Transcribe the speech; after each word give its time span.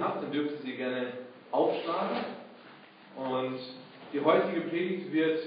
Habt, 0.00 0.22
dann 0.22 0.32
dürft 0.32 0.52
ihr 0.52 0.58
sie 0.58 0.76
gerne 0.76 1.12
aufschlagen. 1.50 2.18
Und 3.16 3.58
die 4.12 4.20
heutige 4.20 4.62
Predigt 4.62 5.12
wird 5.12 5.40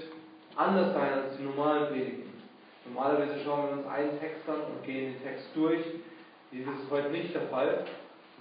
anders 0.55 0.93
sein 0.93 1.13
als 1.13 1.37
die 1.37 1.43
normalen 1.43 1.87
Predigten. 1.87 2.31
Normalerweise 2.85 3.39
schauen 3.43 3.67
wir 3.67 3.77
uns 3.77 3.87
einen 3.87 4.19
Text 4.19 4.47
an 4.49 4.61
und 4.61 4.83
gehen 4.85 5.13
den 5.13 5.23
Text 5.23 5.47
durch. 5.53 5.81
Dies 6.51 6.65
ist 6.65 6.89
heute 6.89 7.09
nicht 7.09 7.33
der 7.33 7.43
Fall. 7.43 7.85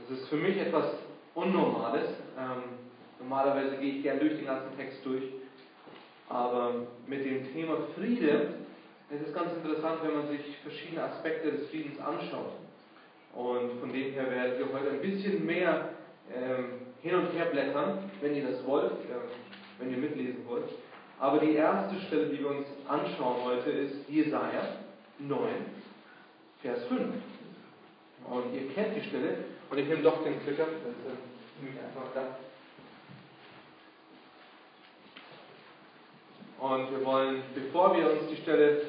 Das 0.01 0.19
ist 0.19 0.29
für 0.29 0.37
mich 0.37 0.57
etwas 0.57 0.87
Unnormales. 1.35 2.09
Ähm, 2.37 2.63
normalerweise 3.21 3.77
gehe 3.77 3.97
ich 3.97 4.03
gerne 4.03 4.21
durch 4.21 4.37
den 4.37 4.47
ganzen 4.47 4.77
Text 4.77 4.99
durch. 5.05 5.23
Aber 6.29 6.87
mit 7.07 7.25
dem 7.25 7.53
Thema 7.53 7.77
Friede 7.95 8.55
ist 9.11 9.27
es 9.27 9.35
ganz 9.35 9.53
interessant, 9.53 10.01
wenn 10.03 10.15
man 10.15 10.29
sich 10.29 10.41
verschiedene 10.63 11.03
Aspekte 11.05 11.53
des 11.53 11.69
Friedens 11.69 11.99
anschaut. 12.01 12.53
Und 13.35 13.79
von 13.81 13.93
dem 13.93 14.13
her 14.13 14.31
werden 14.31 14.59
wir 14.59 14.73
heute 14.73 14.91
ein 14.91 15.01
bisschen 15.01 15.45
mehr 15.47 15.91
ähm, 16.35 16.87
hin 17.03 17.15
und 17.15 17.33
her 17.33 17.47
blättern, 17.47 18.11
wenn 18.21 18.35
ihr 18.35 18.49
das 18.49 18.67
wollt, 18.67 18.93
äh, 18.93 19.79
wenn 19.79 19.91
ihr 19.91 19.99
mitlesen 19.99 20.47
wollt. 20.47 20.69
Aber 21.19 21.39
die 21.39 21.55
erste 21.55 22.01
Stelle, 22.07 22.29
die 22.29 22.39
wir 22.39 22.49
uns 22.49 22.67
anschauen 22.89 23.45
heute, 23.45 23.71
ist 23.71 24.09
Jesaja 24.09 24.77
9, 25.19 25.39
Vers 26.63 26.85
5. 26.87 27.01
Und 28.29 28.55
ihr 28.55 28.73
kennt 28.73 28.97
die 28.97 29.09
Stelle. 29.09 29.37
Und 29.71 29.79
ich 29.79 29.87
nehme 29.87 30.03
doch 30.03 30.23
den 30.25 30.41
Klicker, 30.43 30.65
das 30.65 30.93
ist 30.93 31.07
äh, 31.07 31.63
nämlich 31.63 31.81
einfach 31.83 32.13
da. 32.15 32.39
Und 36.61 36.91
wir 36.91 37.05
wollen, 37.05 37.43
bevor 37.55 37.97
wir 37.97 38.11
uns 38.11 38.29
die 38.31 38.37
Stelle 38.37 38.83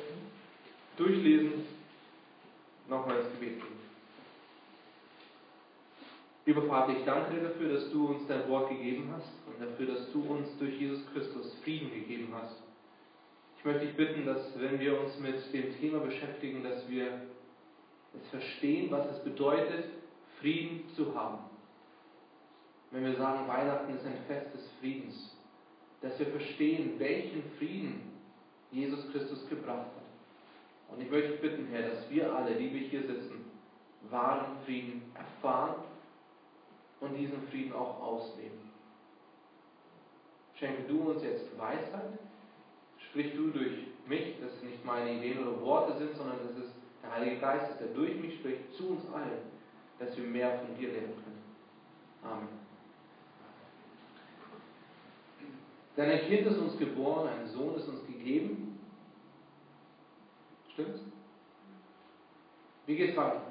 durchlesen, 0.98 1.66
nochmal 2.90 3.20
ins 3.20 3.32
Gebet 3.32 3.62
gehen. 3.62 3.81
Lieber 6.46 6.64
Vater, 6.64 6.94
ich 6.98 7.06
danke 7.06 7.36
dir 7.36 7.50
dafür, 7.50 7.74
dass 7.74 7.92
du 7.92 8.08
uns 8.08 8.28
dein 8.28 8.50
Wort 8.50 8.70
gegeben 8.70 9.14
hast 9.16 9.32
und 9.46 9.62
dafür, 9.62 9.94
dass 9.94 10.12
du 10.12 10.24
uns 10.24 10.48
durch 10.58 10.80
Jesus 10.80 11.06
Christus 11.14 11.56
Frieden 11.64 11.92
gegeben 11.92 12.34
hast. 12.34 12.56
Ich 13.60 13.66
möchte 13.66 13.86
dich 13.86 13.96
bitten, 13.96 14.26
dass 14.26 14.60
wenn 14.60 14.80
wir 14.80 15.00
uns 15.00 15.20
mit 15.20 15.36
dem 15.54 15.78
Thema 15.80 16.00
beschäftigen, 16.00 16.64
dass 16.64 16.90
wir 16.90 17.22
es 18.16 18.28
verstehen, 18.32 18.90
was 18.90 19.06
es 19.12 19.24
bedeutet, 19.24 19.86
Frieden 20.40 20.90
zu 20.96 21.14
haben. 21.14 21.38
Wenn 22.90 23.06
wir 23.06 23.16
sagen, 23.18 23.48
Weihnachten 23.48 23.94
ist 23.94 24.04
ein 24.04 24.18
Fest 24.28 24.52
des 24.56 24.68
Friedens, 24.80 25.38
dass 26.02 26.18
wir 26.18 26.26
verstehen, 26.26 26.96
welchen 26.98 27.44
Frieden 27.60 28.02
Jesus 28.72 29.12
Christus 29.12 29.48
gebracht 29.48 29.92
hat. 29.96 30.92
Und 30.92 31.04
ich 31.04 31.12
möchte 31.12 31.34
dich 31.34 31.42
bitten, 31.42 31.68
Herr, 31.68 31.88
dass 31.88 32.10
wir 32.10 32.34
alle, 32.36 32.56
die 32.56 32.74
wir 32.74 32.82
hier 32.82 33.02
sitzen, 33.04 33.46
wahren 34.10 34.58
Frieden 34.66 35.04
erfahren 35.14 35.76
und 37.02 37.16
diesen 37.16 37.48
Frieden 37.50 37.74
auch 37.74 38.00
ausleben. 38.02 38.72
Schenke 40.56 40.84
du 40.84 41.12
uns 41.12 41.24
jetzt 41.24 41.58
Weisheit, 41.58 42.20
sprich 43.10 43.34
du 43.36 43.50
durch 43.50 43.78
mich, 44.08 44.40
dass 44.40 44.54
es 44.54 44.64
nicht 44.64 44.86
meine 44.86 45.12
Ideen 45.12 45.40
oder 45.40 45.60
Worte 45.62 45.98
sind, 45.98 46.16
sondern 46.16 46.38
dass 46.38 46.56
es 46.64 46.72
der 47.02 47.12
Heilige 47.12 47.40
Geist 47.40 47.72
ist, 47.72 47.80
der 47.80 47.88
durch 47.88 48.16
mich 48.20 48.36
spricht, 48.36 48.74
zu 48.74 48.90
uns 48.90 49.02
allen, 49.14 49.42
dass 50.00 50.16
wir 50.16 50.24
mehr 50.26 50.60
von 50.60 50.78
dir 50.78 50.92
lernen 50.92 51.16
können. 51.24 51.44
Amen. 52.24 52.48
Denn 55.98 56.10
ein 56.10 56.28
Kind 56.28 56.48
ist 56.48 56.58
uns 56.58 56.78
geboren, 56.78 57.28
ein 57.28 57.48
Sohn 57.48 57.76
ist 57.76 57.88
uns 57.88 58.06
gegeben. 58.06 58.80
Stimmt's? 60.74 61.02
Wie 62.86 62.96
geht's 62.96 63.18
weiter? 63.18 63.42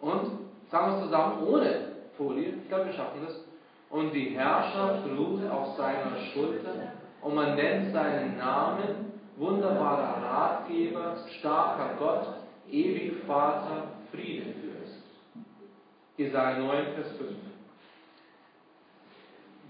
Und 0.00 0.51
Sagen 0.72 0.86
wir 0.86 0.96
es 0.96 1.04
zusammen 1.04 1.46
ohne 1.46 1.84
Folie. 2.16 2.54
Ich 2.62 2.68
glaube, 2.68 2.86
wir 2.86 2.94
schaffen 2.94 3.20
das. 3.26 3.44
Und 3.90 4.14
die 4.14 4.30
Herrschaft 4.30 5.06
ruht 5.06 5.46
auf 5.50 5.76
seiner 5.76 6.16
Schulter 6.32 6.94
und 7.20 7.34
man 7.34 7.56
nennt 7.56 7.92
seinen 7.92 8.38
Namen 8.38 9.12
wunderbarer 9.36 10.22
Ratgeber, 10.22 11.18
starker 11.38 11.94
Gott, 11.98 12.26
ewig 12.70 13.22
Vater, 13.26 13.88
Friedefürst. 14.10 15.02
Jesaja 16.16 16.58
9, 16.58 16.94
Vers 16.94 17.16
5. 17.18 17.30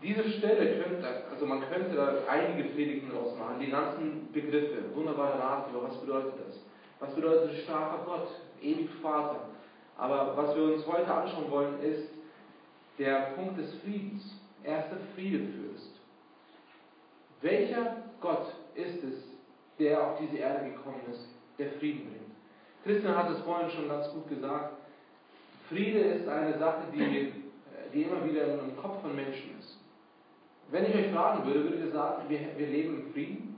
Diese 0.04 0.30
Stelle 0.38 0.82
könnte, 0.84 1.24
also 1.32 1.46
man 1.46 1.68
könnte 1.68 1.96
da 1.96 2.14
einige 2.28 2.68
Predigten 2.70 3.10
draus 3.10 3.36
machen, 3.36 3.58
die 3.60 3.70
ganzen 3.70 4.32
Begriffe, 4.32 4.94
wunderbarer 4.94 5.40
Ratgeber, 5.40 5.82
was 5.82 6.00
bedeutet 6.00 6.34
das? 6.46 6.64
Was 7.00 7.12
bedeutet 7.16 7.56
starker 7.64 8.04
Gott, 8.04 8.28
ewig 8.60 8.88
Vater? 9.02 9.51
Aber 9.96 10.36
was 10.36 10.56
wir 10.56 10.64
uns 10.74 10.86
heute 10.86 11.12
anschauen 11.12 11.50
wollen, 11.50 11.80
ist 11.82 12.08
der 12.98 13.32
Punkt 13.36 13.58
des 13.58 13.74
Friedens. 13.76 14.22
Er 14.62 14.80
ist 14.80 14.90
der 14.90 14.98
Friedefürst. 15.14 15.90
Welcher 17.40 17.96
Gott 18.20 18.54
ist 18.74 19.02
es, 19.02 19.24
der 19.78 20.06
auf 20.06 20.18
diese 20.20 20.36
Erde 20.36 20.70
gekommen 20.70 21.02
ist, 21.10 21.28
der 21.58 21.72
Frieden 21.72 22.08
bringt? 22.08 22.22
Christian 22.84 23.16
hat 23.16 23.30
es 23.30 23.40
vorhin 23.40 23.70
schon 23.70 23.88
ganz 23.88 24.08
gut 24.10 24.28
gesagt. 24.28 24.74
Friede 25.68 25.98
ist 25.98 26.28
eine 26.28 26.58
Sache, 26.58 26.82
die, 26.92 27.32
die 27.92 28.02
immer 28.02 28.24
wieder 28.24 28.58
im 28.60 28.76
Kopf 28.76 29.00
von 29.02 29.14
Menschen 29.14 29.58
ist. 29.58 29.78
Wenn 30.70 30.86
ich 30.86 30.94
euch 30.94 31.12
fragen 31.12 31.44
würde, 31.44 31.64
würdet 31.64 31.84
ihr 31.86 31.92
sagen, 31.92 32.28
wir, 32.28 32.40
wir 32.56 32.66
leben 32.66 33.00
im 33.00 33.12
Frieden? 33.12 33.56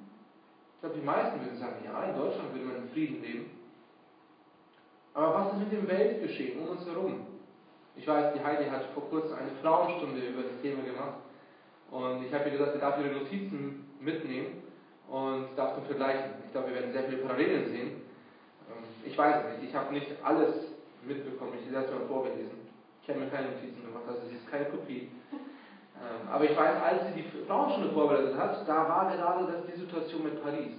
Ich 0.74 0.80
glaube, 0.80 0.96
die 0.98 1.06
meisten 1.06 1.40
würden 1.40 1.58
sagen, 1.58 1.76
ja, 1.84 2.04
in 2.04 2.16
Deutschland 2.16 2.52
würde 2.52 2.66
man 2.66 2.76
im 2.76 2.88
Frieden 2.90 3.22
leben. 3.22 3.50
Aber 5.14 5.34
was 5.34 5.52
ist 5.52 5.58
mit 5.60 5.72
dem 5.72 5.88
Weltgeschehen 5.88 6.60
um 6.60 6.70
uns 6.70 6.84
herum? 6.86 7.26
Ich 7.96 8.06
weiß, 8.06 8.34
die 8.34 8.44
Heidi 8.44 8.68
hat 8.68 8.84
vor 8.94 9.08
kurzem 9.08 9.38
eine 9.38 9.50
Frauenstunde 9.62 10.20
über 10.20 10.42
das 10.42 10.60
Thema 10.60 10.82
gemacht. 10.82 11.22
Und 11.90 12.24
ich 12.26 12.34
habe 12.34 12.46
ihr 12.46 12.50
gesagt, 12.50 12.72
sie 12.74 12.80
darf 12.80 12.98
ihre 12.98 13.14
Notizen 13.14 13.88
mitnehmen 14.00 14.64
und 15.08 15.56
darf 15.56 15.76
zum 15.76 15.84
Vergleichen. 15.84 16.32
Ich 16.44 16.50
glaube, 16.50 16.68
wir 16.68 16.74
werden 16.74 16.92
sehr 16.92 17.04
viele 17.04 17.18
Parallelen 17.18 17.70
sehen. 17.70 18.02
Ähm, 18.68 18.84
ich 19.04 19.16
weiß 19.16 19.44
nicht, 19.44 19.70
ich 19.70 19.74
habe 19.74 19.92
nicht 19.92 20.10
alles 20.24 20.56
mitbekommen. 21.06 21.52
Ich 21.60 21.72
habe 21.72 21.86
es 21.86 21.92
mal 21.92 22.06
vorgelesen. 22.08 22.64
Ich 23.02 23.08
habe 23.08 23.20
mir 23.20 23.28
keine 23.28 23.50
Notizen 23.50 23.84
gemacht, 23.84 24.04
also 24.08 24.26
sie 24.28 24.36
ist 24.36 24.50
keine 24.50 24.64
Kopie. 24.64 25.10
Ähm, 25.32 26.28
aber 26.28 26.44
ich 26.44 26.56
weiß, 26.56 26.82
als 26.82 27.06
sie 27.06 27.22
die 27.22 27.46
Frauenstunde 27.46 27.90
vorbereitet 27.90 28.36
hat, 28.36 28.66
da 28.66 28.88
war 28.88 29.14
gerade 29.14 29.52
das 29.52 29.66
die 29.66 29.78
Situation 29.78 30.24
mit 30.24 30.42
Paris. 30.42 30.72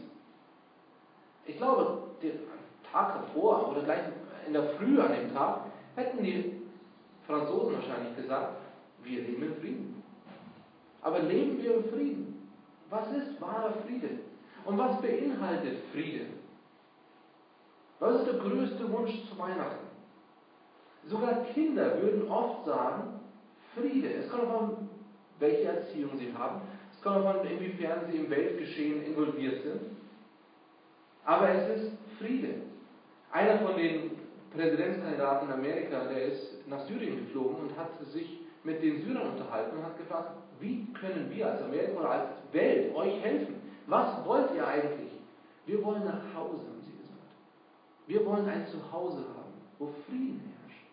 Ich 1.45 1.57
glaube, 1.57 2.09
den 2.22 2.40
Tag 2.91 3.13
davor 3.13 3.69
oder 3.69 3.84
gleich 3.84 4.01
in 4.47 4.53
der 4.53 4.69
Früh 4.78 5.00
an 5.00 5.11
dem 5.11 5.33
Tag, 5.33 5.61
hätten 5.95 6.23
die 6.23 6.61
Franzosen 7.28 7.75
wahrscheinlich 7.75 8.16
gesagt, 8.16 8.57
wir 9.03 9.22
leben 9.22 9.44
im 9.44 9.56
Frieden. 9.56 10.03
Aber 11.01 11.19
leben 11.19 11.61
wir 11.61 11.75
im 11.75 11.83
Frieden? 11.85 12.50
Was 12.89 13.07
ist 13.11 13.39
wahrer 13.41 13.73
Friede? 13.85 14.09
Und 14.66 14.78
was 14.78 15.01
beinhaltet 15.01 15.78
Friede? 15.91 16.25
Was 18.00 18.16
ist 18.22 18.28
der 18.28 18.39
größte 18.39 18.91
Wunsch 18.91 19.11
zu 19.29 19.38
Weihnachten? 19.38 19.85
Sogar 21.07 21.45
Kinder 21.53 22.01
würden 22.01 22.29
oft 22.29 22.66
sagen, 22.66 23.19
Friede. 23.75 24.13
Es 24.13 24.29
kommt 24.29 24.44
davon, 24.44 24.89
welche 25.39 25.63
Erziehung 25.63 26.17
sie 26.17 26.33
haben. 26.33 26.62
Es 26.91 27.01
kommt 27.01 27.25
davon, 27.25 27.45
inwiefern 27.47 28.00
sie 28.09 28.17
im 28.17 28.29
Weltgeschehen 28.29 29.03
involviert 29.03 29.62
sind. 29.63 29.81
Aber 31.25 31.50
es 31.50 31.81
ist 31.81 31.91
Friede. 32.17 32.56
Einer 33.31 33.59
von 33.59 33.75
den 33.75 34.12
Präsidentskandidaten 34.56 35.50
in 35.50 35.54
Amerika, 35.54 36.06
der 36.06 36.24
ist 36.26 36.68
nach 36.68 36.86
Syrien 36.88 37.26
geflogen 37.26 37.56
und 37.56 37.78
hat 37.78 37.90
sich 38.12 38.40
mit 38.64 38.82
den 38.82 39.02
Syrern 39.02 39.32
unterhalten 39.32 39.78
und 39.78 39.84
hat 39.84 39.98
gefragt, 39.98 40.32
wie 40.60 40.88
können 40.94 41.30
wir 41.30 41.52
als 41.52 41.62
Amerika 41.62 42.00
oder 42.00 42.10
als 42.10 42.30
Welt 42.52 42.96
euch 42.96 43.22
helfen? 43.22 43.56
Was 43.88 44.25
wollt 44.25 44.50
ihr 44.56 44.66
eigentlich? 44.66 45.12
Wir 45.66 45.84
wollen 45.84 46.06
nach 46.06 46.22
Hause, 46.36 46.62
haben 46.68 46.81
sie 46.81 46.98
gesagt. 46.98 47.31
Wir 48.07 48.25
wollen 48.25 48.48
ein 48.48 48.68
Zuhause 48.68 49.18
haben, 49.18 49.54
wo 49.78 49.90
Frieden 50.07 50.42
herrscht. 50.62 50.86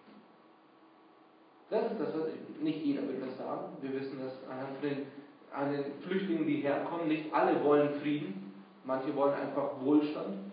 Das 1.71 1.93
ist 1.93 2.01
das, 2.01 2.15
was 2.15 2.29
nicht 2.61 2.85
jeder 2.85 3.03
will 3.03 3.21
das 3.21 3.37
sagen. 3.39 3.77
Wir 3.81 3.93
wissen 3.93 4.19
das 4.23 4.33
anhand 4.51 4.79
von 4.79 4.89
den, 4.89 5.07
an 5.53 5.73
den 5.73 5.85
Flüchtlingen, 6.03 6.47
die 6.47 6.57
herkommen. 6.57 7.09
Nicht 7.09 7.33
alle 7.33 7.63
wollen 7.65 8.01
Frieden. 8.01 8.53
Manche 8.85 9.15
wollen 9.15 9.35
einfach 9.35 9.81
Wohlstand. 9.83 10.52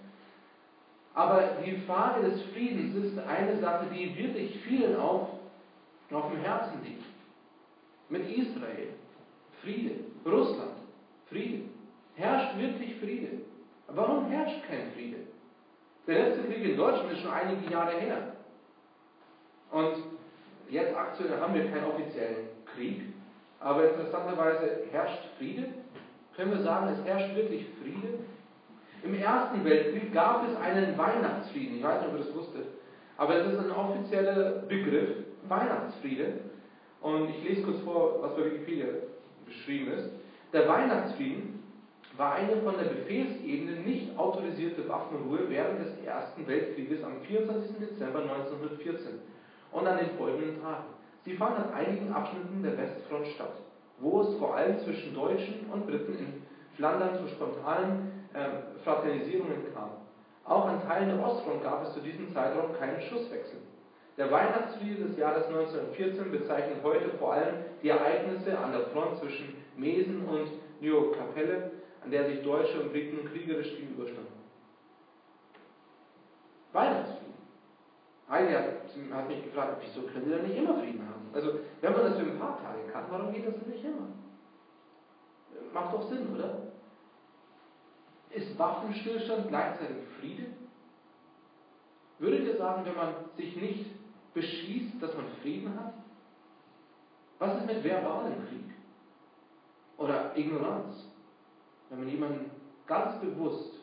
Aber 1.20 1.50
die 1.66 1.76
Frage 1.80 2.30
des 2.30 2.42
Friedens 2.54 2.96
ist 2.96 3.20
eine 3.28 3.60
Sache, 3.60 3.88
die 3.94 4.18
wirklich 4.18 4.58
vielen 4.62 4.96
auf, 4.96 5.28
auf 6.14 6.32
dem 6.32 6.40
Herzen 6.40 6.82
liegt. 6.82 7.04
Mit 8.08 8.26
Israel, 8.30 8.88
Friede. 9.62 9.96
Russland, 10.26 10.78
Friede. 11.30 11.64
Herrscht 12.16 12.58
wirklich 12.58 12.96
Friede. 13.02 13.42
Aber 13.90 14.04
warum 14.04 14.30
herrscht 14.30 14.66
kein 14.70 14.94
Friede? 14.94 15.18
Der 16.08 16.30
letzte 16.30 16.48
Krieg 16.48 16.64
in 16.64 16.78
Deutschland 16.78 17.12
ist 17.12 17.20
schon 17.20 17.34
einige 17.34 17.70
Jahre 17.70 18.00
her. 18.00 18.36
Und 19.72 19.98
jetzt 20.70 20.96
aktuell 20.96 21.38
haben 21.38 21.54
wir 21.54 21.70
keinen 21.70 21.92
offiziellen 21.92 22.48
Krieg, 22.74 23.02
aber 23.60 23.90
interessanterweise 23.90 24.86
herrscht 24.90 25.26
Friede. 25.38 25.66
Können 26.38 26.52
wir 26.52 26.64
sagen, 26.64 26.94
es 26.94 27.06
herrscht 27.06 27.36
wirklich 27.36 27.66
Friede? 27.82 28.20
Im 29.04 29.14
Ersten 29.16 29.64
Weltkrieg 29.64 30.14
gab 30.14 30.48
es 30.48 30.56
einen 30.58 30.98
Weihnachtsfrieden. 30.98 31.78
Ich 31.78 31.84
weiß 31.84 32.02
nicht, 32.02 32.10
ob 32.10 32.20
ihr 32.20 32.26
das 32.26 32.36
wusstet. 32.36 32.66
Aber 33.18 33.36
es 33.36 33.54
ist 33.54 33.60
ein 33.60 33.72
offizieller 33.72 34.64
Begriff, 34.68 35.10
Weihnachtsfriede. 35.48 36.40
Und 37.02 37.30
ich 37.30 37.44
lese 37.44 37.64
kurz 37.64 37.80
vor, 37.82 38.22
was 38.22 38.36
bei 38.36 38.46
Wikipedia 38.46 38.88
beschrieben 39.46 39.92
ist. 39.94 40.10
Der 40.54 40.68
Weihnachtsfrieden 40.68 41.64
war 42.18 42.34
eine 42.34 42.58
von 42.58 42.76
der 42.78 42.90
Befehlsebene 42.90 43.80
nicht 43.82 44.18
autorisierte 44.18 44.88
Waffenruhe 44.90 45.50
während 45.50 45.80
des 45.80 46.04
Ersten 46.06 46.46
Weltkrieges 46.46 47.04
am 47.04 47.22
24. 47.22 47.78
Dezember 47.80 48.22
1914 48.22 49.20
und 49.72 49.88
an 49.88 49.98
den 49.98 50.18
folgenden 50.18 50.62
Tagen. 50.62 50.86
Sie 51.24 51.34
fand 51.34 51.58
an 51.58 51.74
einigen 51.74 52.12
Abschnitten 52.12 52.62
der 52.64 52.78
Westfront 52.78 53.28
statt, 53.28 53.54
wo 54.00 54.22
es 54.22 54.36
vor 54.38 54.56
allem 54.56 54.80
zwischen 54.80 55.14
Deutschen 55.14 55.70
und 55.72 55.88
Briten 55.88 56.18
in 56.18 56.34
Flandern 56.76 57.16
zu 57.16 57.28
spontanen 57.28 58.19
äh, 58.34 58.84
Fraternisierungen 58.84 59.74
kam. 59.74 59.90
Auch 60.46 60.66
an 60.66 60.82
Teilen 60.88 61.10
der 61.10 61.26
Ostfront 61.26 61.64
gab 61.64 61.84
es 61.84 61.94
zu 61.94 62.00
diesem 62.00 62.34
Zeitraum 62.34 62.74
keinen 62.80 63.02
Schusswechsel. 63.02 63.60
Der 64.18 64.32
Weihnachtsfriede 64.32 65.06
des 65.06 65.18
Jahres 65.18 65.46
1914 65.46 66.32
bezeichnet 66.32 66.78
heute 66.84 67.10
vor 67.20 67.34
allem 67.34 67.56
die 67.82 67.90
Ereignisse 67.90 68.58
an 68.58 68.72
der 68.72 68.88
Front 68.88 69.18
zwischen 69.20 69.56
Mesen 69.78 70.26
und 70.26 70.50
New-Kapelle, 70.82 71.72
an 72.04 72.12
der 72.12 72.26
sich 72.26 72.42
Deutsche 72.44 72.82
und 72.82 72.92
Briten 72.92 73.30
kriegerisch 73.32 73.76
gegenüberstanden. 73.76 74.34
Weihnachtsfrieden. 76.74 77.34
Heidi 78.30 78.54
hat, 78.54 79.28
mich 79.28 79.44
gefragt, 79.44 79.82
wieso 79.82 80.06
können 80.08 80.26
Sie 80.26 80.32
denn 80.32 80.44
nicht 80.44 80.58
immer 80.58 80.76
Frieden 80.76 81.02
haben? 81.08 81.30
Also, 81.34 81.60
wenn 81.82 81.94
man 81.94 82.02
das 82.04 82.18
für 82.18 82.26
ein 82.26 82.40
paar 82.40 82.62
Tage 82.62 82.92
kann, 82.92 83.06
warum 83.10 83.34
geht 83.34 83.48
das 83.48 83.56
denn 83.56 83.72
nicht 83.72 83.84
immer? 83.84 84.08
Macht 85.74 85.94
doch 85.94 86.10
Sinn, 86.10 86.28
oder? 86.36 86.58
Ist 88.40 88.58
Waffenstillstand 88.58 89.50
gleichzeitig 89.50 89.98
Friede? 90.18 90.46
Würdet 92.20 92.48
ihr 92.48 92.58
sagen, 92.58 92.86
wenn 92.86 92.96
man 92.96 93.14
sich 93.36 93.54
nicht 93.58 93.86
beschießt, 94.34 95.02
dass 95.02 95.14
man 95.14 95.26
Frieden 95.42 95.78
hat? 95.78 95.94
Was 97.38 97.58
ist 97.58 97.66
mit 97.66 97.84
verbalem 97.84 98.48
Krieg? 98.48 98.74
Oder 99.98 100.38
Ignoranz? 100.38 101.06
Wenn 101.90 102.00
man 102.00 102.10
jemanden 102.10 102.52
ganz 102.88 103.20
bewusst 103.20 103.74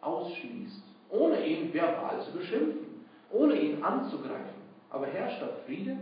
ausschließt, 0.00 0.82
ohne 1.10 1.46
ihn 1.46 1.74
verbal 1.74 2.22
zu 2.22 2.32
beschimpfen, 2.32 3.04
ohne 3.30 3.60
ihn 3.60 3.82
anzugreifen, 3.84 4.62
aber 4.88 5.06
herrscht 5.08 5.42
da 5.42 5.48
Friede? 5.66 5.98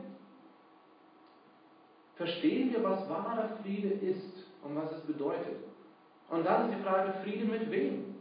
Verstehen 2.15 2.73
wir, 2.73 2.85
was 2.85 3.09
wahrer 3.09 3.57
Friede 3.63 3.89
ist 3.89 4.47
und 4.63 4.77
was 4.77 4.93
es 4.93 5.01
bedeutet? 5.01 5.74
Und 6.35 6.45
dann 6.45 6.69
ist 6.69 6.79
die 6.79 6.83
Frage, 6.83 7.13
Friede 7.23 7.45
mit 7.45 7.71
wem? 7.71 8.17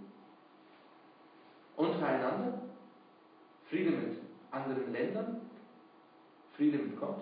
Untereinander? 1.75 2.61
Friede 3.71 3.89
mit 3.89 4.19
anderen 4.51 4.93
Ländern? 4.93 5.41
Friede 6.55 6.77
mit 6.77 6.99
Gott? 6.99 7.17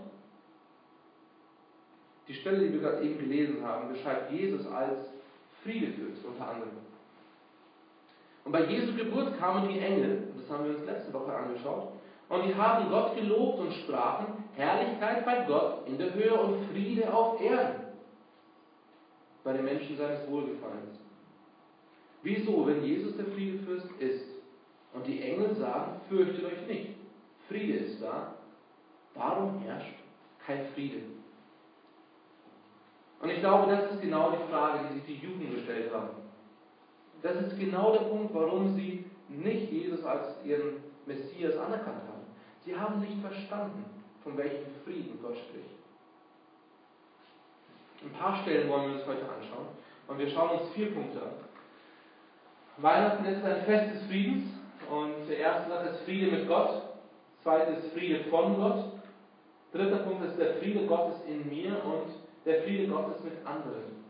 Die 2.28 2.34
Stelle, 2.34 2.68
die 2.68 2.74
wir 2.74 2.82
gerade 2.82 3.04
eben 3.04 3.20
gelesen 3.20 3.66
haben, 3.66 3.88
beschreibt 3.88 4.34
Jesus 4.34 4.68
als 4.68 5.00
Friedefürst 5.64 6.26
unter 6.26 6.50
anderem. 6.50 6.72
Und 8.44 8.52
bei 8.52 8.66
Jesu 8.66 8.94
Geburt 8.94 9.40
kamen 9.40 9.70
die 9.70 9.80
Engel, 9.80 10.34
das 10.36 10.50
haben 10.50 10.66
wir 10.66 10.76
uns 10.76 10.86
letzte 10.86 11.14
Woche 11.14 11.34
angeschaut, 11.34 11.94
und 12.28 12.46
die 12.46 12.56
haben 12.56 12.90
Gott 12.90 13.16
gelobt 13.16 13.60
und 13.60 13.74
sprachen, 13.76 14.44
Herrlichkeit 14.58 15.24
bei 15.24 15.46
Gott 15.46 15.88
in 15.88 15.98
der 15.98 16.14
Höhe 16.14 16.34
und 16.34 16.66
Friede 16.70 17.14
auf 17.14 17.40
Erden 17.40 17.81
bei 19.44 19.54
den 19.54 19.66
Menschen 19.66 19.98
seines 19.98 20.30
Wohlgefallens. 20.30 21.00
Wieso, 22.24 22.68
wenn 22.68 22.84
Jesus 22.84 23.18
der 23.18 23.26
Friedefürst 23.26 23.88
ist 24.00 24.26
und 24.94 25.08
die 25.08 25.22
Engel 25.22 25.56
sagen, 25.56 26.00
fürchtet 26.08 26.46
euch 26.46 26.68
nicht, 26.68 26.90
Friede 27.48 27.80
ist 27.80 28.02
da, 28.02 28.36
warum 29.16 29.60
herrscht 29.60 29.96
kein 30.46 30.66
Friede? 30.74 31.02
Und 33.22 33.30
ich 33.30 33.40
glaube, 33.40 33.72
das 33.72 33.92
ist 33.92 34.02
genau 34.02 34.32
die 34.32 34.52
Frage, 34.52 34.88
die 34.88 35.00
sich 35.00 35.20
die 35.20 35.26
Juden 35.26 35.54
gestellt 35.54 35.94
haben. 35.94 36.10
Das 37.22 37.36
ist 37.36 37.60
genau 37.60 37.92
der 37.92 38.06
Punkt, 38.06 38.34
warum 38.34 38.76
sie 38.76 39.06
nicht 39.30 39.72
Jesus 39.72 40.04
als 40.04 40.44
ihren 40.44 40.84
Messias 41.06 41.56
anerkannt 41.58 42.02
haben. 42.08 42.26
Sie 42.66 42.76
haben 42.76 43.00
nicht 43.00 43.20
verstanden, 43.22 43.86
von 44.24 44.38
welchem 44.38 44.74
Frieden 44.84 45.20
Gott 45.22 45.38
spricht. 45.38 45.81
Ein 48.04 48.12
paar 48.12 48.42
Stellen 48.42 48.68
wollen 48.70 48.90
wir 48.90 49.00
uns 49.00 49.08
heute 49.08 49.22
anschauen. 49.22 49.68
Und 50.08 50.18
wir 50.18 50.30
schauen 50.30 50.60
uns 50.60 50.72
vier 50.74 50.92
Punkte 50.92 51.22
an. 51.22 51.32
Weihnachten 52.78 53.26
ist 53.26 53.44
ein 53.44 53.64
Fest 53.64 53.96
des 53.96 54.04
Friedens. 54.08 54.46
Und 54.90 55.30
der 55.30 55.38
erste 55.38 55.70
Satz 55.70 55.92
ist 55.92 56.02
Friede 56.06 56.32
mit 56.32 56.48
Gott. 56.48 56.82
Zweites 57.44 57.92
Friede 57.94 58.24
von 58.26 58.56
Gott. 58.56 58.86
Dritter 59.72 60.00
Punkt 60.00 60.26
ist 60.26 60.38
der 60.38 60.56
Friede 60.56 60.86
Gottes 60.86 61.22
in 61.28 61.48
mir 61.48 61.82
und 61.86 62.12
der 62.46 62.64
Friede 62.64 62.88
Gottes 62.88 63.24
mit 63.24 63.34
anderen. 63.46 64.02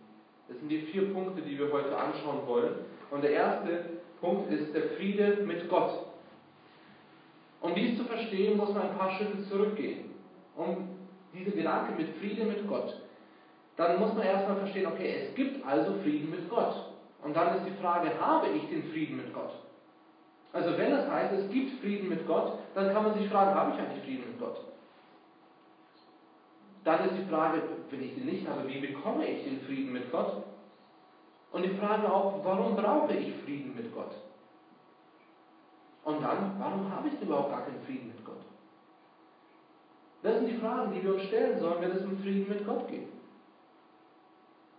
Das 0.48 0.58
sind 0.58 0.70
die 0.70 0.82
vier 0.82 1.14
Punkte, 1.14 1.42
die 1.42 1.60
wir 1.60 1.72
heute 1.72 1.96
anschauen 1.96 2.48
wollen. 2.48 2.76
Und 3.12 3.24
der 3.24 3.32
erste 3.32 3.86
Punkt 4.22 4.52
ist 4.52 4.74
der 4.74 4.90
Friede 4.98 5.44
mit 5.44 5.70
Gott. 5.70 6.08
Um 7.60 7.76
dies 7.76 7.98
zu 7.98 8.06
verstehen, 8.06 8.58
muss 8.58 8.74
man 8.74 8.90
ein 8.90 8.98
paar 8.98 9.12
Schritte 9.12 9.44
zurückgehen. 9.44 10.12
Um 10.56 10.90
diese 11.34 11.52
Gedanke 11.52 11.94
mit 11.94 12.10
Friede 12.18 12.46
mit 12.46 12.68
Gott 12.68 12.96
dann 13.88 14.00
muss 14.00 14.14
man 14.14 14.24
erstmal 14.24 14.58
verstehen, 14.58 14.88
okay, 14.88 15.28
es 15.28 15.36
gibt 15.36 15.66
also 15.66 15.94
Frieden 16.04 16.30
mit 16.30 16.50
Gott. 16.50 16.76
Und 17.24 17.36
dann 17.36 17.58
ist 17.58 17.66
die 17.66 17.82
Frage, 17.82 18.12
habe 18.20 18.50
ich 18.50 18.68
den 18.70 18.84
Frieden 18.92 19.18
mit 19.18 19.34
Gott? 19.34 19.52
Also 20.54 20.78
wenn 20.78 20.92
es 20.92 21.10
heißt, 21.10 21.34
es 21.34 21.50
gibt 21.50 21.80
Frieden 21.80 22.10
mit 22.10 22.28
Gott, 22.28 22.60
dann 22.76 22.94
kann 22.94 23.04
man 23.04 23.14
sich 23.18 23.30
fragen, 23.30 23.56
habe 23.56 23.72
ich 23.72 23.80
eigentlich 23.80 24.04
Frieden 24.04 24.28
mit 24.28 24.40
Gott? 24.40 24.58
Dann 26.84 27.06
ist 27.06 27.18
die 27.18 27.30
Frage, 27.30 27.62
wenn 27.90 28.04
ich 28.04 28.16
den 28.16 28.26
nicht 28.26 28.48
habe, 28.48 28.68
wie 28.68 28.80
bekomme 28.80 29.26
ich 29.26 29.44
den 29.44 29.62
Frieden 29.62 29.94
mit 29.94 30.12
Gott? 30.12 30.44
Und 31.52 31.64
die 31.64 31.76
Frage 31.76 32.12
auch, 32.12 32.44
warum 32.44 32.76
brauche 32.76 33.14
ich 33.14 33.34
Frieden 33.44 33.76
mit 33.76 33.94
Gott? 33.94 34.12
Und 36.04 36.22
dann, 36.24 36.56
warum 36.58 36.92
habe 36.92 37.08
ich 37.08 37.22
überhaupt 37.22 37.52
gar 37.52 37.66
keinen 37.66 37.82
Frieden 37.86 38.08
mit 38.08 38.26
Gott? 38.26 38.42
Das 40.24 40.36
sind 40.38 40.48
die 40.48 40.58
Fragen, 40.58 40.94
die 40.94 41.04
wir 41.04 41.14
uns 41.14 41.24
stellen 41.24 41.60
sollen, 41.60 41.82
wenn 41.82 41.92
es 41.92 42.04
um 42.04 42.18
Frieden 42.18 42.50
mit 42.50 42.66
Gott 42.66 42.88
geht. 42.88 43.08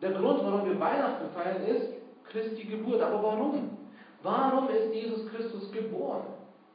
Der 0.03 0.11
Grund, 0.13 0.43
warum 0.43 0.69
wir 0.69 0.79
Weihnachten 0.79 1.31
feiern, 1.33 1.63
ist 1.65 1.87
Christi 2.25 2.65
Geburt. 2.65 3.01
Aber 3.01 3.23
warum? 3.23 3.79
Warum 4.23 4.69
ist 4.69 4.93
Jesus 4.93 5.29
Christus 5.31 5.71
geboren? 5.73 6.27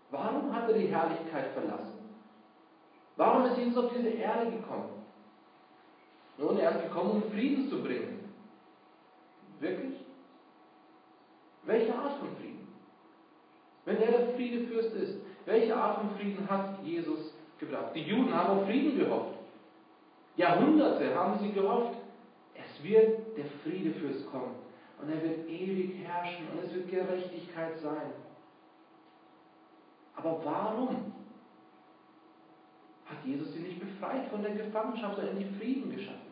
Warum 0.09 0.55
hat 0.55 0.69
er 0.69 0.77
die 0.77 0.87
Herrlichkeit 0.87 1.51
verlassen? 1.53 1.99
Warum 3.17 3.45
ist 3.45 3.57
Jesus 3.57 3.83
auf 3.83 3.91
diese 3.93 4.09
Erde 4.09 4.51
gekommen? 4.51 4.89
Nun, 6.37 6.57
er 6.57 6.71
ist 6.71 6.83
gekommen, 6.83 7.21
um 7.23 7.31
Frieden 7.31 7.69
zu 7.69 7.83
bringen. 7.83 8.31
Wirklich? 9.59 9.97
Welche 11.63 11.93
Art 11.93 12.17
von 12.19 12.29
Frieden? 12.37 12.67
Wenn 13.85 13.97
er 14.01 14.11
der 14.11 14.35
Friedefürst 14.35 14.93
ist, 14.93 15.15
welche 15.45 15.75
Art 15.75 15.97
von 15.99 16.11
Frieden 16.11 16.47
hat 16.49 16.79
Jesus 16.83 17.33
gebracht? 17.59 17.95
Die 17.95 18.03
Juden 18.03 18.33
haben 18.33 18.59
auf 18.59 18.65
Frieden 18.65 18.97
gehofft. 18.97 19.33
Jahrhunderte 20.35 21.15
haben 21.15 21.39
sie 21.39 21.51
gehofft, 21.51 21.96
wird 22.83 23.37
der 23.37 23.45
Friedefürst 23.63 24.29
kommen 24.31 24.55
und 25.01 25.09
er 25.09 25.21
wird 25.21 25.47
ewig 25.47 25.95
herrschen 26.03 26.47
und 26.51 26.63
es 26.63 26.73
wird 26.73 26.89
Gerechtigkeit 26.89 27.77
sein. 27.79 28.11
Aber 30.15 30.41
warum 30.43 31.13
hat 33.05 33.23
Jesus 33.23 33.53
sie 33.53 33.59
nicht 33.59 33.79
befreit 33.79 34.27
von 34.29 34.41
der 34.41 34.55
Gefangenschaft, 34.55 35.15
sondern 35.15 35.37
in 35.37 35.47
die 35.47 35.59
Frieden 35.59 35.95
geschaffen? 35.95 36.27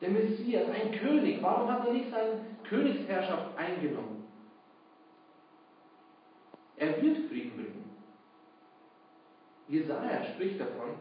Der 0.00 0.10
Messias, 0.10 0.68
ein 0.70 0.92
König, 0.92 1.42
warum 1.42 1.70
hat 1.70 1.86
er 1.86 1.92
nicht 1.92 2.10
seine 2.10 2.40
Königsherrschaft 2.64 3.56
eingenommen? 3.58 4.24
Er 6.76 7.02
wird 7.02 7.28
Frieden 7.28 7.56
bringen. 7.56 7.90
Jesaja 9.68 10.24
spricht 10.32 10.60
davon, 10.60 10.94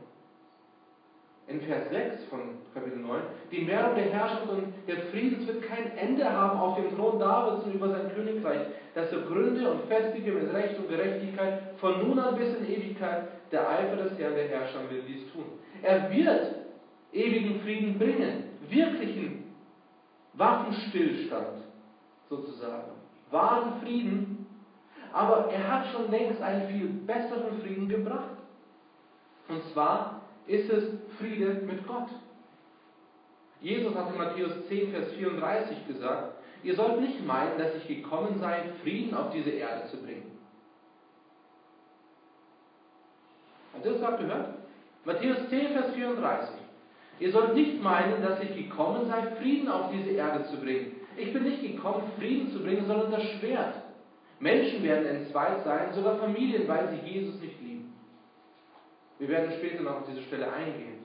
in 1.47 1.61
Vers 1.61 1.89
6 1.89 2.25
von 2.25 2.39
Kapitel 2.73 2.99
9, 2.99 3.21
die 3.51 3.61
Mehrung 3.61 3.95
der 3.95 4.11
Herrschaft 4.11 4.49
und 4.49 4.73
des 4.85 5.09
Friedens 5.11 5.47
wird 5.47 5.63
kein 5.63 5.97
Ende 5.97 6.29
haben 6.29 6.59
auf 6.59 6.75
dem 6.75 6.93
Thron 6.95 7.19
Davids 7.19 7.65
und 7.65 7.73
über 7.73 7.89
sein 7.89 8.11
Königreich, 8.13 8.67
das 8.93 9.11
er 9.13 9.21
gründe 9.21 9.69
und 9.71 9.87
festige 9.87 10.33
mit 10.33 10.53
Recht 10.53 10.77
und 10.77 10.89
Gerechtigkeit 10.89 11.61
von 11.77 12.05
nun 12.05 12.19
an 12.19 12.35
bis 12.35 12.53
in 12.53 12.67
Ewigkeit. 12.67 13.29
Der 13.51 13.69
Eifer 13.69 13.95
des 13.95 14.19
Herrn 14.19 14.35
der 14.35 14.49
Herrscher 14.49 14.89
will 14.89 15.03
dies 15.07 15.31
tun. 15.31 15.45
Er 15.83 16.11
wird 16.11 16.55
ewigen 17.13 17.61
Frieden 17.61 17.97
bringen, 17.97 18.43
wirklichen 18.67 19.53
Waffenstillstand 20.33 21.63
sozusagen, 22.29 22.91
wahren 23.31 23.79
Frieden, 23.81 24.47
aber 25.13 25.49
er 25.49 25.71
hat 25.71 25.87
schon 25.93 26.11
längst 26.11 26.41
einen 26.41 26.67
viel 26.67 26.87
besseren 26.87 27.61
Frieden 27.61 27.87
gebracht. 27.87 28.35
Und 29.47 29.63
zwar 29.71 30.21
ist 30.45 30.69
es 30.69 30.83
Friede 31.17 31.61
mit 31.65 31.85
Gott. 31.87 32.09
Jesus 33.61 33.95
hat 33.95 34.11
in 34.11 34.17
Matthäus 34.17 34.67
10, 34.67 34.91
Vers 34.91 35.11
34 35.13 35.87
gesagt, 35.87 36.33
ihr 36.63 36.75
sollt 36.75 37.01
nicht 37.01 37.25
meinen, 37.25 37.57
dass 37.57 37.75
ich 37.75 37.87
gekommen 37.87 38.39
sei, 38.39 38.69
Frieden 38.83 39.15
auf 39.15 39.31
diese 39.31 39.49
Erde 39.49 39.87
zu 39.89 39.97
bringen. 39.97 40.37
Habt 43.73 43.85
ihr 43.85 43.91
das 43.93 44.01
gerade 44.01 44.23
gehört? 44.23 44.53
Matthäus 45.05 45.49
10, 45.49 45.73
Vers 45.73 45.93
34. 45.93 46.55
Ihr 47.19 47.31
sollt 47.31 47.55
nicht 47.55 47.81
meinen, 47.81 48.21
dass 48.21 48.39
ich 48.41 48.55
gekommen 48.55 49.07
sei, 49.07 49.35
Frieden 49.37 49.69
auf 49.69 49.91
diese 49.91 50.11
Erde 50.11 50.45
zu 50.45 50.57
bringen. 50.57 50.95
Ich 51.15 51.33
bin 51.33 51.43
nicht 51.43 51.61
gekommen, 51.61 52.11
Frieden 52.17 52.51
zu 52.51 52.59
bringen, 52.61 52.85
sondern 52.85 53.11
das 53.11 53.23
Schwert. 53.23 53.75
Menschen 54.39 54.83
werden 54.83 55.07
entzweit 55.07 55.63
sein, 55.63 55.93
sogar 55.93 56.17
Familien, 56.17 56.67
weil 56.67 56.89
sie 56.89 57.09
Jesus 57.09 57.41
nicht 57.41 57.59
lieben. 57.59 57.93
Wir 59.17 59.29
werden 59.29 59.51
später 59.57 59.81
noch 59.81 60.01
auf 60.01 60.07
diese 60.07 60.21
Stelle 60.23 60.51
eingehen. 60.51 60.96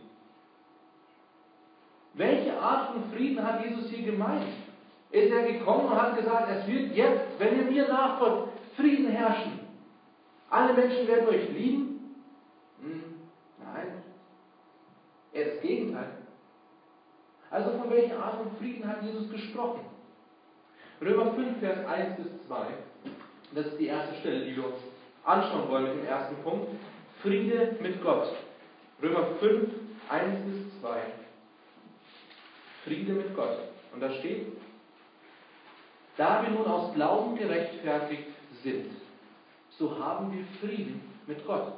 Welche 2.14 2.59
Art 2.59 2.92
von 2.92 3.04
Frieden 3.12 3.42
hat 3.45 3.64
Jesus 3.64 3.88
hier 3.90 4.12
gemeint? 4.12 4.45
Ist 5.11 5.31
er 5.31 5.52
gekommen 5.52 5.87
und 5.87 6.00
hat 6.00 6.16
gesagt, 6.16 6.49
es 6.50 6.66
wird 6.66 6.95
jetzt, 6.95 7.38
wenn 7.38 7.59
ihr 7.59 7.71
mir 7.71 7.88
nachfolgt, 7.88 8.49
Frieden 8.76 9.09
herrschen. 9.09 9.61
Alle 10.50 10.75
Menschen 10.75 11.07
werden 11.07 11.28
euch 11.28 11.49
lieben? 11.50 12.14
Hm, 12.81 13.14
nein. 13.59 14.02
Eher 15.33 15.54
das 15.54 15.61
Gegenteil. 15.62 16.12
Also 17.50 17.78
von 17.78 17.90
welcher 17.90 18.23
Art 18.23 18.37
von 18.37 18.57
Frieden 18.59 18.87
hat 18.87 19.02
Jesus 19.02 19.31
gesprochen? 19.31 19.81
Römer 21.00 21.33
5, 21.33 21.59
Vers 21.59 21.87
1 21.87 22.16
bis 22.16 22.47
2. 22.47 22.57
Das 23.54 23.66
ist 23.66 23.78
die 23.78 23.87
erste 23.87 24.14
Stelle, 24.16 24.45
die 24.45 24.57
wir 24.57 24.66
uns 24.66 24.76
anschauen 25.25 25.69
wollen 25.69 25.85
mit 25.85 26.04
dem 26.04 26.07
ersten 26.07 26.37
Punkt. 26.42 26.69
Friede 27.23 27.76
mit 27.81 28.02
Gott. 28.02 28.28
Römer 29.02 29.26
5, 29.40 29.69
1 30.09 30.45
bis 30.47 30.81
2. 30.81 31.22
Friede 32.85 33.12
mit 33.12 33.35
Gott. 33.35 33.59
Und 33.93 34.01
da 34.01 34.11
steht, 34.11 34.47
da 36.17 36.43
wir 36.43 36.51
nun 36.51 36.67
aus 36.67 36.95
Glauben 36.95 37.37
gerechtfertigt 37.37 38.29
sind, 38.62 38.91
so 39.79 39.99
haben 39.99 40.33
wir 40.33 40.45
Frieden 40.61 41.01
mit 41.27 41.47
Gott. 41.47 41.73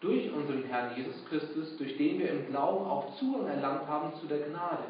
Durch 0.00 0.30
unseren 0.32 0.64
Herrn 0.64 0.96
Jesus 0.96 1.24
Christus, 1.28 1.76
durch 1.78 1.96
den 1.96 2.18
wir 2.18 2.30
im 2.30 2.46
Glauben 2.48 2.84
auch 2.84 3.16
Zugang 3.16 3.46
erlangt 3.46 3.86
haben 3.86 4.14
zu 4.20 4.26
der 4.26 4.40
Gnade, 4.48 4.84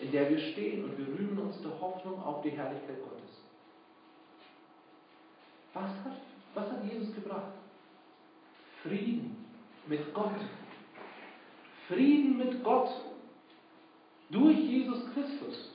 in 0.00 0.10
der 0.12 0.30
wir 0.30 0.38
stehen 0.38 0.84
und 0.84 0.96
wir 0.96 1.06
rühmen 1.06 1.38
uns 1.38 1.60
der 1.60 1.78
Hoffnung 1.78 2.22
auf 2.22 2.42
die 2.42 2.50
Herrlichkeit 2.50 3.02
Gottes. 3.02 3.20
Was 5.74 5.90
hat, 6.04 6.20
was 6.54 6.72
hat 6.72 6.84
Jesus 6.84 7.14
gebracht? 7.14 7.52
Frieden 8.82 9.44
mit 9.86 10.14
Gott. 10.14 10.32
Frieden 11.86 12.38
mit 12.38 12.64
Gott 12.64 12.90
durch 14.30 14.56
Jesus 14.56 15.02
Christus. 15.14 15.70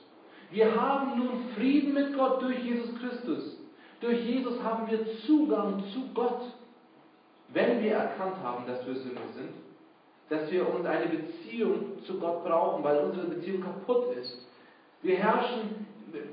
Wir 0.51 0.79
haben 0.79 1.17
nun 1.17 1.49
Frieden 1.55 1.93
mit 1.93 2.15
Gott 2.15 2.41
durch 2.41 2.59
Jesus 2.59 2.89
Christus. 2.99 3.57
Durch 3.99 4.23
Jesus 4.25 4.61
haben 4.63 4.89
wir 4.89 4.99
Zugang 5.25 5.83
zu 5.93 6.13
Gott, 6.13 6.41
wenn 7.49 7.83
wir 7.83 7.93
erkannt 7.93 8.35
haben, 8.43 8.65
dass 8.67 8.85
wir 8.85 8.95
Sünder 8.95 9.21
sind, 9.33 9.49
dass 10.29 10.51
wir 10.51 10.73
uns 10.73 10.85
eine 10.85 11.07
Beziehung 11.07 12.03
zu 12.05 12.19
Gott 12.19 12.43
brauchen, 12.43 12.83
weil 12.83 12.99
unsere 13.05 13.27
Beziehung 13.27 13.61
kaputt 13.61 14.15
ist. 14.17 14.45
Wir 15.01 15.17
herrschen, 15.17 15.85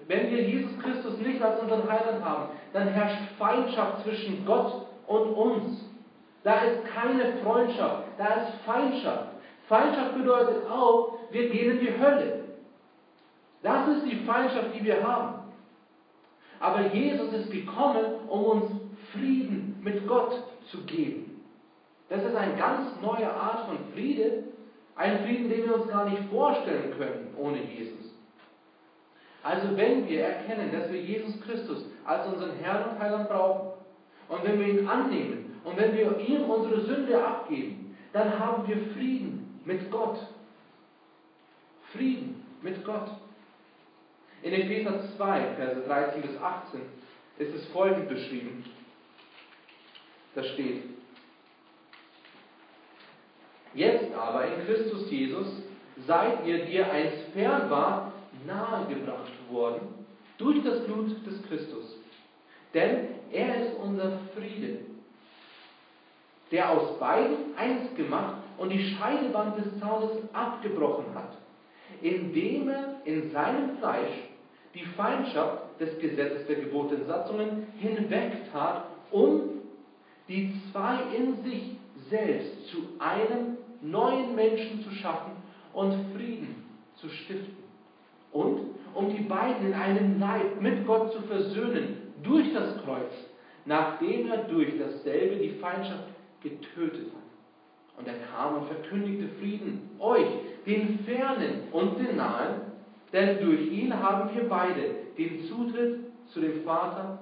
wenn 0.07 0.31
wir 0.31 0.43
Jesus 0.43 0.79
Christus 0.81 1.19
nicht 1.19 1.43
als 1.43 1.61
unseren 1.61 1.91
Heiland 1.91 2.25
haben, 2.25 2.52
dann 2.73 2.88
herrscht 2.88 3.33
Feindschaft 3.38 4.02
zwischen 4.02 4.45
Gott 4.47 4.87
und 5.07 5.35
uns. 5.35 5.85
Da 6.43 6.62
ist 6.62 6.85
keine 6.87 7.37
Freundschaft, 7.43 8.05
da 8.19 8.26
ist 8.26 8.55
Feindschaft. 8.64 9.29
Feindschaft 9.69 10.17
bedeutet 10.17 10.69
auch, 10.69 11.12
wir 11.33 11.49
gehen 11.51 11.79
in 11.79 11.81
die 11.81 11.99
Hölle. 11.99 12.45
Das 13.62 13.89
ist 13.89 14.07
die 14.07 14.17
Feindschaft, 14.27 14.75
die 14.75 14.85
wir 14.85 15.03
haben. 15.07 15.43
Aber 16.61 16.87
Jesus 16.93 17.33
ist 17.33 17.51
gekommen, 17.51 18.05
um 18.29 18.45
uns 18.45 18.71
Frieden 19.12 19.81
mit 19.83 20.07
Gott 20.07 20.33
zu 20.71 20.85
geben. 20.85 21.43
Das 22.09 22.23
ist 22.23 22.35
eine 22.35 22.57
ganz 22.57 22.89
neue 23.01 23.33
Art 23.33 23.67
von 23.67 23.79
Friede, 23.93 24.45
ein 24.97 25.25
Frieden, 25.25 25.49
den 25.49 25.65
wir 25.65 25.75
uns 25.77 25.89
gar 25.89 26.09
nicht 26.09 26.23
vorstellen 26.31 26.95
können 26.97 27.35
ohne 27.39 27.62
Jesus. 27.62 28.12
Also 29.43 29.77
wenn 29.77 30.09
wir 30.09 30.25
erkennen, 30.25 30.71
dass 30.73 30.93
wir 30.93 31.01
Jesus 31.01 31.41
Christus 31.41 31.85
als 32.05 32.27
unseren 32.27 32.53
Herrn 32.61 32.91
und 32.91 32.99
Heiland 32.99 33.29
brauchen 33.29 33.73
und 34.29 34.45
wenn 34.45 34.61
wir 34.61 34.69
ihn 34.69 34.89
annehmen 34.89 35.61
und 35.65 35.77
wenn 35.77 35.97
wir 35.97 36.19
ihm 36.19 36.43
unsere 36.43 36.83
Sünde 36.83 37.25
abgeben, 37.25 37.97
dann 38.12 38.39
haben 38.39 38.69
wir 38.69 38.77
Frieden 38.95 39.61
mit 39.65 39.91
Gott. 39.91 40.19
Frieden 41.93 42.45
mit 42.63 42.85
Gott. 42.85 43.11
In 44.43 44.53
Epheser 44.53 45.01
2, 45.17 45.55
Verse 45.57 45.81
13 45.83 46.23
bis 46.23 46.37
18 46.37 46.81
ist 47.39 47.55
es 47.55 47.67
folgend 47.69 48.09
beschrieben. 48.09 48.65
Da 50.35 50.43
steht, 50.43 50.85
Jetzt 53.75 54.15
aber 54.15 54.47
in 54.47 54.67
Christus 54.67 55.11
Jesus 55.11 55.47
seid 56.07 56.47
ihr, 56.47 56.67
die 56.67 56.75
ihr 56.75 56.91
einst 56.91 57.33
fern 57.33 57.71
wart, 57.71 58.13
nahegebracht 58.47 59.33
worden 59.51 59.89
durch 60.39 60.63
das 60.63 60.85
Blut 60.85 61.11
des 61.27 61.43
Christus. 61.49 61.97
Denn 62.75 63.09
er 63.31 63.67
ist 63.67 63.77
unser 63.77 64.19
Friede, 64.35 64.81
der 66.51 66.71
aus 66.71 66.99
beiden 66.99 67.57
eins 67.57 67.95
gemacht 67.97 68.37
und 68.59 68.71
die 68.71 68.91
Scheidewand 68.91 69.59
des 69.59 69.81
Zaunes 69.81 70.13
abgebrochen 70.33 71.15
hat, 71.15 71.37
indem 72.01 72.69
er 72.69 73.01
in 73.05 73.31
seinem 73.31 73.77
Fleisch 73.79 74.12
die 74.75 74.85
Feindschaft 74.97 75.81
des 75.81 75.99
Gesetzes 75.99 76.47
der 76.47 76.57
Gebote 76.57 76.97
und 76.97 77.07
Satzungen 77.07 77.67
hinwegtat, 77.79 78.87
um 79.11 79.51
die 80.29 80.55
zwei 80.71 80.99
in 81.17 81.43
sich 81.43 81.77
selbst 82.09 82.69
zu 82.69 82.79
einem 82.99 83.59
neuen 83.83 84.35
Menschen 84.35 84.83
zu 84.83 84.91
schaffen 84.91 85.33
und 85.73 86.15
Frieden 86.15 86.65
zu 86.97 87.09
stiften. 87.09 87.62
Und 88.31 88.61
um 88.95 89.15
die 89.15 89.23
beiden 89.23 89.67
in 89.67 89.75
einem 89.75 90.19
Leib 90.19 90.61
mit 90.61 90.87
Gott 90.87 91.12
zu 91.12 91.21
versöhnen 91.23 92.12
durch 92.23 92.53
das 92.55 92.83
Kreuz, 92.85 93.12
nachdem 93.65 94.31
er 94.31 94.45
durch 94.45 94.79
dasselbe 94.79 95.37
die 95.37 95.51
Feindschaft 95.61 96.09
getötet 96.43 97.11
hat. 97.12 97.99
Und 97.99 98.09
er 98.09 98.15
kam 98.35 98.57
und 98.57 98.67
verkündigte 98.67 99.29
Frieden 99.39 99.91
euch, 99.99 100.27
den 100.66 101.00
Fernen 101.00 101.69
und 101.73 101.99
den 101.99 102.16
Nahen, 102.16 102.73
denn 103.12 103.40
durch 103.40 103.71
ihn 103.71 103.92
haben 103.92 104.35
wir 104.35 104.49
beide 104.49 104.95
den 105.19 105.45
Zutritt 105.49 106.00
zu 106.33 106.40
dem 106.40 106.62
Vater 106.64 107.19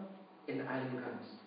in 0.47 0.61
einem 0.61 0.93
Geist. 0.97 1.41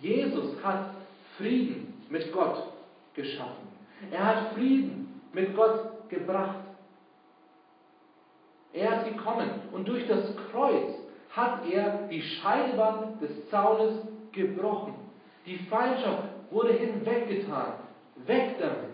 Jesus 0.00 0.62
hat 0.62 0.90
Frieden 1.36 1.94
mit 2.08 2.32
Gott 2.32 2.72
geschaffen. 3.14 3.68
Er 4.10 4.24
hat 4.24 4.54
Frieden 4.54 5.20
mit 5.32 5.54
Gott 5.54 6.08
gebracht. 6.08 6.58
Er 8.72 8.98
ist 8.98 9.14
gekommen 9.14 9.50
und 9.72 9.86
durch 9.86 10.06
das 10.08 10.34
Kreuz 10.50 10.94
hat 11.30 11.70
er 11.70 12.08
die 12.08 12.22
Scheidewand 12.22 13.20
des 13.22 13.48
Zaunes 13.50 13.94
gebrochen. 14.32 14.94
Die 15.46 15.58
Feindschaft 15.58 16.24
wurde 16.50 16.72
hinweggetan. 16.72 17.74
Weg 18.26 18.58
damit, 18.60 18.91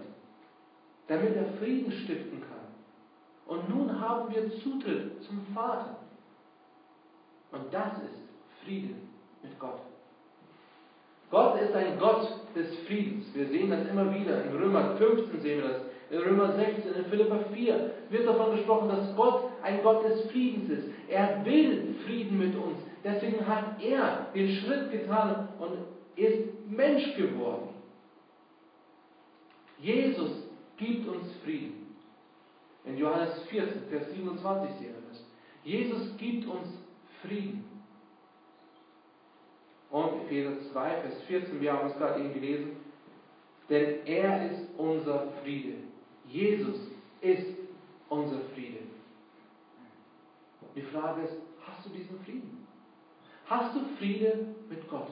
damit 1.09 1.37
er 1.37 1.47
Frieden 1.59 1.91
stiften 1.91 2.41
kann. 2.41 2.59
Und 3.47 3.69
nun 3.69 4.01
haben 4.01 4.33
wir 4.33 4.51
Zutritt 4.61 5.23
zum 5.25 5.47
Vater. 5.55 5.97
Und 7.51 7.73
das 7.73 7.95
ist 8.05 8.21
Frieden 8.65 9.09
mit 9.43 9.59
Gott. 9.59 9.81
Gott 11.31 11.61
ist 11.61 11.75
ein 11.75 11.99
Gott 11.99 12.29
des 12.55 12.79
Friedens. 12.87 13.27
Wir 13.35 13.47
sehen 13.49 13.71
das 13.71 13.89
immer 13.89 14.15
wieder. 14.15 14.45
In 14.45 14.57
Römer 14.57 14.97
15 14.97 15.41
sehen 15.41 15.63
wir 15.63 15.69
das. 15.69 15.83
In 16.11 16.19
Römer 16.21 16.55
16, 16.55 16.95
in 16.95 17.05
Philippa 17.07 17.39
4 17.53 17.91
wird 18.09 18.27
davon 18.27 18.57
gesprochen, 18.57 18.89
dass 18.89 19.15
Gott 19.15 19.51
ein 19.63 19.83
Gott 19.83 20.05
des 20.05 20.31
Friedens 20.31 20.71
ist. 20.71 20.89
Er 21.09 21.45
will 21.45 21.95
Frieden 22.07 22.39
mit 22.39 22.55
uns. 22.55 22.79
Deswegen 23.05 23.47
hat 23.47 23.83
er 23.83 24.27
den 24.35 24.49
Schritt 24.57 24.91
getan 24.91 25.49
und 25.59 25.73
ist 26.17 26.49
Mensch 26.71 27.15
geworden. 27.17 27.69
Jesus 29.79 30.48
gibt 30.79 31.07
uns 31.09 31.31
Frieden. 31.45 31.95
In 32.85 32.97
Johannes 32.97 33.43
14, 33.51 33.83
Vers 33.91 34.11
27 34.15 34.77
sehen 34.79 34.95
wir 34.95 35.09
das. 35.11 35.25
Jesus 35.65 36.17
gibt 36.17 36.47
uns 36.47 36.69
Frieden. 37.21 37.65
Und 39.91 40.23
Epheser 40.23 40.61
2, 40.73 40.91
Vers 41.03 41.23
14, 41.27 41.61
wir 41.61 41.73
haben 41.73 41.91
es 41.91 41.97
gerade 41.97 42.21
eben 42.21 42.33
gelesen. 42.35 42.77
Denn 43.69 44.07
er 44.07 44.51
ist 44.51 44.63
unser 44.79 45.29
Friede. 45.43 45.75
Jesus 46.27 46.79
ist 47.21 47.47
unser 48.09 48.41
Friede. 48.55 48.79
Die 50.75 50.83
Frage 50.83 51.23
ist, 51.23 51.35
hast 51.67 51.85
du 51.85 51.91
diesen 51.91 52.19
Frieden? 52.21 52.67
Hast 53.47 53.75
du 53.75 53.81
Friede 53.99 54.55
mit 54.69 54.89
Gott? 54.89 55.09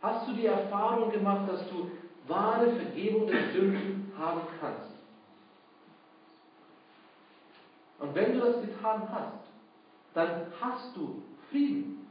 Hast 0.00 0.28
du 0.28 0.32
die 0.34 0.46
Erfahrung 0.46 1.10
gemacht, 1.10 1.48
dass 1.48 1.68
du 1.68 1.90
wahre 2.28 2.70
Vergebung 2.70 3.26
der 3.26 3.50
Sünden 3.52 4.12
haben 4.18 4.42
kannst? 4.60 4.92
Und 7.98 8.14
wenn 8.14 8.32
du 8.32 8.40
das 8.40 8.60
getan 8.60 9.08
hast, 9.10 9.46
dann 10.14 10.46
hast 10.60 10.96
du 10.96 11.22
Frieden. 11.50 12.06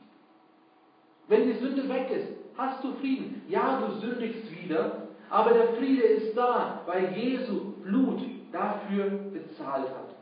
Wenn 1.28 1.48
die 1.48 1.60
Sünde 1.60 1.88
weg 1.90 2.10
ist, 2.10 2.30
hast 2.58 2.84
du 2.84 2.94
Frieden. 2.96 3.42
Ja, 3.48 3.82
du 3.82 4.00
sündigst 4.00 4.52
wieder, 4.52 5.08
aber 5.30 5.54
der 5.54 5.74
Friede 5.76 6.04
ist 6.04 6.36
da, 6.36 6.82
weil 6.86 7.16
Jesu 7.18 7.72
Blut 7.84 8.22
dafür 8.52 9.10
bezahlt 9.32 9.90
hat. 9.90 10.16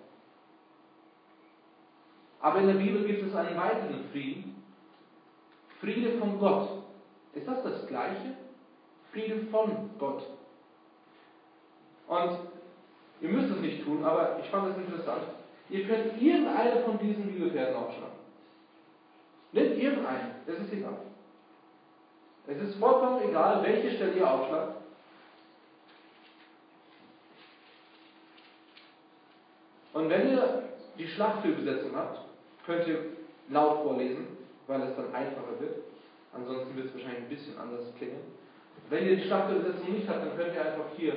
Aber 2.41 2.59
in 2.59 2.67
der 2.67 2.75
Bibel 2.75 3.05
gibt 3.05 3.23
es 3.23 3.35
einen 3.35 3.57
weiteren 3.57 4.05
Frieden. 4.11 4.63
Friede 5.81 6.17
von 6.19 6.39
Gott. 6.39 6.83
Ist 7.33 7.47
das 7.47 7.63
das 7.63 7.87
Gleiche? 7.87 8.35
Friede 9.11 9.47
von 9.51 9.89
Gott. 9.97 10.23
Und 12.07 12.39
ihr 13.21 13.29
müsst 13.29 13.51
es 13.51 13.61
nicht 13.61 13.83
tun, 13.83 14.03
aber 14.03 14.39
ich 14.39 14.49
fand 14.49 14.71
es 14.71 14.77
interessant. 14.77 15.23
Ihr 15.69 15.87
könnt 15.87 16.21
irgendeine 16.21 16.81
von 16.81 16.97
diesen 16.97 17.27
Bibelversen 17.27 17.75
aufschlagen. 17.75 18.19
Nehmt 19.51 19.77
irgendeine, 19.77 20.35
das 20.45 20.59
ist 20.59 20.73
egal. 20.73 20.97
Es 22.47 22.57
ist 22.57 22.75
vollkommen 22.79 23.21
egal, 23.27 23.63
welche 23.63 23.95
Stelle 23.95 24.13
ihr 24.13 24.29
aufschlagt. 24.29 24.77
Und 29.93 30.09
wenn 30.09 30.29
ihr 30.29 30.63
die 30.97 31.07
Schlachtübersetzung 31.07 31.95
habt, 31.95 32.19
könnt 32.65 32.87
ihr 32.87 33.05
laut 33.49 33.83
vorlesen, 33.83 34.27
weil 34.67 34.81
es 34.81 34.95
dann 34.95 35.13
einfacher 35.13 35.59
wird. 35.59 35.77
Ansonsten 36.33 36.75
wird 36.75 36.87
es 36.87 36.93
wahrscheinlich 36.93 37.23
ein 37.23 37.29
bisschen 37.29 37.57
anders 37.57 37.93
klingen. 37.97 38.38
Wenn 38.89 39.07
ihr 39.07 39.17
die 39.17 39.23
Schlachtübersetzung 39.23 39.93
nicht 39.93 40.07
habt, 40.07 40.25
dann 40.25 40.37
könnt 40.37 40.55
ihr 40.55 40.61
einfach 40.61 40.85
hier 40.97 41.13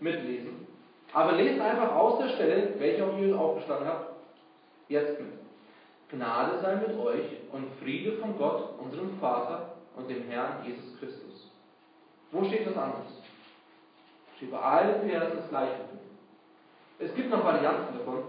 mitlesen. 0.00 0.66
Aber 1.12 1.32
lest 1.32 1.60
einfach 1.60 1.94
aus 1.94 2.18
der 2.18 2.28
Stelle, 2.30 2.74
welche 2.78 3.04
auch 3.04 3.18
ihr 3.18 3.38
aufgeschlagen 3.38 3.86
habt, 3.86 4.14
jetzt 4.88 5.20
mit. 5.20 5.32
Gnade 6.10 6.60
sei 6.60 6.76
mit 6.76 6.98
euch 6.98 7.24
und 7.52 7.66
Friede 7.80 8.12
von 8.18 8.36
Gott, 8.36 8.78
unserem 8.80 9.18
Vater 9.20 9.76
und 9.96 10.08
dem 10.08 10.22
Herrn 10.28 10.64
Jesus 10.64 10.98
Christus. 10.98 11.50
Wo 12.32 12.44
steht 12.44 12.66
das 12.66 12.76
anders? 12.76 13.06
Steht 14.36 14.50
bei 14.50 14.58
allen 14.58 15.08
Versen 15.08 15.36
das 15.36 15.48
Gleiche. 15.48 15.80
Es 16.98 17.14
gibt 17.14 17.30
noch 17.30 17.44
Varianten 17.44 17.98
davon. 17.98 18.24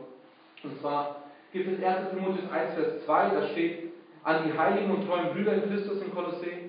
Und 0.63 0.79
zwar 0.79 1.23
gibt 1.51 1.69
es 1.71 1.83
1. 1.83 2.09
Timotheus 2.09 2.51
1, 2.51 2.73
Vers 2.75 3.05
2, 3.05 3.29
da 3.29 3.47
steht, 3.49 3.91
an 4.23 4.45
die 4.45 4.57
heiligen 4.57 4.91
und 4.91 5.07
treuen 5.07 5.33
Brüder 5.33 5.53
in 5.55 5.69
Christus 5.69 6.01
in 6.01 6.13
Kolossee, 6.13 6.60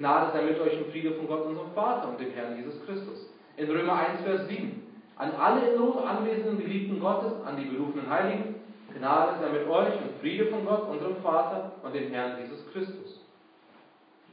Gnade 0.00 0.32
sei 0.32 0.42
mit 0.44 0.58
euch 0.58 0.78
und 0.78 0.90
Friede 0.92 1.12
von 1.12 1.26
Gott, 1.26 1.44
unserem 1.44 1.72
Vater 1.74 2.08
und 2.08 2.18
dem 2.18 2.32
Herrn 2.32 2.56
Jesus 2.56 2.74
Christus. 2.86 3.28
In 3.58 3.70
Römer 3.70 3.92
1, 3.92 4.22
Vers 4.22 4.48
7, 4.48 4.82
an 5.16 5.32
alle 5.38 5.72
in 5.72 5.78
Not 5.78 6.06
anwesenden 6.06 6.58
Geliebten 6.58 6.98
Gottes, 6.98 7.34
an 7.44 7.58
die 7.58 7.66
berufenen 7.66 8.08
Heiligen, 8.08 8.54
Gnade 8.96 9.38
sei 9.38 9.50
mit 9.50 9.68
euch 9.68 9.92
und 9.92 10.18
Friede 10.22 10.46
von 10.46 10.64
Gott, 10.64 10.88
unserem 10.88 11.16
Vater 11.16 11.72
und 11.82 11.94
dem 11.94 12.10
Herrn 12.10 12.40
Jesus 12.40 12.60
Christus. 12.72 13.20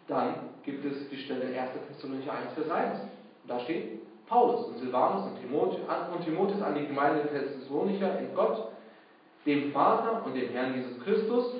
Dann 0.07 0.36
gibt 0.63 0.86
es 0.86 1.09
die 1.09 1.17
Stelle 1.17 1.47
1. 1.47 1.71
Thessalonicher 1.89 2.31
1, 2.31 2.53
Vers 2.53 2.69
1. 2.69 3.00
Und 3.01 3.50
da 3.50 3.59
steht, 3.59 4.00
Paulus 4.27 4.67
und 4.67 4.77
Silvanus 4.77 5.25
und 5.25 5.41
Timotheus, 6.24 6.62
an 6.62 6.75
die 6.75 6.88
Gemeinde 6.88 7.27
Thessalonicher 7.27 8.19
in 8.19 8.33
Gott, 8.33 8.69
dem 9.45 9.74
Vater 9.74 10.25
und 10.25 10.33
dem 10.33 10.50
Herrn 10.51 10.75
Jesus 10.75 10.97
Christus, 11.03 11.55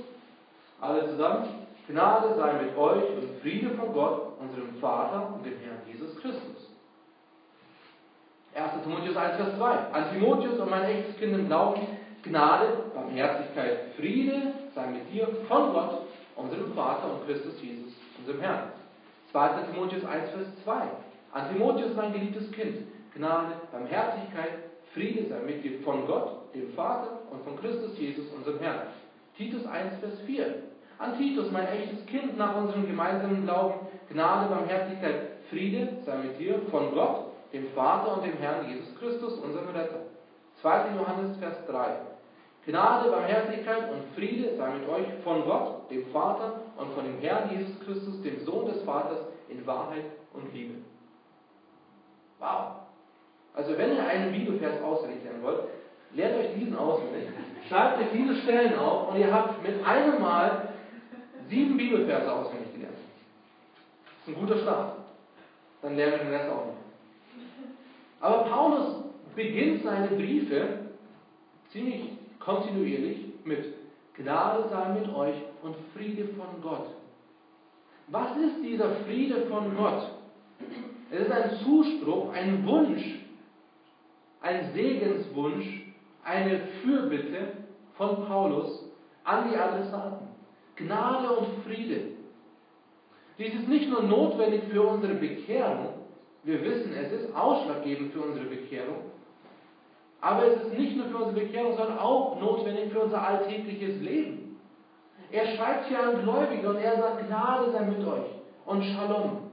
alle 0.80 1.10
zusammen, 1.10 1.67
Gnade 1.88 2.36
sei 2.36 2.54
mit 2.64 2.78
euch 2.78 3.04
und 3.16 3.42
Friede 3.42 3.70
von 3.76 3.94
Gott, 3.94 4.40
unserem 4.40 4.76
Vater 4.82 5.34
und 5.34 5.46
dem 5.46 5.58
Herrn 5.60 5.80
Jesus 5.90 6.20
Christus. 6.22 6.70
1. 8.54 8.84
Timotheus 8.84 9.16
1, 9.16 9.38
Vers 9.38 9.58
2. 9.58 9.72
An 9.94 10.12
Timotheus 10.12 10.60
und 10.60 10.70
mein 10.70 10.84
echtes 10.84 11.16
Kind 11.18 11.34
im 11.34 11.48
Glauben, 11.48 11.82
Gnade, 12.24 12.92
Barmherzigkeit, 12.94 13.94
Friede 13.96 14.54
sei 14.76 14.88
mit 14.88 15.14
dir 15.14 15.28
von 15.48 15.72
Gott, 15.72 16.08
unserem 16.36 16.74
Vater 16.74 17.14
und 17.14 17.26
Christus 17.26 17.62
Jesus, 17.62 17.94
unserem 18.20 18.42
Herrn. 18.42 18.72
2. 19.32 19.50
Timotheus 19.72 20.04
1, 20.04 20.30
Vers 20.32 20.48
2. 20.64 20.74
An 21.32 21.54
Timotheus, 21.54 21.96
mein 21.96 22.12
geliebtes 22.12 22.52
Kind, 22.52 22.88
Gnade, 23.16 23.54
Barmherzigkeit, 23.72 24.52
Friede 24.94 25.30
sei 25.30 25.40
mit 25.40 25.64
dir 25.64 25.80
von 25.84 26.06
Gott, 26.06 26.54
dem 26.54 26.74
Vater 26.74 27.22
und 27.32 27.44
von 27.44 27.58
Christus 27.60 27.98
Jesus, 27.98 28.26
unserem 28.36 28.60
Herrn. 28.60 28.88
Titus 29.38 29.66
1, 29.66 30.00
Vers 30.00 30.20
4. 30.26 30.64
An 31.00 31.18
Titus, 31.18 31.52
mein 31.52 31.68
echtes 31.68 32.06
Kind 32.08 32.38
nach 32.38 32.56
unserem 32.56 32.88
gemeinsamen 32.88 33.44
Glauben, 33.44 33.88
Gnade, 34.10 34.50
Barmherzigkeit, 34.50 35.16
Friede 35.50 35.90
sei 36.06 36.18
mit 36.18 36.40
dir 36.40 36.62
von 36.72 36.94
Gott, 36.94 37.26
dem 37.54 37.68
Vater 37.74 38.18
und 38.18 38.26
dem 38.26 38.38
Herrn 38.38 38.68
Jesus 38.68 38.96
Christus, 39.00 39.38
unserem 39.40 39.70
Retter. 39.70 40.00
2. 40.62 40.96
Johannes, 40.98 41.38
Vers 41.38 41.66
3. 41.68 41.98
Gnade, 42.66 43.12
Barmherzigkeit 43.12 43.92
und 43.92 44.04
Friede 44.16 44.56
sei 44.58 44.70
mit 44.72 44.90
euch 44.90 45.06
von 45.24 45.46
Gott, 45.46 45.90
dem 45.90 46.06
Vater 46.08 46.62
und 46.78 46.92
von 46.94 47.06
dem 47.06 47.20
Herrn 47.20 47.50
Jesus 47.52 47.80
Christus, 47.86 48.22
dem 48.24 48.44
Sohn 48.44 48.66
des 48.66 48.82
Vaters, 48.84 49.20
in 49.50 49.66
Wahrheit 49.66 50.04
und 50.34 50.54
Liebe. 50.54 50.76
Wow! 52.40 52.88
Also 53.54 53.78
wenn 53.78 53.96
ihr 53.96 54.06
einen 54.06 54.32
Bibelvers 54.32 54.82
auswendig 54.84 55.24
lernen 55.24 55.44
wollt, 55.44 55.62
lernt 56.14 56.38
euch 56.38 56.54
diesen 56.56 56.78
auswendig, 56.78 57.30
schreibt 57.70 58.00
euch 58.00 58.12
diese 58.14 58.36
Stellen 58.42 58.78
auf 58.78 59.10
und 59.10 59.18
ihr 59.18 59.34
habt 59.34 59.64
mit 59.64 59.84
einem 59.86 60.22
Mal 60.22 60.67
sieben 61.50 61.78
Bibelverse 61.78 62.32
auswendig 62.32 62.74
gelernt. 62.74 62.98
Das 64.06 64.28
ist 64.28 64.38
ein 64.38 64.48
guter 64.48 64.62
Start. 64.62 64.98
Dann 65.82 65.96
lernen 65.96 66.14
wir 66.14 66.26
den 66.26 66.34
Rest 66.34 66.50
auch 66.50 66.66
noch. 66.66 66.78
Aber 68.20 68.50
Paulus 68.50 69.04
beginnt 69.36 69.84
seine 69.84 70.08
Briefe 70.08 70.80
ziemlich 71.72 72.12
kontinuierlich 72.40 73.26
mit 73.44 73.74
Gnade 74.16 74.68
sei 74.70 74.90
mit 75.00 75.14
euch 75.14 75.36
und 75.62 75.76
Friede 75.94 76.30
von 76.30 76.62
Gott. 76.62 76.88
Was 78.08 78.36
ist 78.38 78.64
dieser 78.64 78.90
Friede 79.06 79.46
von 79.48 79.76
Gott? 79.76 80.12
Es 81.12 81.20
ist 81.20 81.32
ein 81.32 81.52
Zuspruch, 81.64 82.34
ein 82.34 82.66
Wunsch, 82.66 83.04
ein 84.42 84.72
Segenswunsch, 84.74 85.84
eine 86.24 86.60
Fürbitte 86.82 87.54
von 87.96 88.26
Paulus 88.26 88.86
an 89.24 89.50
die 89.50 89.58
Adressaten. 89.58 90.17
Gnade 90.78 91.30
und 91.36 91.64
Friede. 91.64 92.02
Dies 93.38 93.54
ist 93.54 93.68
nicht 93.68 93.90
nur 93.90 94.04
notwendig 94.04 94.64
für 94.72 94.82
unsere 94.82 95.14
Bekehrung, 95.14 95.94
wir 96.44 96.64
wissen, 96.64 96.94
es 96.94 97.12
ist 97.12 97.36
ausschlaggebend 97.36 98.14
für 98.14 98.22
unsere 98.22 98.46
Bekehrung, 98.46 99.12
aber 100.22 100.46
es 100.46 100.64
ist 100.64 100.78
nicht 100.78 100.96
nur 100.96 101.08
für 101.08 101.18
unsere 101.18 101.46
Bekehrung, 101.46 101.76
sondern 101.76 102.00
auch 102.00 102.40
notwendig 102.40 102.92
für 102.92 103.02
unser 103.02 103.22
alltägliches 103.22 104.02
Leben. 104.02 104.58
Er 105.30 105.56
schreibt 105.56 105.88
hier 105.88 106.02
an 106.02 106.24
Gläubige 106.24 106.70
und 106.70 106.78
er 106.78 106.98
sagt, 106.98 107.28
Gnade 107.28 107.72
sei 107.72 107.82
mit 107.82 108.08
euch 108.08 108.32
und 108.66 108.84
Shalom, 108.84 109.50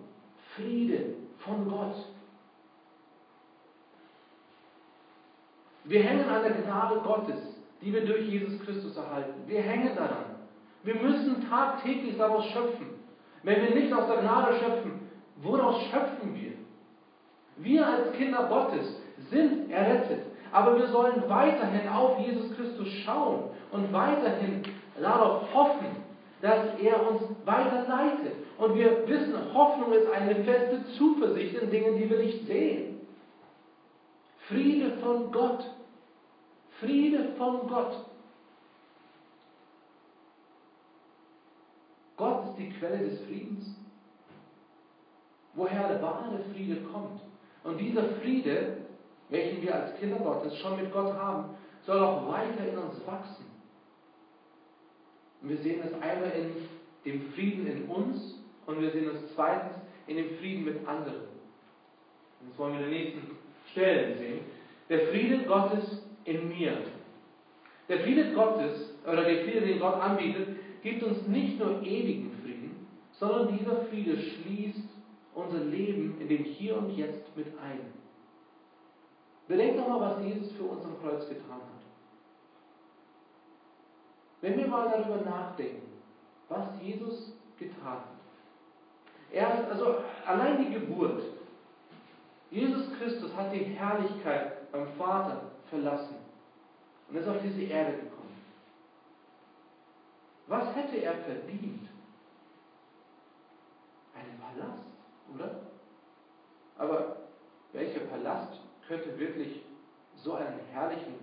Friede 0.54 1.16
von 1.38 1.68
Gott. 1.68 1.96
Wir 5.82 6.02
hängen 6.02 6.28
an 6.28 6.42
der 6.42 6.52
Gnade 6.52 7.00
Gottes, 7.00 7.40
die 7.82 7.92
wir 7.92 8.06
durch 8.06 8.26
Jesus 8.28 8.58
Christus 8.64 8.96
erhalten. 8.96 9.34
Wir 9.46 9.60
hängen 9.60 9.94
daran. 9.96 10.23
Wir 10.85 10.94
müssen 10.97 11.49
tagtäglich 11.49 12.16
daraus 12.16 12.44
schöpfen. 12.47 12.87
Wenn 13.42 13.62
wir 13.62 13.75
nicht 13.75 13.92
aus 13.92 14.07
der 14.07 14.18
Gnade 14.18 14.59
schöpfen, 14.59 15.09
woraus 15.42 15.83
schöpfen 15.90 16.35
wir? 16.35 16.53
Wir 17.57 17.87
als 17.87 18.12
Kinder 18.12 18.47
Gottes 18.49 19.01
sind 19.31 19.70
errettet, 19.70 20.23
aber 20.53 20.77
wir 20.79 20.88
sollen 20.88 21.23
weiterhin 21.29 21.88
auf 21.88 22.18
Jesus 22.18 22.55
Christus 22.57 22.88
schauen 23.05 23.51
und 23.70 23.92
weiterhin 23.92 24.62
darauf 25.01 25.53
hoffen, 25.55 25.87
dass 26.40 26.79
er 26.81 27.09
uns 27.09 27.23
weiter 27.44 27.87
leitet. 27.88 28.35
Und 28.59 28.77
wir 28.77 29.09
wissen, 29.09 29.35
Hoffnung 29.53 29.92
ist 29.92 30.11
eine 30.11 30.37
feste 30.44 30.85
Zuversicht 30.99 31.55
in 31.55 31.70
Dingen, 31.70 31.97
die 31.97 32.09
wir 32.09 32.18
nicht 32.18 32.47
sehen. 32.47 33.01
Friede 34.49 34.99
von 34.99 35.33
Gott. 35.33 35.64
Friede 36.81 37.33
von 37.38 37.66
Gott. 37.68 38.05
Gott 42.16 42.48
ist 42.48 42.59
die 42.59 42.70
Quelle 42.70 42.98
des 42.98 43.20
Friedens. 43.22 43.77
Woher 45.55 45.88
der 45.88 46.03
wahre 46.03 46.40
Friede 46.53 46.81
kommt. 46.92 47.20
Und 47.62 47.79
dieser 47.79 48.05
Friede, 48.20 48.79
welchen 49.31 49.62
wir 49.62 49.74
als 49.74 49.98
Kinder 49.98 50.18
Gottes 50.18 50.57
schon 50.59 50.81
mit 50.81 50.92
Gott 50.92 51.14
haben, 51.14 51.57
soll 51.87 51.98
auch 51.98 52.29
weiter 52.29 52.68
in 52.68 52.79
uns 52.79 53.07
wachsen. 53.07 53.46
Und 55.42 55.50
wir 55.50 55.59
sehen 55.59 55.83
es 55.85 55.92
einmal 55.94 56.31
in 56.31 56.55
dem 57.05 57.33
Frieden 57.33 57.66
in 57.66 57.85
uns 57.85 58.42
und 58.66 58.81
wir 58.81 58.90
sehen 58.90 59.11
es 59.14 59.35
zweitens 59.35 59.77
in 60.07 60.16
dem 60.16 60.37
Frieden 60.38 60.64
mit 60.64 60.87
anderen. 60.87 61.22
Und 62.40 62.50
das 62.50 62.59
wollen 62.59 62.79
wir 62.79 62.87
in 62.87 62.90
den 62.90 63.00
nächsten 63.00 63.37
Stellen 63.72 64.18
sehen. 64.18 64.40
Der 64.88 65.09
Friede 65.09 65.44
Gottes 65.44 66.03
in 66.24 66.48
mir. 66.48 66.79
Der 67.88 68.00
Friede 68.00 68.33
Gottes, 68.33 68.94
oder 69.05 69.24
der 69.24 69.44
Friede, 69.44 69.61
den 69.61 69.79
Gott 69.79 70.00
anbietet, 70.00 70.54
gibt 70.85 71.03
uns 71.03 71.27
nicht 71.27 71.59
nur 71.59 71.83
ewigen 71.83 72.31
Frieden, 72.42 72.87
sondern 73.12 73.59
dieser 73.59 73.87
Friede 73.87 74.18
schließt 74.18 74.85
unser 75.35 75.64
Leben 75.64 76.20
in 76.20 76.29
dem 76.29 76.44
Hier 76.44 76.77
und 76.77 76.90
Jetzt 76.90 77.35
mit 77.37 77.47
ein. 77.59 77.81
Bedenkt 79.49 79.81
doch 79.81 79.88
mal, 79.88 80.01
was 80.01 80.25
Jesus 80.25 80.53
für 80.53 80.64
uns 80.64 80.85
am 80.85 81.01
Kreuz 81.01 81.27
getan 81.29 81.57
hat. 81.57 81.83
Wenn 84.42 84.59
wir 84.59 84.68
mal 84.68 84.90
darüber 84.90 85.23
nachdenken, 85.23 85.88
was 86.51 86.68
Jesus 86.83 87.33
getan 87.59 87.99
hat. 87.99 88.09
Er 89.33 89.61
ist, 89.61 89.70
also 89.70 89.97
allein 90.27 90.64
die 90.64 90.75
Geburt. 90.75 91.23
Jesus 92.51 92.92
Christus 92.99 93.35
hat 93.35 93.53
die 93.53 93.64
Herrlichkeit 93.64 94.70
beim 94.70 94.87
Vater 94.99 95.51
verlassen 95.70 96.16
und 97.09 97.16
ist 97.16 97.27
auf 97.27 97.40
diese 97.42 97.62
Erde 97.62 97.92
gekommen. 97.94 98.13
Was 100.46 100.74
hätte 100.74 100.96
er 100.96 101.14
verdient? 101.14 101.88
Einen 104.14 104.38
Palast, 104.38 104.85
oder? 105.35 105.61
Aber 106.76 107.16
welcher 107.72 108.00
Palast 108.00 108.61
könnte 108.87 109.18
wirklich 109.18 109.62
so 110.16 110.35
einen 110.35 110.61
herrlichen 110.72 111.14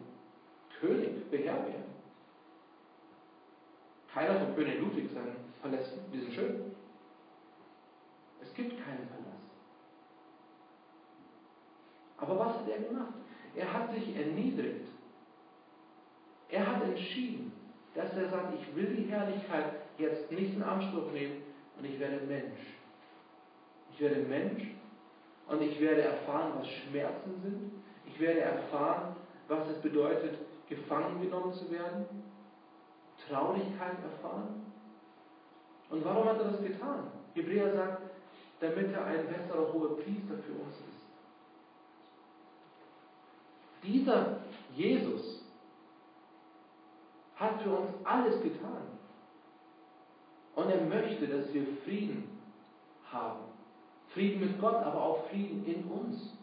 König 0.79 1.29
beherbergen? 1.29 1.91
Keiner 4.13 4.39
von 4.39 4.55
König 4.55 4.79
Ludwig 4.79 5.09
seinen 5.11 5.35
Palästen, 5.61 6.11
die 6.11 6.19
sind 6.19 6.33
schön. 6.33 6.75
Es 8.41 8.53
gibt 8.55 8.71
keinen 8.83 9.07
Palast. 9.07 9.31
Aber 12.17 12.39
was 12.39 12.57
hat 12.57 12.67
er 12.67 12.79
gemacht? 12.79 13.13
Er 13.55 13.71
hat 13.71 13.93
sich 13.93 14.15
erniedrigt. 14.15 14.87
Er 16.49 16.67
hat 16.67 16.83
entschieden, 16.83 17.53
dass 17.95 18.15
er 18.15 18.29
sagt, 18.29 18.53
ich 18.59 18.75
will 18.75 18.95
die 18.95 19.11
Herrlichkeit 19.11 19.65
jetzt 19.97 20.31
nicht 20.31 20.55
in 20.55 20.63
Anspruch 20.63 21.11
nehmen 21.11 21.43
und 21.77 21.85
ich 21.85 21.99
werde 21.99 22.25
Mensch. 22.25 22.59
Ich 23.93 23.99
werde 23.99 24.21
Mensch 24.21 24.63
und 25.47 25.61
ich 25.61 25.79
werde 25.79 26.01
erfahren, 26.03 26.53
was 26.57 26.67
Schmerzen 26.67 27.41
sind. 27.43 27.71
Ich 28.07 28.19
werde 28.19 28.41
erfahren, 28.41 29.15
was 29.47 29.67
es 29.67 29.81
bedeutet, 29.81 30.37
gefangen 30.69 31.21
genommen 31.21 31.53
zu 31.53 31.69
werden. 31.71 32.05
Traurigkeit 33.27 33.97
erfahren. 34.03 34.65
Und 35.89 36.05
warum 36.05 36.29
hat 36.29 36.39
er 36.39 36.51
das 36.51 36.63
getan? 36.63 37.11
Hebräer 37.33 37.73
sagt, 37.73 38.01
damit 38.61 38.93
er 38.93 39.05
ein 39.05 39.27
besserer 39.27 39.73
hoher 39.73 39.97
Priester 39.97 40.35
für 40.45 40.53
uns 40.53 40.75
ist. 40.75 41.01
Dieser 43.83 44.37
Jesus 44.75 45.40
hat 47.41 47.61
für 47.61 47.71
uns 47.71 47.89
alles 48.03 48.41
getan. 48.41 48.83
Und 50.55 50.69
er 50.69 50.81
möchte, 50.81 51.27
dass 51.27 51.51
wir 51.53 51.65
Frieden 51.83 52.29
haben. 53.11 53.39
Frieden 54.09 54.41
mit 54.41 54.61
Gott, 54.61 54.75
aber 54.75 55.01
auch 55.01 55.29
Frieden 55.29 55.65
in 55.65 55.83
uns. 55.85 56.37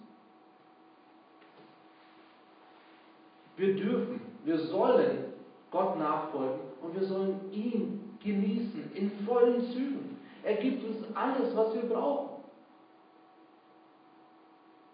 Wir 3.56 3.76
dürfen, 3.76 4.20
wir 4.44 4.58
sollen 4.58 5.32
Gott 5.70 5.98
nachfolgen 5.98 6.61
und 6.80 6.98
wir 6.98 7.06
sollen 7.06 7.52
ihn 7.52 8.16
genießen 8.22 8.92
in 8.94 9.11
vollen 9.26 9.61
Zügen. 9.72 10.18
Er 10.42 10.54
gibt 10.54 10.84
uns 10.84 11.04
alles, 11.14 11.54
was 11.54 11.74
wir 11.74 11.82
brauchen. 11.82 12.38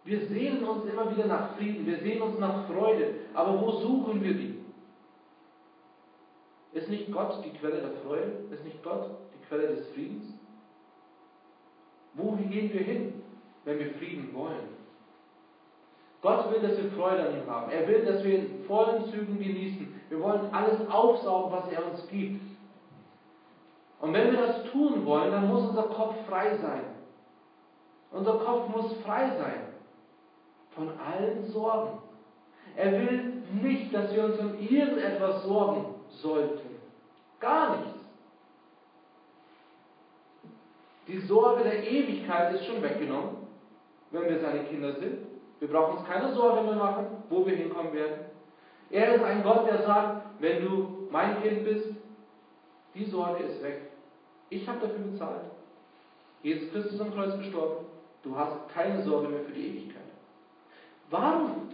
Wir 0.04 0.26
sehnen 0.26 0.64
uns 0.64 0.84
immer 0.84 1.10
wieder 1.16 1.26
nach 1.26 1.56
Frieden, 1.56 1.86
wir 1.86 1.98
sehnen 1.98 2.22
uns 2.22 2.38
nach 2.38 2.66
Freude, 2.66 3.14
aber 3.32 3.60
wo 3.60 3.70
suchen 3.80 4.22
wir 4.22 4.34
die? 4.34 4.53
Ist 6.84 6.90
nicht 6.90 7.10
Gott 7.12 7.42
die 7.42 7.50
Quelle 7.58 7.80
der 7.80 7.92
Freude? 8.04 8.30
Ist 8.50 8.62
nicht 8.62 8.82
Gott 8.82 9.08
die 9.32 9.46
Quelle 9.46 9.68
des 9.68 9.88
Friedens? 9.94 10.26
Wo 12.12 12.32
gehen 12.32 12.70
wir 12.74 12.82
hin, 12.82 13.22
wenn 13.64 13.78
wir 13.78 13.94
Frieden 13.94 14.34
wollen? 14.34 14.68
Gott 16.20 16.52
will, 16.52 16.60
dass 16.60 16.76
wir 16.76 16.90
Freude 16.90 17.26
an 17.26 17.38
ihm 17.38 17.50
haben. 17.50 17.72
Er 17.72 17.88
will, 17.88 18.04
dass 18.04 18.22
wir 18.22 18.38
in 18.38 18.64
vollen 18.66 19.06
Zügen 19.06 19.38
genießen. 19.38 19.98
Wir 20.10 20.20
wollen 20.20 20.52
alles 20.52 20.86
aufsaugen, 20.90 21.52
was 21.52 21.72
er 21.72 21.90
uns 21.90 22.06
gibt. 22.08 22.42
Und 24.02 24.12
wenn 24.12 24.32
wir 24.32 24.46
das 24.46 24.64
tun 24.70 25.06
wollen, 25.06 25.32
dann 25.32 25.48
muss 25.48 25.66
unser 25.66 25.84
Kopf 25.84 26.16
frei 26.28 26.54
sein. 26.58 26.82
Unser 28.10 28.40
Kopf 28.40 28.68
muss 28.68 28.92
frei 28.98 29.30
sein 29.38 29.60
von 30.72 30.90
allen 30.98 31.46
Sorgen. 31.50 31.98
Er 32.76 32.92
will 32.92 33.42
nicht, 33.62 33.94
dass 33.94 34.14
wir 34.14 34.24
uns 34.24 34.38
um 34.38 34.58
irgendetwas 34.58 35.44
sorgen 35.44 35.86
sollten. 36.10 36.73
Gar 37.44 37.76
nichts. 37.76 37.98
Die 41.08 41.18
Sorge 41.26 41.62
der 41.62 41.86
Ewigkeit 41.86 42.54
ist 42.54 42.64
schon 42.64 42.82
weggenommen, 42.82 43.36
wenn 44.12 44.24
wir 44.30 44.40
seine 44.40 44.64
Kinder 44.64 44.94
sind. 44.94 45.18
Wir 45.60 45.68
brauchen 45.68 45.98
uns 45.98 46.08
keine 46.08 46.32
Sorge 46.32 46.62
mehr 46.62 46.76
machen, 46.76 47.06
wo 47.28 47.46
wir 47.46 47.54
hinkommen 47.54 47.92
werden. 47.92 48.24
Er 48.90 49.16
ist 49.16 49.22
ein 49.22 49.42
Gott, 49.42 49.66
der 49.68 49.82
sagt, 49.82 50.22
wenn 50.40 50.64
du 50.64 51.06
mein 51.10 51.42
Kind 51.42 51.64
bist, 51.64 51.88
die 52.94 53.04
Sorge 53.04 53.44
ist 53.44 53.62
weg. 53.62 53.90
Ich 54.48 54.66
habe 54.66 54.80
dafür 54.80 55.04
bezahlt. 55.04 55.44
Jesus 56.42 56.72
Christus 56.72 56.98
am 56.98 57.12
Kreuz 57.12 57.36
gestorben. 57.36 57.84
Du 58.22 58.34
hast 58.34 58.70
keine 58.72 59.02
Sorge 59.02 59.28
mehr 59.28 59.40
für 59.40 59.52
die 59.52 59.68
Ewigkeit. 59.68 60.02
Warum? 61.10 61.68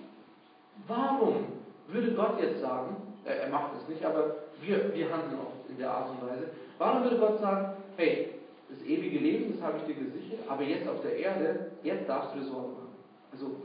Warum 0.88 1.44
würde 1.86 2.12
Gott 2.14 2.40
jetzt 2.40 2.60
sagen, 2.60 2.96
er, 3.24 3.42
er 3.42 3.50
macht 3.50 3.70
es 3.80 3.88
nicht, 3.88 4.04
aber 4.04 4.34
wir, 4.60 4.92
wir 4.92 5.12
handeln 5.12 5.38
oft 5.40 5.59
in 5.70 5.78
der 5.78 5.90
Art 5.90 6.10
und 6.10 6.28
Weise, 6.28 6.50
warum 6.78 7.04
würde 7.04 7.18
Gott 7.18 7.40
sagen, 7.40 7.76
hey, 7.96 8.28
das 8.68 8.82
ewige 8.82 9.18
Leben, 9.18 9.52
das 9.52 9.62
habe 9.62 9.78
ich 9.78 9.84
dir 9.84 10.04
gesichert, 10.04 10.40
aber 10.48 10.62
jetzt 10.62 10.88
auf 10.88 11.00
der 11.02 11.16
Erde, 11.16 11.72
jetzt 11.82 12.08
darfst 12.08 12.34
du 12.34 12.40
dir 12.40 12.46
Sorgen 12.46 12.72
machen. 12.74 12.94
Also 13.32 13.56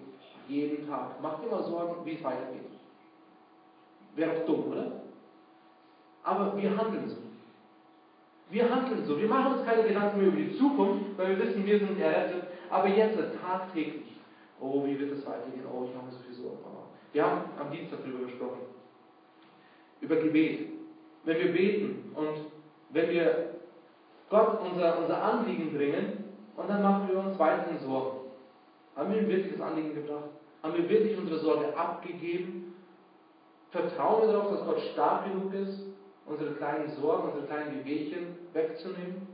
jeden 0.47 0.87
Tag. 0.87 1.21
Mach 1.21 1.39
dir 1.39 1.49
mal 1.49 1.63
Sorgen, 1.63 2.05
wie 2.05 2.13
es 2.13 2.23
weitergeht. 2.23 2.61
Wäre 4.15 4.35
doch 4.35 4.45
dumm, 4.45 4.71
oder? 4.71 4.91
Aber 6.23 6.57
wir 6.57 6.75
handeln 6.75 7.09
so. 7.09 7.17
Wir 8.49 8.69
handeln 8.69 9.05
so. 9.05 9.19
Wir 9.19 9.27
machen 9.27 9.53
uns 9.53 9.65
keine 9.65 9.83
Gedanken 9.83 10.19
mehr 10.19 10.27
über 10.27 10.37
die 10.37 10.57
Zukunft, 10.57 11.17
weil 11.17 11.37
wir 11.37 11.45
wissen, 11.45 11.65
wir 11.65 11.79
sind 11.79 11.99
errettet. 11.99 12.43
Aber 12.69 12.87
jetzt 12.87 13.17
tagtäglich. 13.41 14.17
Oh, 14.59 14.85
wie 14.85 14.99
wird 14.99 15.11
es 15.11 15.25
weitergehen? 15.25 15.65
Oh, 15.71 15.85
ich 15.85 15.93
mache 15.93 16.05
mir 16.05 16.11
so 16.11 16.19
viel 16.19 16.33
Sorgen. 16.33 16.59
Wir 17.11 17.25
haben 17.25 17.41
am 17.59 17.71
Dienstag 17.71 17.99
darüber 18.01 18.25
gesprochen. 18.25 18.61
Über 20.01 20.15
Gebet. 20.17 20.74
Wenn 21.25 21.39
wir 21.39 21.53
beten 21.53 22.13
und 22.15 22.51
wenn 22.91 23.09
wir 23.09 23.49
Gott 24.29 24.59
unser, 24.61 24.99
unser 24.99 25.21
Anliegen 25.21 25.73
bringen 25.75 26.23
und 26.55 26.69
dann 26.69 26.81
machen 26.81 27.09
wir 27.09 27.19
uns 27.19 27.37
weiterhin 27.37 27.79
Sorgen. 27.79 28.19
Haben 28.95 29.13
wir 29.13 29.21
ihm 29.21 29.29
wirklich 29.29 29.57
das 29.57 29.61
Anliegen 29.61 29.95
gebracht? 29.95 30.29
Haben 30.63 30.75
wir 30.75 30.89
wirklich 30.89 31.17
unsere 31.17 31.39
Sorge 31.39 31.77
abgegeben? 31.77 32.75
Vertrauen 33.71 34.21
wir 34.21 34.33
darauf, 34.33 34.51
dass 34.51 34.65
Gott 34.65 34.79
stark 34.93 35.25
genug 35.25 35.53
ist, 35.53 35.85
unsere 36.25 36.53
kleinen 36.55 36.89
Sorgen, 36.93 37.27
unsere 37.27 37.45
kleinen 37.45 37.85
Wehwehchen 37.85 38.27
wegzunehmen? 38.53 39.27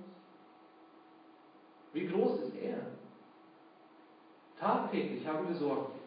Wie 1.94 2.08
groß 2.08 2.40
ist 2.42 2.56
er? 2.56 2.78
Tagtäglich 4.60 5.28
haben 5.28 5.48
wir 5.48 5.56
Sorgen. 5.56 6.01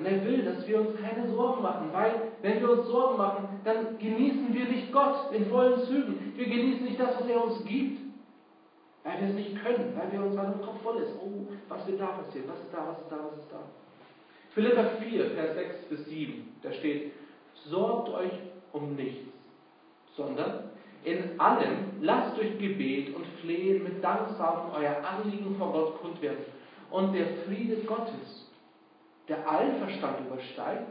Und 0.00 0.06
er 0.06 0.24
will, 0.24 0.42
dass 0.42 0.66
wir 0.66 0.80
uns 0.80 0.98
keine 0.98 1.30
Sorgen 1.30 1.60
machen, 1.60 1.90
weil 1.92 2.32
wenn 2.40 2.58
wir 2.58 2.70
uns 2.70 2.86
Sorgen 2.86 3.18
machen, 3.18 3.60
dann 3.64 3.98
genießen 3.98 4.54
wir 4.54 4.64
nicht 4.64 4.90
Gott 4.90 5.30
in 5.30 5.44
vollen 5.50 5.78
Zügen. 5.82 6.32
Wir 6.36 6.46
genießen 6.46 6.86
nicht 6.86 6.98
das, 6.98 7.20
was 7.20 7.28
er 7.28 7.44
uns 7.44 7.62
gibt. 7.66 8.00
Weil 9.04 9.20
wir 9.20 9.28
es 9.28 9.34
nicht 9.34 9.62
können, 9.62 9.92
weil 9.94 10.10
wir 10.10 10.26
uns 10.26 10.38
weil 10.38 10.54
Kopf 10.64 10.80
voll 10.82 11.02
ist. 11.02 11.12
Oh, 11.22 11.46
was 11.68 11.86
wird 11.86 12.00
da 12.00 12.06
passieren? 12.06 12.48
Was 12.48 12.60
ist 12.60 12.72
da, 12.72 12.86
was 12.88 12.98
ist 12.98 13.10
da, 13.10 13.16
was 13.30 13.40
ist 13.40 13.52
da? 13.52 13.58
Philippa 14.54 14.84
4, 15.02 15.30
Vers 15.32 15.54
6 15.54 15.76
bis 15.90 16.06
7, 16.06 16.56
da 16.62 16.72
steht, 16.72 17.12
sorgt 17.66 18.08
euch 18.08 18.32
um 18.72 18.96
nichts, 18.96 19.28
sondern 20.16 20.70
in 21.04 21.38
allem 21.38 21.76
lasst 22.00 22.38
durch 22.38 22.58
Gebet 22.58 23.14
und 23.14 23.26
Flehen 23.42 23.84
mit 23.84 24.02
Danksagen 24.02 24.70
euer 24.74 24.96
Anliegen 25.04 25.56
vor 25.56 25.72
Gott 25.72 26.00
kund 26.00 26.22
werden. 26.22 26.44
Und 26.90 27.12
der 27.12 27.26
Friede 27.44 27.76
Gottes, 27.82 28.49
der 29.30 29.48
allen 29.48 29.76
Verstand 29.78 30.26
übersteigt, 30.26 30.88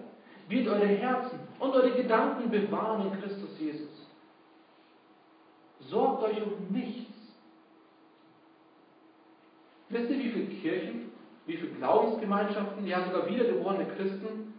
wird 0.47 0.67
eure 0.67 0.88
Herzen 0.88 1.39
und 1.60 1.73
eure 1.73 1.91
Gedanken 1.91 2.49
bewahren 2.49 3.12
in 3.12 3.21
Christus 3.21 3.60
Jesus. 3.60 4.08
Sorgt 5.82 6.23
euch 6.23 6.41
um 6.41 6.73
nichts. 6.73 7.13
Wisst 9.89 10.10
ihr, 10.10 10.19
wie 10.19 10.30
viele 10.30 10.45
Kirchen, 10.45 11.12
wie 11.45 11.58
viele 11.58 11.73
Glaubensgemeinschaften, 11.73 12.88
ja 12.88 13.06
sogar 13.06 13.30
wiedergeborene 13.30 13.86
Christen 13.95 14.54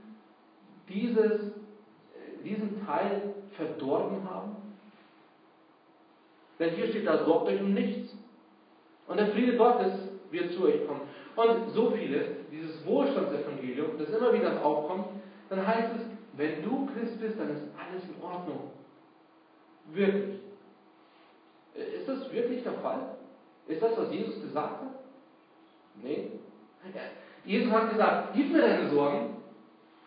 dieses, 0.88 1.52
diesen 2.44 2.84
Teil 2.84 3.34
verdorben 3.52 4.28
haben? 4.28 4.56
Denn 6.58 6.74
hier 6.74 6.88
steht 6.88 7.06
da, 7.06 7.24
sorgt 7.24 7.48
euch 7.48 7.60
um 7.60 7.72
nichts. 7.72 8.14
Und 9.08 9.16
der 9.16 9.28
Friede 9.28 9.56
Gottes 9.56 9.92
wird 10.30 10.52
zu 10.52 10.64
euch 10.64 10.86
kommen. 10.86 11.00
Und 11.36 11.70
so 11.70 11.90
viele, 11.92 12.39
dieses 12.50 12.84
Wohlstandsevangelium, 12.84 13.98
das 13.98 14.08
immer 14.08 14.32
wieder 14.32 14.64
aufkommt, 14.64 15.06
dann 15.48 15.66
heißt 15.66 15.94
es, 15.96 16.02
wenn 16.36 16.62
du 16.62 16.86
Christ 16.86 17.20
bist, 17.20 17.38
dann 17.38 17.50
ist 17.50 17.62
alles 17.76 18.04
in 18.04 18.22
Ordnung. 18.22 18.70
Wirklich. 19.92 20.40
Ist 21.74 22.08
das 22.08 22.32
wirklich 22.32 22.62
der 22.62 22.74
Fall? 22.74 23.16
Ist 23.68 23.82
das, 23.82 23.96
was 23.96 24.12
Jesus 24.12 24.40
gesagt 24.40 24.80
hat? 24.80 24.94
Nee. 26.02 26.30
Jesus 27.44 27.72
hat 27.72 27.90
gesagt, 27.90 28.34
gib 28.34 28.52
mir 28.52 28.62
deine 28.62 28.90
Sorgen 28.90 29.36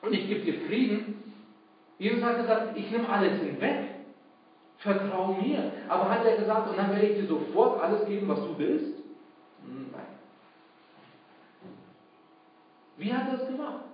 und 0.01 0.13
ich 0.13 0.27
gebe 0.27 0.41
dir 0.41 0.65
Frieden. 0.67 1.34
Jesus 1.97 2.23
hat 2.23 2.38
gesagt, 2.38 2.77
ich 2.77 2.89
nehme 2.91 3.08
alles 3.08 3.39
hinweg. 3.39 3.89
Vertrau 4.77 5.34
mir. 5.34 5.71
Aber 5.88 6.10
hat 6.10 6.25
er 6.25 6.38
gesagt, 6.38 6.69
und 6.69 6.77
dann 6.77 6.91
werde 6.91 7.06
ich 7.06 7.19
dir 7.21 7.27
sofort 7.27 7.82
alles 7.82 8.06
geben, 8.06 8.27
was 8.27 8.39
du 8.39 8.58
willst? 8.58 9.02
Wie 12.97 13.13
hat 13.13 13.27
er 13.27 13.38
das 13.38 13.47
gemacht? 13.47 13.86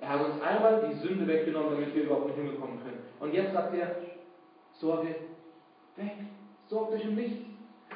Er 0.00 0.08
hat 0.10 0.24
uns 0.24 0.40
einmal 0.42 0.88
die 0.88 1.06
Sünde 1.06 1.26
weggenommen, 1.26 1.72
damit 1.72 1.94
wir 1.94 2.04
überhaupt 2.04 2.28
nicht 2.28 2.36
hinbekommen 2.36 2.78
können. 2.82 3.00
Und 3.20 3.34
jetzt 3.34 3.52
sagt 3.52 3.74
er, 3.74 3.96
Sorge 4.74 5.14
weg. 5.96 6.16
Sorgt 6.68 6.92
euch 6.92 7.06
um 7.06 7.14
nichts. 7.14 7.38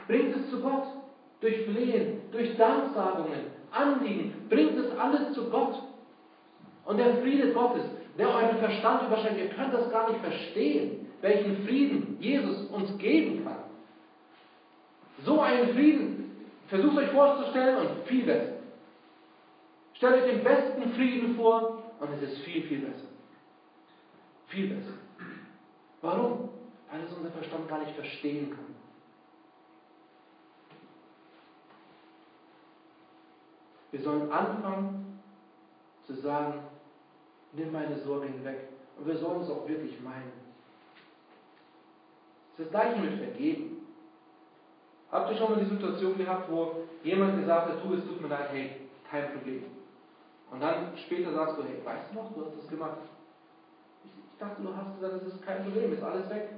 Bringt 0.09 0.35
es 0.37 0.51
zu 0.51 0.61
Gott. 0.61 0.85
Durch 1.41 1.65
Flehen, 1.65 2.21
durch 2.31 2.57
Danksagungen, 2.57 3.47
Anliegen. 3.71 4.47
Bringt 4.49 4.79
es 4.79 4.97
alles 4.97 5.33
zu 5.35 5.51
Gott. 5.51 5.83
Und 6.85 6.99
der 6.99 7.17
Friede 7.17 7.53
Gottes, 7.53 7.85
der 8.19 8.29
euren 8.29 8.59
Verstand 8.59 9.07
überschreitet, 9.07 9.38
ihr 9.38 9.49
könnt 9.49 9.73
das 9.73 9.91
gar 9.91 10.11
nicht 10.11 10.21
verstehen, 10.21 11.09
welchen 11.21 11.65
Frieden 11.65 12.17
Jesus 12.21 12.67
uns 12.71 12.97
geben 12.99 13.45
kann. 13.45 13.59
So 15.25 15.41
einen 15.41 15.69
Frieden, 15.75 16.47
versucht 16.69 16.97
euch 16.97 17.11
vorzustellen 17.11 17.79
und 17.79 18.07
viel 18.07 18.25
besser. 18.25 18.62
Stellt 20.03 20.25
euch 20.25 20.33
den 20.33 20.43
besten 20.43 20.95
Frieden 20.95 21.37
vor 21.37 21.81
und 22.01 22.12
es 22.15 22.23
ist 22.23 22.43
viel, 22.43 22.65
viel 22.65 22.81
besser. 22.81 23.07
Viel 24.49 24.75
besser. 24.75 24.95
Warum? 26.01 26.49
Weil 26.91 27.03
es 27.03 27.12
unser 27.12 27.31
Verstand 27.31 27.69
gar 27.69 27.79
nicht 27.79 27.95
verstehen 27.95 28.51
kann. 28.51 28.75
Wir 33.93 34.01
sollen 34.01 34.33
anfangen 34.33 35.23
zu 36.09 36.15
sagen, 36.15 36.55
nimm 37.53 37.71
meine 37.71 37.97
Sorge 38.01 38.27
hinweg. 38.27 38.71
Und 38.99 39.07
wir 39.07 39.19
sollen 39.19 39.43
es 39.43 39.51
auch 39.51 39.69
wirklich 39.69 40.01
meinen. 40.01 40.33
Es 42.55 42.59
ist 42.59 42.65
das 42.65 42.71
gleiche 42.71 43.01
mit 43.01 43.21
Vergeben. 43.21 43.87
Habt 45.12 45.31
ihr 45.31 45.37
schon 45.37 45.53
mal 45.53 45.62
die 45.62 45.71
Situation 45.71 46.19
gehabt, 46.19 46.51
wo 46.51 46.88
jemand 47.05 47.38
gesagt 47.38 47.69
hat, 47.69 47.85
du, 47.85 47.95
es 47.95 48.05
tut 48.05 48.21
mir 48.21 48.27
leid, 48.27 48.49
hey, 48.51 48.71
kein 49.09 49.31
Problem. 49.35 49.82
Und 50.53 50.61
dann 50.61 50.93
später 50.99 51.33
sagst 51.33 51.57
du, 51.57 51.62
hey, 51.65 51.81
weißt 51.83 52.11
du 52.11 52.17
noch, 52.17 52.35
du 52.35 52.45
hast 52.45 52.59
das 52.59 52.69
gemacht. 52.69 52.99
Ich, 54.05 54.38
dachte, 54.38 54.62
du 54.62 54.77
hast 54.77 54.95
gesagt, 54.95 55.15
das 55.15 55.33
ist 55.33 55.43
kein 55.43 55.65
Problem, 55.65 55.93
ist 55.93 56.03
alles 56.03 56.29
weg. 56.29 56.49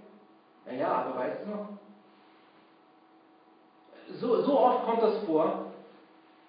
Ja, 0.66 0.72
ja, 0.72 0.92
aber 0.92 1.16
weißt 1.16 1.44
du 1.44 1.50
noch? 1.50 1.68
So, 4.20 4.42
so 4.42 4.58
oft 4.58 4.84
kommt 4.84 5.02
das 5.02 5.18
vor, 5.18 5.66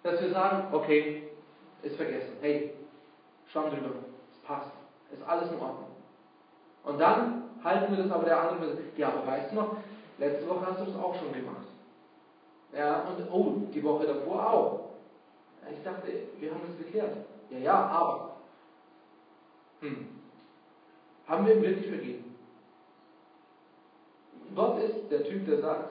dass 0.02 0.20
wir 0.20 0.32
sagen, 0.32 0.74
okay, 0.74 1.30
ist 1.84 1.96
vergessen. 1.96 2.36
Hey, 2.42 2.74
schwamm 3.46 3.70
drüber, 3.70 3.92
es 4.32 4.40
passt, 4.40 4.72
ist 5.12 5.22
alles 5.24 5.52
in 5.52 5.60
Ordnung. 5.60 5.90
Und 6.84 7.00
dann 7.00 7.44
halten 7.64 7.96
wir 7.96 8.04
das 8.04 8.12
aber 8.12 8.26
der 8.26 8.42
andere, 8.42 8.78
ja, 8.98 9.10
aber 9.10 9.26
weißt 9.28 9.52
du 9.52 9.56
noch, 9.56 9.76
letzte 10.18 10.50
Woche 10.50 10.66
hast 10.66 10.82
du 10.82 10.86
das 10.86 10.96
auch 10.96 11.16
schon 11.16 11.32
gemacht. 11.32 11.68
Ja, 12.74 13.04
und 13.04 13.32
oh, 13.32 13.54
die 13.72 13.84
Woche 13.84 14.08
davor 14.08 14.52
auch. 14.52 14.80
Ich 15.72 15.84
dachte, 15.84 16.08
wir 16.40 16.52
haben 16.52 16.62
das 16.68 16.78
geklärt. 16.78 17.16
Ja, 17.50 17.58
ja, 17.60 17.74
aber. 17.74 18.36
Hm. 19.82 20.08
Haben 21.28 21.46
wir 21.46 21.56
ihm 21.56 21.62
wirklich 21.62 21.88
vergeben? 21.88 22.36
Gott 24.56 24.80
ist 24.82 25.12
der 25.12 25.24
Typ, 25.24 25.46
der 25.46 25.60
sagt, 25.60 25.90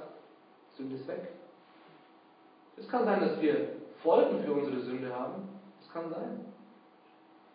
Sünde 0.77 0.97
ist 0.97 1.07
weg. 1.07 1.29
Es 2.77 2.89
kann 2.89 3.05
sein, 3.05 3.21
dass 3.21 3.41
wir 3.41 3.77
Folgen 4.03 4.43
für 4.45 4.53
unsere 4.53 4.81
Sünde 4.81 5.15
haben. 5.15 5.49
Das 5.81 5.93
kann 5.93 6.11
sein. 6.11 6.45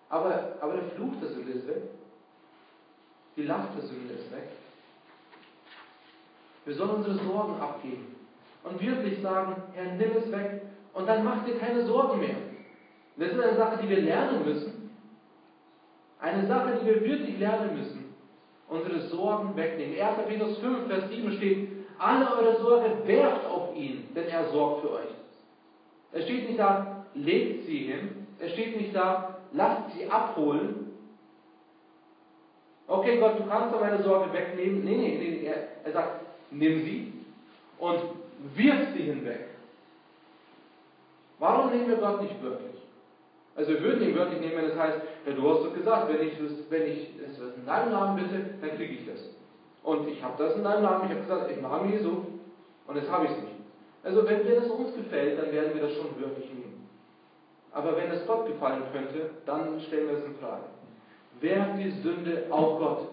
Aber, 0.09 0.55
aber 0.59 0.73
der 0.73 0.89
Fluch 0.91 1.13
der 1.21 1.29
Sünde 1.29 1.51
ist 1.51 1.67
weg. 1.67 1.83
Die 3.35 3.43
Last 3.43 3.69
der 3.75 3.85
Sünde 3.85 4.13
ist 4.13 4.31
weg. 4.31 4.49
Wir 6.65 6.75
sollen 6.75 6.95
unsere 6.95 7.15
Sorgen 7.15 7.59
abgeben 7.59 8.15
und 8.63 8.81
wirklich 8.81 9.21
sagen, 9.21 9.55
Herr, 9.73 9.93
nimm 9.93 10.17
es 10.17 10.31
weg 10.31 10.61
und 10.93 11.07
dann 11.07 11.23
mach 11.23 11.45
dir 11.45 11.57
keine 11.57 11.85
Sorgen 11.85 12.19
mehr. 12.19 12.35
Das 13.19 13.31
ist 13.31 13.39
eine 13.39 13.55
Sache, 13.57 13.79
die 13.83 13.89
wir 13.89 14.01
lernen 14.01 14.45
müssen. 14.45 14.91
Eine 16.21 16.47
Sache, 16.47 16.79
die 16.81 16.85
wir 16.85 17.03
wirklich 17.03 17.37
lernen 17.37 17.77
müssen. 17.77 18.15
Unsere 18.69 19.01
Sorgen 19.09 19.55
wegnehmen. 19.57 19.99
1. 19.99 20.27
Petrus 20.27 20.57
5, 20.59 20.87
Vers 20.87 21.09
7 21.09 21.33
steht, 21.33 21.69
alle 21.97 22.31
eure 22.37 22.61
Sorge 22.61 22.95
werft 23.05 23.45
auf 23.45 23.75
ihn, 23.75 24.07
denn 24.15 24.27
er 24.27 24.49
sorgt 24.51 24.81
für 24.81 24.91
euch. 24.91 25.09
Es 26.13 26.23
steht 26.23 26.47
nicht 26.47 26.59
da, 26.59 27.05
legt 27.13 27.65
sie 27.65 27.79
hin. 27.79 28.27
Es 28.39 28.53
steht 28.53 28.77
nicht 28.77 28.95
da, 28.95 29.37
lasst 29.51 29.93
sie 29.93 30.09
abholen. 30.09 30.93
Okay, 32.87 33.19
Gott, 33.19 33.37
du 33.37 33.45
kannst 33.47 33.73
doch 33.73 33.81
meine 33.81 34.01
Sorge 34.01 34.31
wegnehmen. 34.31 34.85
Nee, 34.85 34.95
nee, 34.95 35.17
nee. 35.17 35.45
Er, 35.45 35.67
er 35.83 35.91
sagt, 35.91 36.25
nimm 36.51 36.83
sie 36.85 37.13
und 37.79 37.99
wirf 38.55 38.93
sie 38.95 39.03
hinweg. 39.03 39.49
Warum 41.37 41.71
nehmen 41.71 41.89
wir 41.89 41.97
Gott 41.97 42.21
nicht 42.21 42.41
wörtlich? 42.41 42.88
Also 43.59 43.73
wir 43.73 43.83
würden 43.83 44.01
ihn 44.01 44.15
wörtlich 44.15 44.39
nehmen, 44.39 44.55
wenn 44.55 44.71
es 44.71 44.77
heißt, 44.77 44.99
ja, 45.25 45.33
du 45.33 45.49
hast 45.49 45.65
doch 45.65 45.73
gesagt, 45.73 46.07
wenn 46.07 46.25
ich, 46.25 46.33
wenn 46.69 46.83
ich 46.83 47.09
es 47.19 47.37
in 47.57 47.65
deinem 47.65 47.91
Namen 47.91 48.15
bitte, 48.15 48.45
dann 48.61 48.77
kriege 48.77 48.93
ich 48.93 49.05
das. 49.05 49.19
Und 49.83 50.07
ich 50.07 50.23
habe 50.23 50.41
das 50.41 50.55
in 50.55 50.63
deinem 50.63 50.83
Namen, 50.83 51.03
ich 51.03 51.11
habe 51.11 51.21
gesagt, 51.23 51.51
im 51.51 51.61
Namen 51.61 51.91
Jesu, 51.91 52.23
und 52.87 52.95
jetzt 52.95 53.11
habe 53.11 53.25
ich 53.25 53.31
es 53.31 53.37
nicht. 53.37 53.55
Also 54.05 54.25
wenn 54.25 54.45
mir 54.45 54.61
das 54.61 54.69
uns 54.69 54.95
gefällt, 54.95 55.37
dann 55.37 55.51
werden 55.51 55.73
wir 55.73 55.81
das 55.81 55.91
schon 55.91 56.05
wörtlich 56.21 56.45
nehmen. 56.53 56.87
Aber 57.73 57.97
wenn 57.97 58.09
es 58.11 58.25
Gott 58.25 58.47
gefallen 58.47 58.83
könnte, 58.93 59.29
dann 59.45 59.77
stellen 59.81 60.07
wir 60.07 60.19
es 60.19 60.23
in 60.23 60.35
Frage. 60.35 60.63
Werft 61.41 61.79
die 61.79 61.91
Sünde 62.01 62.45
auf 62.49 62.79
Gott. 62.79 63.09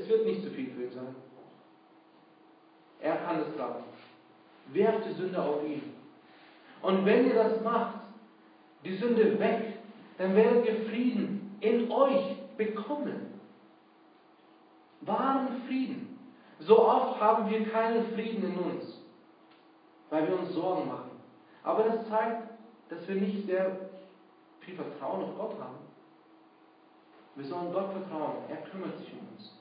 Es 0.00 0.08
wird 0.08 0.24
nicht 0.24 0.44
zu 0.44 0.48
viel 0.48 0.70
für 0.70 0.84
ihn 0.84 0.92
sein. 0.92 1.14
Er 3.02 3.16
kann 3.16 3.42
es 3.42 3.54
tragen. 3.54 3.84
Werft 4.72 5.06
die 5.10 5.12
Sünde 5.12 5.42
auf 5.42 5.62
ihn. 5.62 5.92
Und 6.80 7.04
wenn 7.04 7.26
ihr 7.26 7.34
das 7.34 7.60
macht, 7.60 8.03
die 8.84 8.96
Sünde 8.96 9.38
weg, 9.38 9.78
dann 10.18 10.36
werdet 10.36 10.66
ihr 10.66 10.88
Frieden 10.88 11.56
in 11.60 11.90
euch 11.90 12.36
bekommen. 12.56 13.40
Wahren 15.00 15.62
Frieden. 15.66 16.18
So 16.60 16.86
oft 16.86 17.20
haben 17.20 17.50
wir 17.50 17.68
keinen 17.68 18.12
Frieden 18.12 18.44
in 18.44 18.58
uns, 18.58 19.00
weil 20.10 20.28
wir 20.28 20.38
uns 20.38 20.52
Sorgen 20.54 20.86
machen. 20.86 21.10
Aber 21.62 21.84
das 21.84 22.08
zeigt, 22.08 22.48
dass 22.90 23.06
wir 23.08 23.16
nicht 23.16 23.46
sehr 23.46 23.76
viel 24.60 24.74
Vertrauen 24.74 25.24
auf 25.24 25.36
Gott 25.36 25.60
haben. 25.60 25.78
Wir 27.34 27.44
sollen 27.46 27.72
Gott 27.72 27.90
vertrauen. 27.90 28.36
Er 28.48 28.58
kümmert 28.68 28.96
sich 28.98 29.12
um 29.12 29.18
uns. 29.34 29.58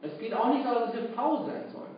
Es 0.00 0.18
geht 0.18 0.32
auch 0.32 0.52
nicht 0.54 0.64
darum, 0.64 0.84
dass 0.84 0.94
wir 0.94 1.08
faul 1.10 1.44
sein 1.44 1.64
sollen. 1.72 1.96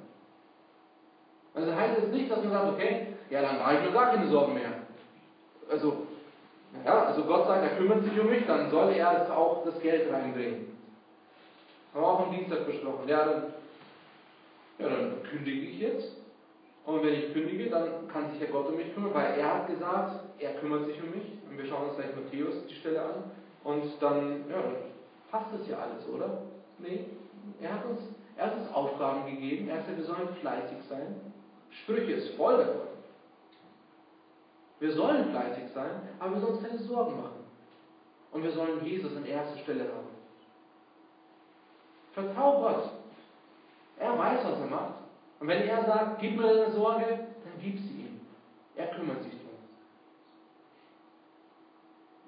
Also 1.55 1.75
heißt 1.75 1.99
es 1.99 2.13
nicht, 2.13 2.31
dass 2.31 2.43
man 2.43 2.53
sagt, 2.53 2.73
okay, 2.75 3.15
ja, 3.29 3.43
dann 3.43 3.59
mache 3.59 3.75
ich 3.75 3.83
mir 3.83 3.93
gar 3.93 4.11
keine 4.11 4.29
Sorgen 4.29 4.55
mehr 4.55 4.80
also, 5.71 6.07
ja, 6.85 7.05
also 7.07 7.25
Gott 7.25 7.47
sagt, 7.47 7.63
er 7.63 7.77
kümmert 7.77 8.05
sich 8.05 8.19
um 8.19 8.29
mich, 8.29 8.47
dann 8.47 8.71
soll 8.71 8.93
er 8.93 9.23
es 9.23 9.31
auch 9.31 9.65
das 9.65 9.81
Geld 9.81 10.13
reinbringen. 10.13 10.77
Haben 11.93 12.03
wir 12.03 12.09
auch 12.09 12.27
am 12.27 12.35
Dienstag 12.35 12.67
besprochen. 12.67 13.09
Ja, 13.09 13.25
dann, 13.25 13.43
ja, 14.79 14.89
dann 14.89 15.23
kündige 15.25 15.67
ich 15.67 15.81
jetzt. 15.81 16.17
Und 16.87 17.05
wenn 17.05 17.15
ich 17.15 17.33
kündige, 17.33 17.69
dann 17.69 18.09
kann 18.09 18.31
sich 18.31 18.41
ja 18.41 18.47
Gott 18.51 18.69
um 18.69 18.77
mich 18.77 18.95
kümmern, 18.95 19.15
weil 19.15 19.39
er 19.39 19.55
hat 19.55 19.67
gesagt, 19.67 20.25
er 20.39 20.55
kümmert 20.55 20.87
sich 20.87 21.01
um 21.03 21.11
mich. 21.11 21.33
Und 21.49 21.59
wir 21.59 21.67
schauen 21.67 21.89
uns 21.89 21.97
gleich 21.97 22.15
Matthäus 22.15 22.67
die 22.69 22.75
Stelle 22.77 23.03
an. 23.03 23.25
Und 23.65 23.85
dann, 24.01 24.49
ja, 24.49 24.57
dann 24.63 24.77
passt 25.31 25.53
das 25.53 25.69
ja 25.69 25.79
alles, 25.79 26.09
oder? 26.09 26.43
Nee, 26.79 27.05
er 27.61 27.75
hat 27.75 27.85
uns, 27.85 28.01
er 28.37 28.47
hat 28.47 28.57
uns 28.57 28.73
Aufgaben 28.73 29.27
gegeben. 29.27 29.69
Er 29.69 29.79
gesagt, 29.79 29.99
wir 29.99 30.05
sollen 30.05 30.29
fleißig 30.41 30.79
sein. 30.89 31.21
Sprüche 31.71 32.13
ist 32.13 32.37
voll 32.37 32.57
davon. 32.57 32.90
Wir 34.81 34.93
sollen 34.93 35.31
fleißig 35.31 35.73
sein, 35.75 35.91
aber 36.19 36.35
wir 36.35 36.41
sollen 36.41 36.55
uns 36.55 36.63
keine 36.67 36.79
Sorgen 36.79 37.17
machen. 37.17 37.45
Und 38.33 38.43
wir 38.43 38.53
sollen 38.53 38.85
Jesus 38.85 39.15
an 39.17 39.27
erster 39.27 39.59
Stelle 39.59 39.85
haben. 39.85 40.09
Vertrau 42.13 42.61
Gott. 42.61 42.91
Er 43.99 44.19
weiß, 44.19 44.45
was 44.45 44.59
er 44.59 44.67
macht. 44.67 44.95
Und 45.39 45.49
wenn 45.49 45.69
er 45.69 45.85
sagt, 45.85 46.21
gib 46.21 46.37
mir 46.37 46.47
deine 46.47 46.73
Sorge, 46.73 47.07
dann 47.07 47.61
gib 47.61 47.79
sie 47.79 48.01
ihm. 48.01 48.21
Er 48.77 48.89
kümmert 48.89 49.23
sich 49.23 49.33
darum. 49.33 49.59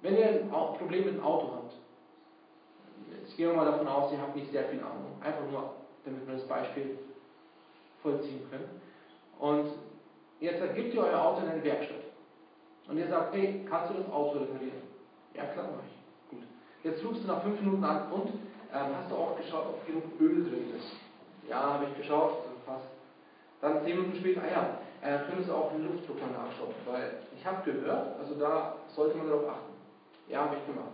Wenn 0.02 0.16
ihr 0.16 0.26
ein 0.26 0.50
Problem 0.50 1.04
mit 1.06 1.14
dem 1.14 1.24
Auto 1.24 1.52
habt, 1.54 1.72
gehen 3.36 3.48
wir 3.48 3.56
mal 3.56 3.64
davon 3.64 3.88
aus, 3.88 4.12
ihr 4.12 4.20
habt 4.20 4.36
nicht 4.36 4.50
sehr 4.50 4.64
viel 4.64 4.80
Ahnung. 4.80 5.16
Einfach 5.22 5.50
nur, 5.50 5.74
damit 6.04 6.26
wir 6.26 6.34
das 6.34 6.46
Beispiel 6.46 6.98
vollziehen 8.02 8.42
können. 8.50 8.80
Und 9.38 9.72
jetzt 10.40 10.60
gebt 10.74 10.94
ihr 10.94 11.02
euer 11.02 11.22
Auto 11.22 11.42
in 11.42 11.50
eine 11.50 11.64
Werkstatt. 11.64 12.01
Und 12.88 12.98
ihr 12.98 13.08
sagt, 13.08 13.34
hey, 13.34 13.64
kannst 13.68 13.90
du 13.90 13.94
das 13.94 14.12
Auto 14.12 14.38
reparieren? 14.38 14.82
Ja, 15.34 15.44
klar, 15.46 15.68
mach 15.70 15.84
ich. 15.84 16.30
Gut. 16.30 16.46
Jetzt 16.82 17.04
rufst 17.04 17.22
du 17.22 17.28
nach 17.28 17.42
fünf 17.42 17.60
Minuten 17.60 17.84
an 17.84 18.10
und 18.10 18.28
ähm, 18.28 18.96
hast 18.96 19.10
du 19.10 19.14
auch 19.14 19.36
geschaut, 19.36 19.66
ob 19.66 19.86
genug 19.86 20.04
Öl 20.20 20.42
drin 20.42 20.74
ist? 20.76 20.96
Ja, 21.48 21.74
habe 21.74 21.86
ich 21.86 21.96
geschaut, 21.96 22.38
passt. 22.66 22.86
Dann 23.60 23.82
zehn 23.84 23.96
Minuten 23.96 24.16
später, 24.16 24.42
ah 24.42 24.50
ja, 24.50 24.78
äh, 25.02 25.18
könntest 25.26 25.48
du 25.48 25.54
auch 25.54 25.70
den 25.70 25.84
Luftdruck 25.84 26.20
mal 26.20 26.30
nachschauen, 26.30 26.74
weil 26.84 27.18
ich 27.36 27.46
habe 27.46 27.70
gehört, 27.70 28.18
also 28.18 28.34
da 28.34 28.74
sollte 28.88 29.16
man 29.16 29.28
darauf 29.28 29.48
achten. 29.48 29.72
Ja, 30.28 30.44
habe 30.44 30.56
ich 30.56 30.66
gemacht. 30.66 30.90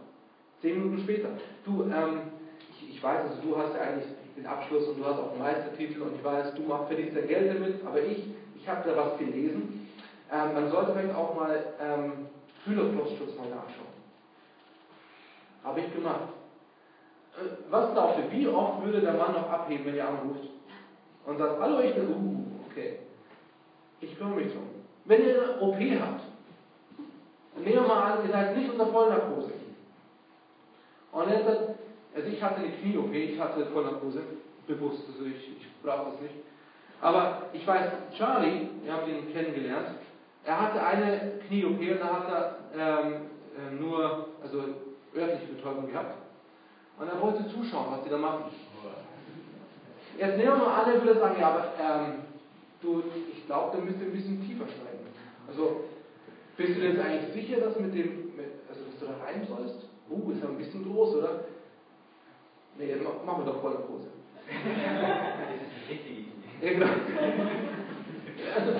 Zehn 0.60 0.78
Minuten 0.78 0.98
später, 1.00 1.30
du, 1.64 1.84
ähm, 1.84 2.32
ich, 2.70 2.90
ich 2.90 3.02
weiß, 3.02 3.20
also 3.20 3.40
du 3.42 3.56
hast 3.56 3.74
ja 3.74 3.80
eigentlich 3.80 4.08
den 4.36 4.46
Abschluss 4.46 4.86
und 4.88 4.98
du 4.98 5.04
hast 5.04 5.18
auch 5.18 5.30
einen 5.30 5.38
Meistertitel 5.38 6.02
und 6.02 6.16
ich 6.16 6.24
weiß, 6.24 6.54
du 6.54 6.62
machst 6.62 6.88
verdienst 6.88 7.16
ja 7.16 7.22
Geld 7.22 7.54
damit, 7.54 7.84
aber 7.84 8.02
ich, 8.02 8.28
ich 8.54 8.68
habe 8.68 8.88
da 8.88 8.96
was 8.96 9.18
gelesen 9.18 9.77
ähm, 10.30 10.54
man 10.54 10.70
sollte 10.70 10.92
vielleicht 10.92 11.14
auch 11.14 11.34
mal 11.34 11.74
ähm, 11.80 12.28
Fühlerflussschutz 12.64 13.36
mal 13.36 13.48
nachschauen. 13.48 13.88
Habe 15.64 15.80
ich 15.80 15.94
gemacht. 15.94 16.28
Äh, 17.36 17.70
was 17.70 17.92
glaubt 17.92 18.18
ihr, 18.18 18.30
wie 18.30 18.48
oft 18.48 18.84
würde 18.84 19.00
der 19.00 19.14
Mann 19.14 19.32
noch 19.32 19.48
abheben, 19.50 19.86
wenn 19.86 19.96
ihr 19.96 20.08
anruft? 20.08 20.50
Und 21.24 21.38
sagt, 21.38 21.60
hallo, 21.60 21.80
ich 21.80 21.94
bin, 21.94 22.08
uh, 22.08 22.70
okay. 22.70 23.00
Ich 24.00 24.16
kümmere 24.16 24.36
mich 24.36 24.52
drum. 24.52 24.68
Wenn 25.04 25.24
ihr 25.24 25.42
eine 25.42 25.60
OP 25.60 25.76
habt, 25.76 26.22
nehmen 27.56 27.82
wir 27.82 27.82
mal 27.82 28.12
an, 28.12 28.26
ihr 28.26 28.32
seid 28.32 28.56
nicht 28.56 28.70
unter 28.70 28.86
Vollnarkose. 28.86 29.52
Und 31.12 31.28
er 31.28 31.44
sagt, 31.44 31.60
also 32.14 32.28
ich 32.28 32.42
hatte 32.42 32.56
eine 32.56 32.70
Knie-OP, 32.70 33.12
ich 33.12 33.40
hatte 33.40 33.66
Vollnarkose, 33.66 34.22
bewusst, 34.66 35.02
also 35.08 35.24
ich, 35.24 35.56
ich 35.56 35.82
brauche 35.82 36.12
das 36.12 36.20
nicht. 36.20 36.34
Aber 37.00 37.42
ich 37.52 37.66
weiß, 37.66 37.90
Charlie, 38.16 38.68
ihr 38.84 38.92
habt 38.92 39.08
ihn 39.08 39.32
kennengelernt, 39.32 39.88
er 40.48 40.60
hatte 40.62 40.82
eine 40.82 41.32
Knie-OP 41.46 41.78
und 41.78 42.00
da 42.00 42.06
hat 42.06 42.28
er 42.74 43.04
ähm, 43.04 43.14
äh, 43.54 43.74
nur, 43.78 44.28
also 44.42 44.64
örtliche 45.14 45.52
Betäubung 45.52 45.88
gehabt. 45.88 46.16
Und 46.98 47.06
er 47.06 47.20
wollte 47.20 47.46
zuschauen, 47.48 47.88
was 47.90 48.02
die 48.02 48.08
da 48.08 48.16
machen. 48.16 48.44
Jetzt 50.16 50.38
nehmen 50.38 50.48
wir 50.48 50.56
mal 50.56 50.90
er 50.90 51.04
würde 51.04 51.20
sagen, 51.20 51.36
ja, 51.38 51.48
aber 51.48 51.64
ähm, 51.78 52.14
du, 52.80 53.02
ich 53.30 53.44
glaube, 53.44 53.76
da 53.76 53.84
müsst 53.84 54.00
ihr 54.00 54.06
ein 54.06 54.12
bisschen 54.12 54.40
tiefer 54.40 54.64
schneiden. 54.64 55.06
Also, 55.46 55.84
bist 56.56 56.78
du 56.78 56.82
jetzt 56.82 56.98
eigentlich 56.98 57.34
sicher, 57.34 57.60
dass 57.60 57.78
mit 57.78 57.94
dem, 57.94 58.32
also 58.70 58.84
dass 58.84 58.98
du 58.98 59.04
da 59.04 59.24
rein 59.24 59.46
sollst? 59.46 59.86
Uh, 60.08 60.30
ist 60.32 60.42
ja 60.42 60.48
ein 60.48 60.56
bisschen 60.56 60.90
groß, 60.90 61.16
oder? 61.16 61.44
Nee, 62.78 62.96
machen 63.26 63.44
wir 63.44 63.52
doch 63.52 63.60
volle 63.60 63.80
Pose. 63.80 64.08
das 64.48 65.60
ist 65.60 65.90
richtig. 65.90 66.24
Ja, 66.62 66.72
genau. 66.72 66.86
Also, 68.56 68.72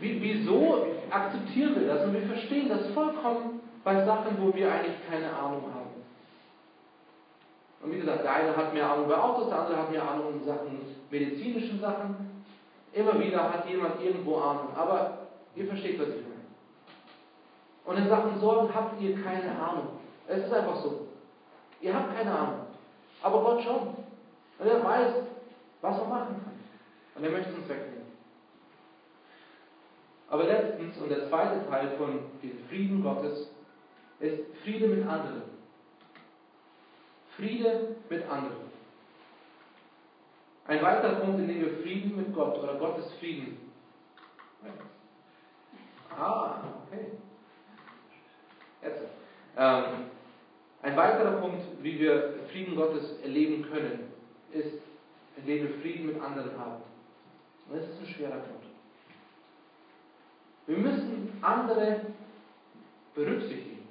wieso 0.00 0.86
akzeptieren 1.10 1.74
wir 1.80 1.86
das 1.88 2.04
und 2.04 2.14
wir 2.14 2.22
verstehen 2.22 2.68
das 2.68 2.86
vollkommen 2.88 3.60
bei 3.84 4.04
Sachen, 4.04 4.36
wo 4.40 4.54
wir 4.54 4.72
eigentlich 4.72 4.96
keine 5.08 5.32
Ahnung 5.32 5.62
haben. 5.72 5.86
Und 7.82 7.92
wie 7.92 7.98
gesagt, 8.00 8.24
der 8.24 8.34
eine 8.34 8.56
hat 8.56 8.74
mehr 8.74 8.90
Ahnung 8.90 9.08
bei 9.08 9.16
Autos, 9.16 9.48
der 9.48 9.60
andere 9.60 9.78
hat 9.78 9.90
mehr 9.90 10.02
Ahnung 10.02 10.34
in 10.34 10.44
Sachen 10.44 10.96
medizinischen 11.10 11.80
Sachen. 11.80 12.44
Immer 12.92 13.18
wieder 13.20 13.52
hat 13.52 13.68
jemand 13.68 14.02
irgendwo 14.02 14.36
Ahnung. 14.36 14.68
Aber 14.74 15.18
ihr 15.54 15.66
versteht, 15.66 16.00
was 16.00 16.08
ich 16.08 16.22
meine. 16.22 16.36
Und 17.84 17.96
in 17.98 18.08
Sachen 18.08 18.40
Sorgen 18.40 18.74
habt 18.74 19.00
ihr 19.00 19.22
keine 19.22 19.58
Ahnung. 19.58 19.88
Es 20.26 20.44
ist 20.44 20.52
einfach 20.52 20.76
so. 20.76 21.06
Ihr 21.80 21.94
habt 21.94 22.16
keine 22.16 22.32
Ahnung. 22.32 22.60
Aber 23.22 23.42
Gott 23.42 23.62
schon. 23.62 23.94
Und 24.58 24.66
er 24.66 24.82
weiß, 24.82 25.14
was 25.82 25.98
er 25.98 26.04
machen 26.06 26.40
kann. 26.42 26.58
Und 27.14 27.24
er 27.24 27.30
möchte 27.30 27.54
uns 27.54 27.68
wegnehmen. 27.68 27.95
Aber 30.28 30.44
letztens, 30.44 30.96
und 30.98 31.08
der 31.08 31.28
zweite 31.28 31.68
Teil 31.68 31.96
von 31.96 32.20
diesem 32.42 32.58
Frieden 32.68 33.02
Gottes, 33.02 33.50
ist 34.20 34.40
Friede 34.62 34.88
mit 34.88 35.06
anderen. 35.06 35.42
Friede 37.36 37.96
mit 38.08 38.28
anderen. 38.28 38.66
Ein 40.66 40.82
weiterer 40.82 41.20
Punkt, 41.20 41.38
in 41.38 41.48
dem 41.48 41.60
wir 41.60 41.82
Frieden 41.82 42.16
mit 42.16 42.34
Gott 42.34 42.58
oder 42.58 42.74
Gottes 42.74 43.12
Frieden. 43.20 43.58
Ah, 46.18 46.62
okay. 46.86 47.12
Jetzt. 48.82 49.02
Ähm, 49.56 50.06
ein 50.82 50.96
weiterer 50.96 51.40
Punkt, 51.40 51.62
wie 51.82 51.98
wir 51.98 52.34
Frieden 52.50 52.74
Gottes 52.74 53.20
erleben 53.22 53.66
können, 53.70 54.12
ist, 54.52 54.82
indem 55.36 55.68
wir 55.68 55.74
Frieden 55.80 56.06
mit 56.06 56.20
anderen 56.20 56.58
haben. 56.58 56.82
Und 57.68 57.76
das 57.76 57.88
ist 57.88 58.00
ein 58.00 58.06
schwerer 58.06 58.38
Punkt. 58.38 58.65
Wir 60.66 60.78
müssen 60.78 61.38
andere 61.42 62.00
berücksichtigen. 63.14 63.88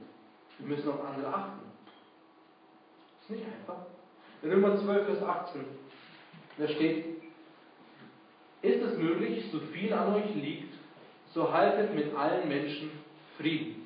Wir 0.59 0.67
müssen 0.67 0.89
auf 0.89 1.03
andere 1.03 1.33
achten. 1.33 1.59
Ist 3.21 3.29
nicht 3.29 3.45
einfach. 3.45 3.85
In 4.41 4.51
Römer 4.51 4.77
12, 4.77 5.05
Vers 5.05 5.23
18, 5.23 5.61
da 6.57 6.67
steht, 6.67 7.21
ist 8.61 8.81
es 8.81 8.97
möglich, 8.97 9.49
so 9.51 9.59
viel 9.59 9.93
an 9.93 10.13
euch 10.13 10.35
liegt, 10.35 10.73
so 11.33 11.51
haltet 11.51 11.93
mit 11.95 12.13
allen 12.15 12.47
Menschen 12.47 12.91
Frieden. 13.37 13.85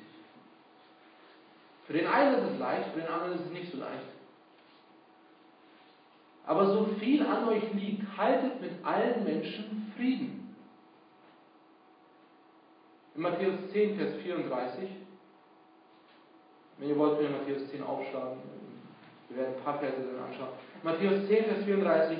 Für 1.86 1.94
den 1.94 2.06
einen 2.06 2.34
ist 2.34 2.52
es 2.52 2.58
leicht, 2.58 2.90
für 2.92 3.00
den 3.00 3.08
anderen 3.08 3.34
ist 3.34 3.46
es 3.46 3.52
nicht 3.52 3.72
so 3.72 3.78
leicht. 3.78 4.06
Aber 6.46 6.66
so 6.72 6.84
viel 6.98 7.24
an 7.26 7.48
euch 7.48 7.72
liegt, 7.74 8.16
haltet 8.16 8.60
mit 8.60 8.84
allen 8.84 9.24
Menschen 9.24 9.92
Frieden. 9.96 10.39
In 13.20 13.24
Matthäus 13.24 13.70
10, 13.70 13.98
Vers 13.98 14.14
34, 14.22 14.88
wenn 16.78 16.88
ihr 16.88 16.96
wollt, 16.96 17.18
könnt 17.18 17.28
ihr 17.28 17.36
Matthäus 17.36 17.70
10 17.70 17.82
aufschlagen. 17.82 18.38
Wir 19.28 19.36
werden 19.36 19.56
ein 19.58 19.62
paar 19.62 19.78
Verse 19.78 19.98
dann 19.98 20.24
anschauen. 20.24 20.48
Matthäus 20.82 21.28
10, 21.28 21.44
Vers 21.44 21.64
34 21.66 22.16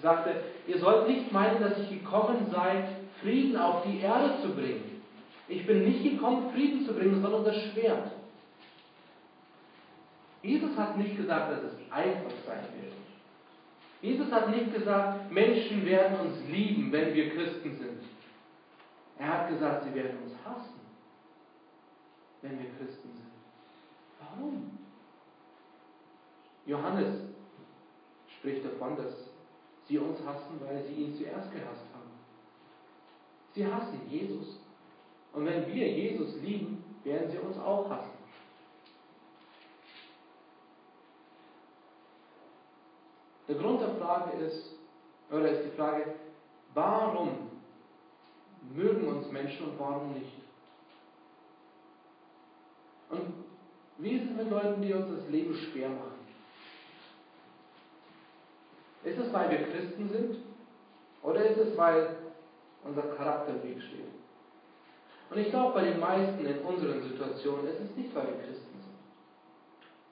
sagte, 0.00 0.30
ihr 0.68 0.78
sollt 0.78 1.08
nicht 1.08 1.32
meinen, 1.32 1.60
dass 1.60 1.76
ich 1.80 1.90
gekommen 1.90 2.46
sei, 2.52 2.84
Frieden 3.20 3.56
auf 3.56 3.82
die 3.82 3.98
Erde 3.98 4.42
zu 4.42 4.54
bringen. 4.54 5.02
Ich 5.48 5.66
bin 5.66 5.82
nicht 5.82 6.04
gekommen, 6.04 6.52
Frieden 6.52 6.86
zu 6.86 6.94
bringen, 6.94 7.20
sondern 7.20 7.44
das 7.44 7.56
Schwert. 7.56 8.12
Jesus 10.40 10.78
hat 10.78 10.96
nicht 10.98 11.16
gesagt, 11.16 11.50
dass 11.50 11.64
es 11.64 11.72
einfach 11.90 12.30
sein 12.46 12.62
wird. 12.80 12.92
Jesus 14.02 14.30
hat 14.30 14.50
nicht 14.50 14.72
gesagt, 14.72 15.32
Menschen 15.32 15.84
werden 15.84 16.20
uns 16.20 16.36
lieben, 16.48 16.92
wenn 16.92 17.12
wir 17.12 17.30
Christen 17.30 17.76
sind. 17.76 18.13
Er 19.18 19.28
hat 19.28 19.48
gesagt, 19.48 19.84
sie 19.84 19.94
werden 19.94 20.22
uns 20.22 20.32
hassen, 20.44 20.80
wenn 22.42 22.58
wir 22.58 22.70
Christen 22.76 23.12
sind. 23.12 23.32
Warum? 24.18 24.78
Johannes 26.66 27.20
spricht 28.38 28.64
davon, 28.64 28.96
dass 28.96 29.30
sie 29.86 29.98
uns 29.98 30.18
hassen, 30.24 30.60
weil 30.60 30.82
sie 30.84 30.94
ihn 30.94 31.14
zuerst 31.14 31.52
gehasst 31.52 31.86
haben. 31.92 32.10
Sie 33.54 33.66
hassen 33.66 34.00
Jesus. 34.08 34.58
Und 35.32 35.46
wenn 35.46 35.66
wir 35.66 35.88
Jesus 35.88 36.40
lieben, 36.40 36.84
werden 37.04 37.30
sie 37.30 37.38
uns 37.38 37.58
auch 37.58 37.88
hassen. 37.90 38.10
Der 43.46 43.56
Grund 43.56 43.80
der 43.80 43.94
Frage 43.96 44.38
ist, 44.38 44.74
oder 45.30 45.50
ist 45.50 45.70
die 45.70 45.76
Frage, 45.76 46.14
warum 46.72 47.53
mögen 48.72 49.08
uns 49.08 49.30
Menschen 49.30 49.66
und 49.66 49.78
warum 49.78 50.12
nicht? 50.14 50.32
Und 53.10 53.34
wie 53.98 54.16
ist 54.16 54.30
es 54.30 54.36
mit 54.36 54.50
Leuten, 54.50 54.82
die 54.82 54.92
uns 54.92 55.06
das 55.16 55.28
Leben 55.28 55.54
schwer 55.54 55.88
machen? 55.88 56.24
Ist 59.04 59.18
es, 59.18 59.32
weil 59.32 59.50
wir 59.50 59.68
Christen 59.68 60.08
sind? 60.08 60.38
Oder 61.22 61.44
ist 61.44 61.58
es, 61.58 61.76
weil 61.76 62.16
unser 62.84 63.02
Charakter 63.02 63.52
im 63.52 63.80
steht? 63.80 64.00
Und 65.30 65.38
ich 65.38 65.50
glaube, 65.50 65.74
bei 65.74 65.84
den 65.84 66.00
meisten 66.00 66.44
in 66.44 66.58
unseren 66.60 67.02
Situationen 67.02 67.66
ist 67.66 67.80
es 67.80 67.96
nicht, 67.96 68.14
weil 68.14 68.26
wir 68.26 68.46
Christen 68.46 68.78
sind, 68.78 68.94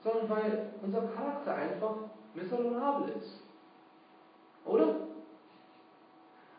sondern 0.03 0.31
weil 0.31 0.75
unser 0.83 1.03
Charakter 1.09 1.55
einfach 1.55 1.97
miserabel 2.35 3.15
ist. 3.17 3.41
Oder? 4.65 4.97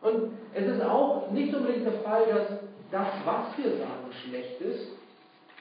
Und 0.03 0.33
es 0.53 0.67
ist 0.67 0.81
auch 0.83 1.31
nicht 1.31 1.55
unbedingt 1.55 1.85
der 1.85 2.01
Fall, 2.01 2.25
dass 2.27 2.59
das, 2.91 3.07
was 3.25 3.57
wir 3.57 3.71
sagen, 3.77 4.11
schlecht 4.23 4.61
ist, 4.61 4.89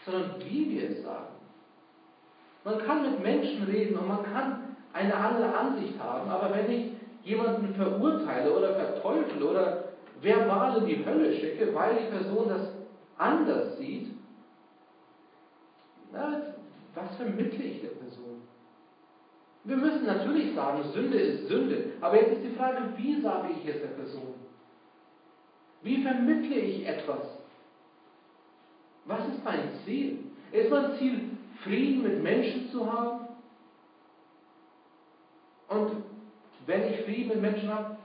sondern 0.05 0.35
wie 0.45 0.71
wir 0.71 0.91
es 0.91 1.03
sagen. 1.03 1.33
Man 2.65 2.79
kann 2.79 3.11
mit 3.11 3.23
Menschen 3.23 3.65
reden 3.65 3.97
und 3.99 4.09
man 4.09 4.25
kann 4.25 4.77
eine 4.93 5.15
andere 5.15 5.57
Ansicht 5.57 5.99
haben, 5.99 6.29
aber 6.29 6.55
wenn 6.55 6.71
ich 6.71 6.93
jemanden 7.23 7.75
verurteile 7.75 8.53
oder 8.53 8.75
verteufle 8.75 9.45
oder 9.45 9.85
verbal 10.21 10.79
in 10.79 10.87
die 10.87 11.05
Hölle 11.05 11.35
schicke, 11.35 11.75
weil 11.75 11.97
die 11.97 12.11
Person 12.11 12.49
das 12.49 12.69
anders 13.17 13.79
sieht, 13.79 14.09
na, 16.13 16.43
was 16.95 17.17
vermittle 17.17 17.65
ich 17.65 17.81
der 17.81 17.89
Person? 17.89 18.43
Wir 19.65 19.77
müssen 19.77 20.07
natürlich 20.07 20.55
sagen, 20.55 20.83
Sünde 20.93 21.19
ist 21.19 21.49
Sünde. 21.49 21.93
Aber 22.01 22.17
jetzt 22.17 22.33
ist 22.33 22.45
die 22.45 22.57
Frage, 22.57 22.95
wie 22.97 23.21
sage 23.21 23.49
ich 23.53 23.69
es 23.69 23.81
der 23.81 23.89
Person? 23.89 24.35
Wie 25.83 26.03
vermittle 26.03 26.57
ich 26.57 26.87
etwas? 26.87 27.39
Was 29.05 29.29
ist 29.29 29.45
mein 29.45 29.71
Ziel? 29.85 30.19
Ist 30.53 30.71
mein 30.71 30.97
Ziel, 30.99 31.31
Frieden 31.63 32.03
mit 32.03 32.23
Menschen 32.23 32.71
zu 32.71 32.91
haben? 32.91 33.27
Und 35.69 36.03
wenn 36.67 36.93
ich 36.93 37.01
Frieden 37.03 37.29
mit 37.29 37.41
Menschen 37.41 37.73
habe, 37.73 37.97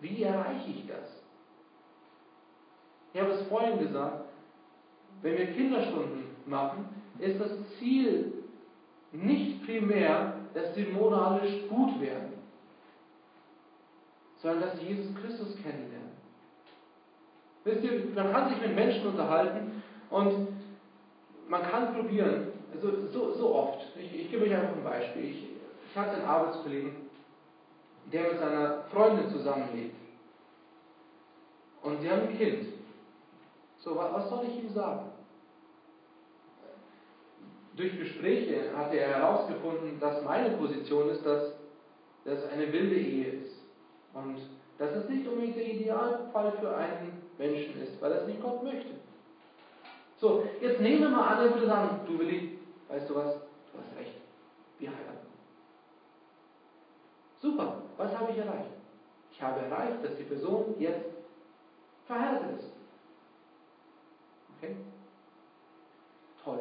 wie 0.00 0.22
erreiche 0.22 0.70
ich 0.70 0.86
das? 0.86 1.20
Ich 3.12 3.20
habe 3.20 3.32
es 3.32 3.42
vorhin 3.48 3.78
gesagt, 3.78 4.24
wenn 5.22 5.36
wir 5.36 5.52
Kinderstunden 5.52 6.24
machen, 6.46 6.88
ist 7.18 7.40
das 7.40 7.50
Ziel 7.78 8.32
nicht 9.12 9.64
primär, 9.64 10.39
dass 10.54 10.74
sie 10.74 10.84
moralisch 10.84 11.68
gut 11.68 12.00
werden, 12.00 12.32
sondern 14.38 14.62
dass 14.62 14.78
sie 14.78 14.86
Jesus 14.86 15.14
Christus 15.14 15.56
kennenlernen. 15.62 16.10
Wisst 17.64 17.84
ihr, 17.84 18.06
man 18.14 18.32
kann 18.32 18.48
sich 18.48 18.60
mit 18.60 18.74
Menschen 18.74 19.06
unterhalten 19.06 19.82
und 20.08 20.48
man 21.48 21.62
kann 21.62 21.94
probieren, 21.94 22.52
also 22.72 23.06
so, 23.08 23.34
so 23.34 23.54
oft. 23.54 23.80
Ich, 23.96 24.20
ich 24.20 24.30
gebe 24.30 24.44
euch 24.44 24.54
einfach 24.54 24.76
ein 24.76 24.84
Beispiel. 24.84 25.24
Ich, 25.24 25.48
ich 25.90 25.96
hatte 25.96 26.16
einen 26.16 26.24
Arbeitskollegen, 26.24 26.92
der 28.12 28.22
mit 28.22 28.38
seiner 28.40 28.84
Freundin 28.92 29.28
zusammenlebt. 29.30 29.96
Und 31.82 32.00
sie 32.00 32.10
haben 32.10 32.28
ein 32.28 32.38
Kind. 32.38 32.68
So, 33.78 33.96
was 33.96 34.28
soll 34.28 34.44
ich 34.46 34.62
ihm 34.62 34.72
sagen? 34.72 35.09
Durch 37.76 37.98
Gespräche 37.98 38.76
hatte 38.76 38.98
er 38.98 39.18
herausgefunden, 39.18 40.00
dass 40.00 40.24
meine 40.24 40.56
Position 40.56 41.08
ist, 41.10 41.24
dass 41.24 41.54
das 42.24 42.48
eine 42.50 42.72
wilde 42.72 42.96
Ehe 42.96 43.26
ist. 43.26 43.56
Und 44.12 44.38
dass 44.78 44.92
es 44.92 45.08
nicht 45.08 45.26
unbedingt 45.26 45.56
der 45.56 45.66
Idealfall 45.66 46.52
für 46.52 46.76
einen 46.76 47.22
Menschen 47.38 47.80
ist, 47.82 48.00
weil 48.00 48.12
es 48.12 48.26
nicht 48.26 48.42
Gott 48.42 48.62
möchte. 48.62 48.94
So, 50.18 50.44
jetzt 50.60 50.80
nehmen 50.80 51.02
wir 51.02 51.08
mal 51.10 51.28
an, 51.28 51.46
er 51.46 51.54
würde 51.54 51.66
sagen, 51.66 52.00
du 52.06 52.18
Willi, 52.18 52.58
weißt 52.88 53.08
du 53.08 53.14
was, 53.14 53.34
du 53.34 53.78
hast 53.78 53.98
recht, 53.98 54.14
wir 54.78 54.88
heiraten. 54.90 55.26
Super, 57.40 57.82
was 57.96 58.18
habe 58.18 58.32
ich 58.32 58.38
erreicht? 58.38 58.70
Ich 59.32 59.40
habe 59.40 59.60
erreicht, 59.60 60.04
dass 60.04 60.16
die 60.16 60.24
Person 60.24 60.74
jetzt 60.78 61.06
verheiratet 62.06 62.58
ist. 62.58 62.72
Okay? 64.58 64.76
Toll. 66.44 66.60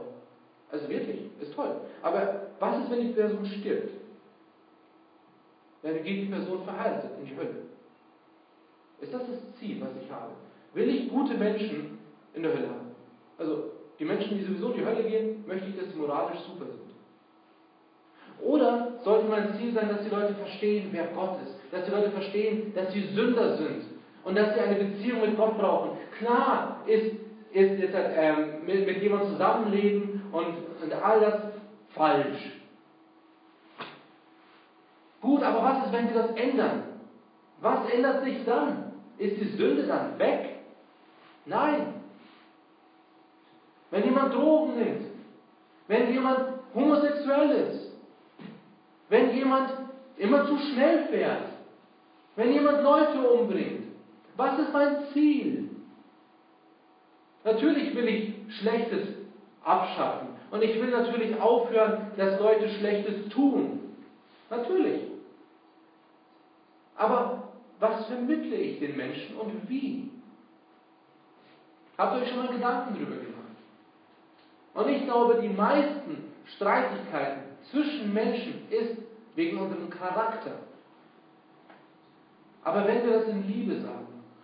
Also 0.72 0.88
wirklich, 0.88 1.22
ist 1.42 1.54
toll. 1.54 1.76
Aber 2.02 2.48
was 2.60 2.84
ist, 2.84 2.92
wenn 2.92 3.02
die 3.02 3.14
Person 3.14 3.46
stirbt? 3.46 3.94
Dann 5.82 6.04
geht 6.04 6.24
die 6.24 6.32
Person 6.32 6.64
verheiratet 6.64 7.12
in 7.20 7.26
die 7.26 7.36
Hölle. 7.36 7.64
Ist 9.02 9.14
das 9.14 9.22
das 9.22 9.60
Ziel, 9.60 9.82
was 9.82 9.90
ich 10.04 10.12
habe? 10.12 10.34
Will 10.74 10.90
ich 10.90 11.10
gute 11.10 11.36
Menschen 11.36 11.98
in 12.34 12.44
der 12.44 12.54
Hölle 12.54 12.68
haben? 12.68 12.92
Also 13.38 13.72
die 13.98 14.06
Menschen, 14.06 14.38
die 14.38 14.44
sowieso 14.44 14.72
in 14.72 14.80
die 14.80 14.86
Hölle 14.86 15.04
gehen, 15.04 15.44
möchte 15.48 15.70
ich, 15.70 15.78
dass 15.78 15.90
sie 15.90 15.98
moralisch 15.98 16.40
super 16.42 16.66
sind. 16.66 16.90
Oder 18.42 18.94
sollte 19.04 19.28
mein 19.28 19.56
Ziel 19.58 19.74
sein, 19.74 19.90
dass 19.90 20.04
die 20.04 20.10
Leute 20.10 20.34
verstehen, 20.36 20.90
wer 20.92 21.08
Gott 21.08 21.38
ist, 21.46 21.56
dass 21.72 21.86
die 21.86 21.92
Leute 21.92 22.12
verstehen, 22.12 22.74
dass 22.74 22.94
sie 22.94 23.08
Sünder 23.14 23.58
sind 23.58 23.84
und 24.24 24.36
dass 24.36 24.54
sie 24.54 24.62
eine 24.62 24.76
Beziehung 24.76 25.22
mit 25.22 25.38
Gott 25.38 25.58
brauchen. 25.58 25.98
Klar 26.18 26.84
ist, 26.88 27.16
ist, 27.52 27.84
ist 27.84 27.94
ähm, 27.94 28.66
mit, 28.66 28.86
mit 28.86 29.02
jemandem 29.02 29.30
zusammenleben 29.32 30.24
und, 30.32 30.56
und 30.84 30.94
all 30.94 31.20
das 31.20 31.42
falsch. 31.96 32.60
Gut, 35.22 35.44
aber 35.44 35.64
was 35.64 35.86
ist, 35.86 35.94
wenn 35.94 36.14
wir 36.14 36.22
das 36.22 36.36
ändern? 36.36 36.84
Was 37.62 37.90
ändert 37.90 38.24
sich 38.24 38.46
dann? 38.46 38.94
Ist 39.18 39.40
die 39.42 39.58
Sünde 39.58 39.86
dann 39.86 40.18
weg? 40.18 40.60
Nein. 41.46 41.96
Wenn 43.92 44.06
jemand 44.06 44.34
Drogen 44.34 44.76
nimmt, 44.78 45.08
wenn 45.88 46.14
jemand 46.14 46.40
homosexuell 46.74 47.50
ist, 47.52 47.92
wenn 49.10 49.36
jemand 49.36 49.72
immer 50.18 50.46
zu 50.46 50.58
schnell 50.58 51.08
fährt, 51.08 51.46
wenn 52.36 52.54
jemand 52.54 52.84
Leute 52.84 53.28
umbringt, 53.28 53.88
was 54.38 54.60
ist 54.60 54.72
mein 54.72 55.08
Ziel? 55.12 55.69
Natürlich 57.52 57.96
will 57.96 58.08
ich 58.08 58.58
Schlechtes 58.60 59.08
abschaffen 59.64 60.30
und 60.52 60.62
ich 60.62 60.80
will 60.80 60.92
natürlich 60.92 61.40
aufhören, 61.40 62.12
dass 62.16 62.40
Leute 62.40 62.70
Schlechtes 62.70 63.30
tun. 63.30 63.96
Natürlich. 64.52 65.02
Aber 66.96 67.50
was 67.80 68.06
vermittle 68.06 68.56
ich 68.56 68.80
den 68.80 68.96
Menschen 68.96 69.36
und 69.38 69.68
wie? 69.68 70.12
Habt 71.98 72.16
ihr 72.16 72.22
euch 72.22 72.30
schon 72.30 72.46
mal 72.46 72.54
Gedanken 72.54 72.94
darüber 72.94 73.16
gemacht? 73.16 73.36
Und 74.76 74.90
ich 74.90 75.04
glaube, 75.06 75.40
die 75.42 75.50
meisten 75.50 76.32
Streitigkeiten 76.56 77.42
zwischen 77.72 78.14
Menschen 78.14 78.68
ist 78.70 78.98
wegen 79.36 79.58
unserem 79.58 79.90
Charakter. 79.90 80.60
Aber 82.64 82.88
wenn 82.88 83.04
wir 83.04 83.20
das 83.20 83.28
in 83.30 83.48
Liebe 83.48 83.82
sagen 83.82 83.99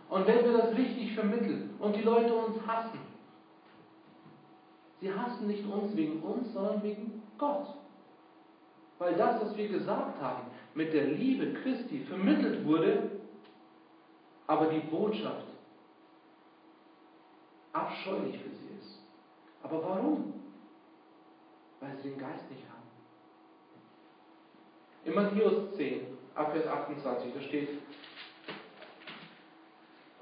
und 0.09 0.27
wenn 0.27 0.45
wir 0.45 0.57
das 0.57 0.75
richtig 0.75 1.13
vermitteln 1.13 1.75
und 1.79 1.95
die 1.95 2.03
Leute 2.03 2.33
uns 2.33 2.65
hassen, 2.65 2.99
sie 5.01 5.11
hassen 5.11 5.47
nicht 5.47 5.65
uns 5.65 5.95
wegen 5.95 6.21
uns, 6.21 6.53
sondern 6.53 6.83
wegen 6.83 7.23
Gott. 7.37 7.67
Weil 8.97 9.15
das, 9.15 9.41
was 9.41 9.57
wir 9.57 9.67
gesagt 9.67 10.21
haben, 10.21 10.43
mit 10.73 10.93
der 10.93 11.05
Liebe 11.05 11.53
Christi 11.53 11.99
vermittelt 12.05 12.65
wurde, 12.65 13.11
aber 14.47 14.67
die 14.67 14.79
Botschaft 14.79 15.47
abscheulich 17.73 18.37
für 18.37 18.49
sie 18.49 18.79
ist. 18.79 18.99
Aber 19.63 19.83
warum? 19.83 20.33
Weil 21.79 21.97
sie 21.97 22.09
den 22.09 22.19
Geist 22.19 22.49
nicht 22.49 22.63
haben. 22.69 22.75
In 25.03 25.13
Matthäus 25.13 25.75
10, 25.75 26.05
Abvers 26.35 26.67
28, 26.67 27.33
da 27.33 27.41
steht, 27.41 27.69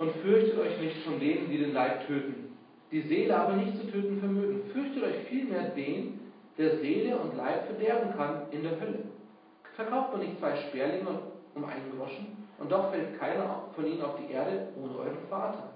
und 0.03 0.11
fürchtet 0.17 0.59
euch 0.59 0.79
nicht 0.81 0.97
von 1.03 1.17
denen, 1.19 1.49
die 1.49 1.59
den 1.59 1.73
Leib 1.73 2.05
töten, 2.07 2.57
die 2.91 3.01
Seele 3.01 3.37
aber 3.37 3.53
nicht 3.53 3.77
zu 3.77 3.89
töten 3.89 4.19
vermögen. 4.19 4.61
Fürchtet 4.73 5.01
euch 5.01 5.15
vielmehr 5.29 5.69
den, 5.69 6.19
der 6.57 6.77
Seele 6.77 7.17
und 7.17 7.37
Leib 7.37 7.65
verderben 7.67 8.13
kann 8.17 8.41
in 8.51 8.63
der 8.63 8.79
Hölle. 8.79 8.99
Verkauft 9.75 10.11
man 10.11 10.21
nicht 10.21 10.37
zwei 10.39 10.55
Sperlinge 10.57 11.19
um 11.55 11.63
einen 11.63 11.97
Groschen, 11.97 12.37
und 12.59 12.71
doch 12.71 12.91
fällt 12.91 13.17
keiner 13.19 13.63
von 13.75 13.85
ihnen 13.85 14.01
auf 14.01 14.15
die 14.17 14.33
Erde 14.33 14.67
ohne 14.81 14.97
euren 14.97 15.27
Vater. 15.29 15.71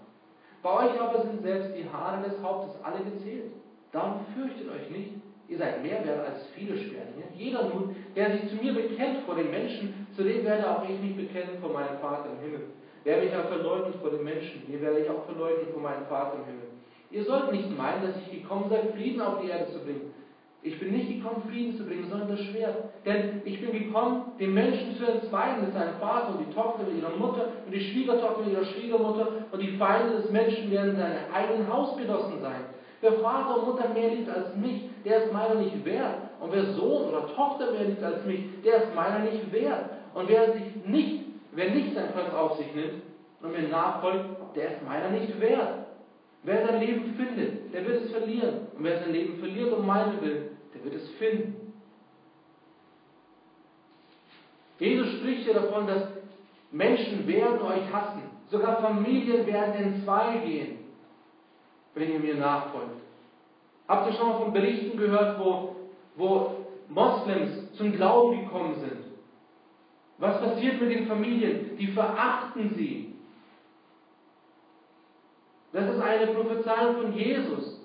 Bei 0.62 0.74
euch 0.74 1.00
aber 1.00 1.22
sind 1.22 1.42
selbst 1.42 1.72
die 1.78 1.88
Haare 1.90 2.28
des 2.28 2.42
Hauptes 2.44 2.76
alle 2.84 3.04
gezählt. 3.04 3.52
Darum 3.92 4.26
fürchtet 4.36 4.70
euch 4.70 4.90
nicht, 4.90 5.12
ihr 5.48 5.58
seid 5.58 5.82
mehr 5.82 6.06
wert 6.06 6.28
als 6.28 6.46
viele 6.54 6.76
Sperlinge. 6.78 7.24
Jeder 7.34 7.70
nun, 7.70 7.96
der 8.16 8.32
sich 8.32 8.50
zu 8.50 8.56
mir 8.58 8.74
bekennt 8.74 9.22
vor 9.26 9.36
den 9.36 9.50
Menschen, 9.50 10.08
zu 10.16 10.24
dem 10.24 10.44
werde 10.44 10.70
auch 10.70 10.84
ich 10.88 11.00
mich 11.00 11.16
bekennen 11.16 11.60
vor 11.62 11.72
meinem 11.72 11.98
Vater 12.00 12.30
im 12.32 12.40
Himmel. 12.44 12.68
Wer 13.08 13.24
mich 13.24 13.34
auch 13.34 13.48
verleugnet 13.48 13.96
vor 14.02 14.10
den 14.10 14.26
Menschen, 14.26 14.68
den 14.68 14.82
werde 14.82 15.00
ich 15.00 15.10
auch 15.10 15.24
verleugnen 15.24 15.72
vor 15.72 15.82
meinem 15.82 16.06
Vater 16.08 16.40
im 16.40 16.44
Himmel. 16.44 16.68
Ihr 17.10 17.24
sollt 17.24 17.54
nicht 17.54 17.72
meinen, 17.78 18.04
dass 18.04 18.18
ich 18.18 18.42
gekommen 18.44 18.66
sei, 18.70 18.84
Frieden 18.92 19.22
auf 19.22 19.40
die 19.40 19.48
Erde 19.48 19.72
zu 19.72 19.80
bringen. 19.80 20.12
Ich 20.62 20.78
bin 20.78 20.92
nicht 20.92 21.08
gekommen, 21.08 21.42
Frieden 21.48 21.78
zu 21.78 21.86
bringen, 21.86 22.10
sondern 22.10 22.28
das 22.28 22.42
Schwert. 22.42 22.76
Denn 23.06 23.42
ich 23.46 23.62
bin 23.62 23.72
gekommen, 23.72 24.34
den 24.38 24.54
Menschen 24.54 24.98
zu 24.98 25.06
entzweien 25.06 25.62
mit 25.62 25.72
seinem 25.72 25.96
Vater 26.02 26.36
und 26.36 26.50
die 26.50 26.54
Tochter 26.54 26.84
mit 26.84 27.02
ihrer 27.02 27.16
Mutter 27.16 27.48
und 27.66 27.74
die 27.74 27.80
Schwiegertochter 27.80 28.44
mit 28.44 28.52
ihrer 28.52 28.66
Schwiegermutter 28.66 29.28
und 29.54 29.62
die 29.62 29.78
Feinde 29.78 30.18
des 30.18 30.30
Menschen 30.30 30.70
werden 30.70 30.98
seine 30.98 31.32
eigenen 31.34 31.72
Hausgenossen 31.72 32.42
sein. 32.42 32.60
Wer 33.00 33.14
Vater 33.24 33.60
und 33.60 33.68
Mutter 33.70 33.88
mehr 33.88 34.10
liebt 34.10 34.30
als 34.30 34.54
mich, 34.58 34.82
der 35.06 35.24
ist 35.24 35.32
meiner 35.32 35.56
nicht 35.56 35.86
wert. 35.86 36.28
Und 36.42 36.52
wer 36.52 36.66
Sohn 36.74 37.08
oder 37.08 37.26
Tochter 37.34 37.72
mehr 37.72 37.86
liebt 37.86 38.04
als 38.04 38.26
mich, 38.26 38.62
der 38.66 38.84
ist 38.84 38.96
meiner 38.96 39.20
nicht 39.20 39.50
wert. 39.54 39.92
Und 40.14 40.28
wer 40.28 40.52
sich 40.52 40.64
nicht, 40.86 41.27
wer 41.58 41.72
nicht 41.72 41.96
sein 41.96 42.14
Kreuz 42.14 42.32
auf 42.34 42.58
sich 42.58 42.74
nimmt 42.76 43.02
und 43.42 43.52
mir 43.52 43.68
nachfolgt, 43.68 44.56
der 44.56 44.76
ist 44.76 44.84
meiner 44.86 45.10
nicht 45.10 45.42
wert. 45.42 45.88
Wer 46.44 46.68
sein 46.68 46.80
Leben 46.80 47.16
findet, 47.16 47.74
der 47.74 47.86
wird 47.86 48.04
es 48.04 48.12
verlieren. 48.12 48.68
Und 48.78 48.84
wer 48.84 49.00
sein 49.00 49.12
Leben 49.12 49.40
verliert 49.40 49.74
um 49.74 49.86
meinen 49.86 50.22
Willen, 50.22 50.50
der 50.74 50.84
wird 50.84 50.94
es 50.94 51.10
finden. 51.18 51.74
Jesus 54.78 55.14
spricht 55.14 55.46
hier 55.46 55.56
davon, 55.56 55.88
dass 55.88 56.04
Menschen 56.72 57.28
werden 57.28 57.60
euch 57.64 57.92
hassen. 57.92 58.22
Sogar 58.50 58.80
Familien 58.80 59.48
werden 59.48 59.84
in 59.84 60.04
zwei 60.04 60.38
gehen, 60.38 60.78
wenn 61.96 62.12
ihr 62.12 62.20
mir 62.20 62.36
nachfolgt. 62.36 63.02
Habt 63.88 64.12
ihr 64.12 64.14
schon 64.14 64.30
mal 64.30 64.40
von 64.40 64.54
Berichten 64.54 64.96
gehört, 64.96 65.40
wo, 65.40 65.76
wo 66.18 66.52
Moslems 66.88 67.74
zum 67.74 67.94
Glauben 67.94 68.42
gekommen 68.42 68.76
sind? 68.76 69.07
Was 70.20 70.40
passiert 70.40 70.82
mit 70.82 70.92
den 70.92 71.08
Familien? 71.08 71.78
Die 71.78 71.88
verachten 71.88 72.74
sie. 72.76 73.14
Das 75.74 75.94
ist 75.94 76.02
eine 76.02 76.28
Prophezeiung 76.28 77.02
von 77.02 77.14
Jesus. 77.14 77.80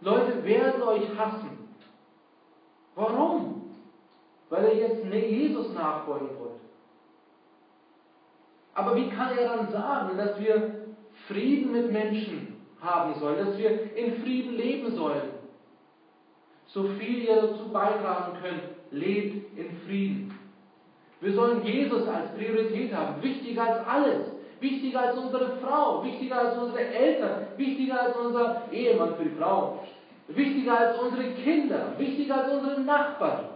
Leute 0.00 0.44
werden 0.44 0.82
euch 0.82 1.08
hassen. 1.16 1.58
Warum? 2.94 3.62
Weil 4.48 4.64
er 4.64 4.76
jetzt 4.76 5.04
Jesus 5.04 5.72
nachfolgen 5.72 6.28
wollte. 6.38 6.60
Aber 8.74 8.96
wie 8.96 9.08
kann 9.10 9.36
er 9.36 9.56
dann 9.56 9.72
sagen, 9.72 10.16
dass 10.16 10.38
wir 10.40 10.86
Frieden 11.26 11.72
mit 11.72 11.90
Menschen 11.90 12.56
haben 12.80 13.14
sollen, 13.20 13.46
dass 13.46 13.58
wir 13.58 13.96
in 13.96 14.22
Frieden 14.22 14.54
leben 14.56 14.94
sollen? 14.94 15.30
So 16.66 16.84
viel 16.84 17.24
ihr 17.24 17.42
dazu 17.42 17.68
beitragen 17.70 18.38
könnt, 18.40 18.62
lebt 18.90 19.58
in 19.58 19.76
Frieden. 19.84 20.31
Wir 21.22 21.34
sollen 21.34 21.64
Jesus 21.64 22.06
als 22.08 22.32
Priorität 22.32 22.92
haben, 22.92 23.22
wichtiger 23.22 23.62
als 23.62 23.86
alles. 23.86 24.26
Wichtiger 24.58 25.00
als 25.00 25.18
unsere 25.18 25.56
Frau, 25.58 26.04
wichtiger 26.04 26.38
als 26.38 26.58
unsere 26.58 26.84
Eltern, 26.84 27.46
wichtiger 27.56 28.00
als 28.00 28.16
unser 28.16 28.62
Ehemann 28.72 29.16
für 29.16 29.24
die 29.24 29.36
Frau, 29.36 29.84
wichtiger 30.28 30.78
als 30.78 30.98
unsere 31.00 31.30
Kinder, 31.32 31.94
wichtiger 31.98 32.44
als 32.44 32.52
unsere 32.52 32.80
Nachbarn. 32.80 33.46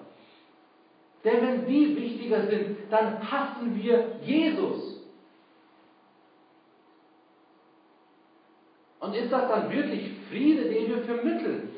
Denn 1.24 1.42
wenn 1.42 1.66
die 1.66 1.96
wichtiger 1.96 2.46
sind, 2.46 2.76
dann 2.90 3.30
hassen 3.30 3.80
wir 3.80 4.12
Jesus. 4.22 5.00
Und 9.00 9.14
ist 9.14 9.30
das 9.30 9.48
dann 9.48 9.70
wirklich 9.70 10.10
Friede, 10.28 10.64
den 10.68 10.88
wir 10.88 10.98
vermitteln? 11.02 11.68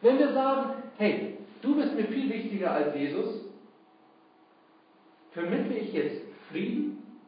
Wenn 0.00 0.18
wir 0.18 0.32
sagen, 0.32 0.82
hey, 0.96 1.38
du 1.62 1.74
bist 1.76 1.94
mir 1.94 2.04
viel 2.04 2.28
wichtiger 2.28 2.72
als 2.72 2.94
Jesus, 2.96 3.43
vermittle 5.34 5.76
ich 5.76 5.92
jetzt 5.92 6.22
Frieden? 6.50 7.20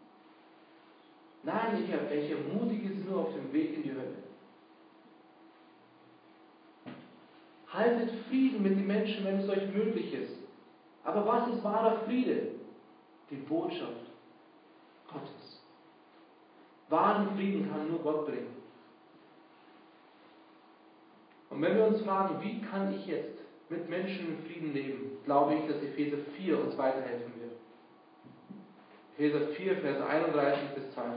Nein, 1.42 1.84
ich, 1.84 1.90
ich 1.90 2.30
ermutige 2.30 2.88
sie 2.88 3.08
nur 3.08 3.20
auf 3.20 3.34
dem 3.34 3.52
Weg 3.52 3.74
in 3.74 3.82
die 3.82 3.92
Hölle. 3.92 4.14
Haltet 7.68 8.10
Frieden 8.28 8.62
mit 8.62 8.72
den 8.72 8.86
Menschen, 8.86 9.24
wenn 9.24 9.40
es 9.40 9.48
euch 9.48 9.72
möglich 9.74 10.14
ist. 10.14 10.38
Aber 11.04 11.26
was 11.26 11.48
ist 11.54 11.62
wahrer 11.62 12.00
Friede? 12.00 12.52
Die 13.30 13.36
Botschaft 13.36 14.06
Gottes. 15.12 15.62
Wahren 16.88 17.36
Frieden 17.36 17.68
kann 17.70 17.88
nur 17.88 17.98
Gott 18.00 18.26
bringen. 18.26 18.56
Und 21.50 21.62
wenn 21.62 21.76
wir 21.76 21.86
uns 21.86 22.00
fragen, 22.02 22.40
wie 22.42 22.60
kann 22.60 22.94
ich 22.94 23.06
jetzt 23.06 23.38
mit 23.68 23.88
Menschen 23.88 24.28
in 24.28 24.46
Frieden 24.46 24.72
leben, 24.72 25.18
glaube 25.24 25.54
ich, 25.54 25.66
dass 25.66 25.82
Epheser 25.82 26.18
4 26.36 26.60
uns 26.60 26.78
weiterhelfen. 26.78 27.35
Epheser 29.18 29.48
4, 29.56 29.76
Vers 29.76 30.02
31 30.02 30.74
bis 30.74 30.92
32. 30.92 31.16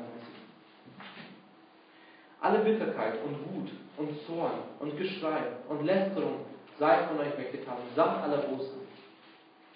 Alle 2.40 2.60
Bitterkeit 2.60 3.16
und 3.26 3.36
Wut 3.54 3.70
und 3.98 4.26
Zorn 4.26 4.54
und 4.80 4.98
Geschrei 4.98 5.42
und 5.68 5.86
Lästerung 5.86 6.46
sei 6.78 7.08
von 7.08 7.20
euch 7.20 7.38
weggetan, 7.38 7.76
samt 7.98 8.24
aller 8.24 8.38
Bosheit. 8.38 8.88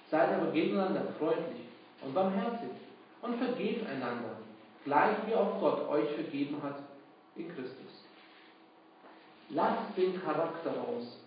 Seid 0.09 0.29
aber 0.29 0.51
gegeneinander 0.51 1.03
freundlich 1.19 1.67
und 2.01 2.13
barmherzig 2.13 2.69
und 3.21 3.35
vergebt 3.35 3.89
einander, 3.89 4.37
gleich 4.85 5.17
wie 5.27 5.35
auch 5.35 5.59
Gott 5.59 5.89
euch 5.89 6.09
vergeben 6.11 6.63
hat 6.63 6.77
in 7.35 7.49
Christus. 7.49 8.05
Lasst 9.49 9.97
den 9.97 10.21
Charakter 10.23 10.71
raus. 10.71 11.19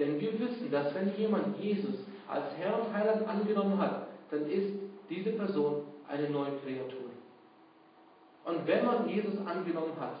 Denn 0.00 0.20
wir 0.20 0.40
wissen, 0.40 0.72
dass 0.72 0.92
wenn 0.94 1.16
jemand 1.16 1.56
Jesus 1.58 2.00
als 2.26 2.46
Herr 2.56 2.84
und 2.84 2.92
Heiland 2.92 3.28
angenommen 3.28 3.78
hat, 3.78 4.08
dann 4.30 4.50
ist 4.50 4.87
diese 5.08 5.32
Person 5.32 5.82
eine 6.08 6.30
neue 6.30 6.56
Kreatur. 6.58 7.10
Und 8.44 8.66
wenn 8.66 8.84
man 8.86 9.08
Jesus 9.08 9.38
angenommen 9.46 9.92
hat, 9.98 10.20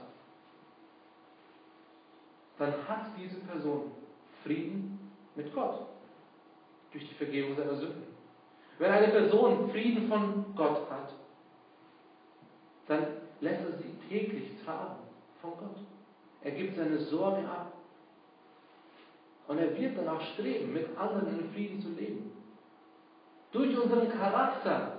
dann 2.58 2.72
hat 2.88 3.06
diese 3.18 3.36
Person 3.40 3.92
Frieden 4.42 5.12
mit 5.34 5.54
Gott 5.54 5.86
durch 6.92 7.08
die 7.08 7.14
Vergebung 7.14 7.56
seiner 7.56 7.76
Sünden. 7.76 8.04
Wenn 8.78 8.90
eine 8.90 9.08
Person 9.08 9.70
Frieden 9.70 10.08
von 10.08 10.54
Gott 10.54 10.90
hat, 10.90 11.12
dann 12.86 13.06
lässt 13.40 13.60
er 13.60 13.78
sie 13.78 13.94
täglich 14.08 14.50
tragen 14.64 14.96
von 15.40 15.52
Gott. 15.52 15.76
Er 16.42 16.52
gibt 16.52 16.76
seine 16.76 16.98
Sorge 16.98 17.46
ab. 17.48 17.72
Und 19.48 19.58
er 19.58 19.76
wird 19.78 19.96
danach 19.96 20.20
streben, 20.34 20.72
mit 20.72 20.96
anderen 20.96 21.40
in 21.40 21.50
Frieden 21.52 21.80
zu 21.80 21.88
leben. 21.90 22.27
Durch 23.58 23.76
unseren 23.76 24.08
Charakter 24.08 24.98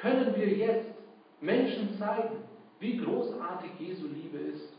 können 0.00 0.32
wir 0.36 0.46
jetzt 0.46 0.94
Menschen 1.40 1.98
zeigen, 1.98 2.44
wie 2.78 2.98
großartig 2.98 3.72
Jesu 3.80 4.06
Liebe 4.06 4.38
ist. 4.38 4.72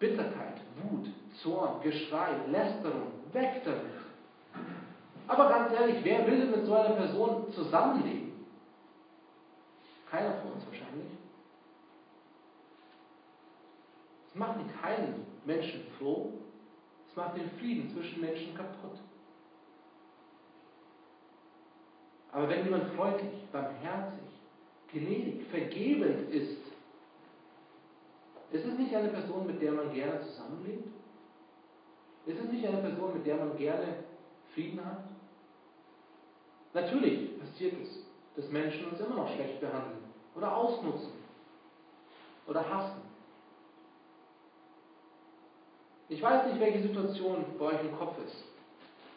Bitterkeit, 0.00 0.56
Wut, 0.82 1.06
Zorn, 1.40 1.80
Geschrei, 1.80 2.30
Lästerung, 2.48 3.12
weg 3.32 3.62
damit. 3.64 3.84
Aber 5.28 5.48
ganz 5.48 5.72
ehrlich, 5.74 6.02
wer 6.02 6.26
will 6.26 6.46
mit 6.46 6.66
so 6.66 6.74
einer 6.74 6.96
Person 6.96 7.52
zusammenleben? 7.52 8.32
Keiner 10.10 10.32
von 10.40 10.54
uns 10.54 10.66
wahrscheinlich. 10.66 11.12
Es 14.26 14.34
macht 14.34 14.58
keinen 14.82 15.24
Menschen 15.44 15.86
froh, 15.96 16.32
es 17.08 17.16
macht 17.16 17.36
den 17.36 17.50
Frieden 17.58 17.90
zwischen 17.90 18.20
Menschen 18.20 18.54
kaputt. 18.54 18.98
Aber 22.32 22.48
wenn 22.48 22.64
jemand 22.64 22.92
freundlich, 22.94 23.44
barmherzig, 23.50 24.28
gnädig, 24.92 25.46
vergebend 25.50 26.30
ist, 26.30 26.58
ist 28.50 28.64
es 28.64 28.78
nicht 28.78 28.94
eine 28.94 29.08
Person, 29.08 29.46
mit 29.46 29.60
der 29.60 29.72
man 29.72 29.92
gerne 29.92 30.20
zusammenlebt? 30.22 30.88
Ist 32.26 32.38
es 32.38 32.50
nicht 32.50 32.66
eine 32.66 32.78
Person, 32.78 33.14
mit 33.14 33.26
der 33.26 33.36
man 33.36 33.56
gerne 33.56 34.04
Frieden 34.54 34.84
hat? 34.84 35.04
Natürlich 36.74 37.38
passiert 37.38 37.74
es, 37.82 38.04
dass 38.36 38.50
Menschen 38.50 38.86
uns 38.86 39.00
immer 39.00 39.16
noch 39.16 39.34
schlecht 39.34 39.60
behandeln 39.60 40.04
oder 40.34 40.54
ausnutzen 40.54 41.12
oder 42.46 42.68
hassen. 42.68 43.07
Ich 46.08 46.22
weiß 46.22 46.46
nicht, 46.46 46.60
welche 46.60 46.82
Situation 46.82 47.44
bei 47.58 47.66
euch 47.66 47.80
im 47.82 47.96
Kopf 47.98 48.16
ist. 48.24 48.44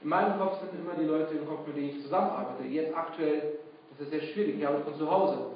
In 0.02 0.10
meinem 0.10 0.38
Kopf 0.39 0.60
sind 0.60 0.80
immer 0.80 0.96
die 0.96 1.06
Leute 1.06 1.36
im 1.36 1.48
Kopf, 1.48 1.66
mit 1.68 1.78
denen 1.78 1.89
ich 1.89 2.02
zusammenarbeite. 2.02 2.68
Jetzt 2.68 2.96
aktuell 2.96 3.60
ist 3.92 4.02
es 4.02 4.10
sehr 4.10 4.22
schwierig. 4.22 4.58
Ich 4.58 4.68
arbeite 4.68 4.84
von 4.84 4.98
zu 4.98 5.10
Hause. 5.10 5.52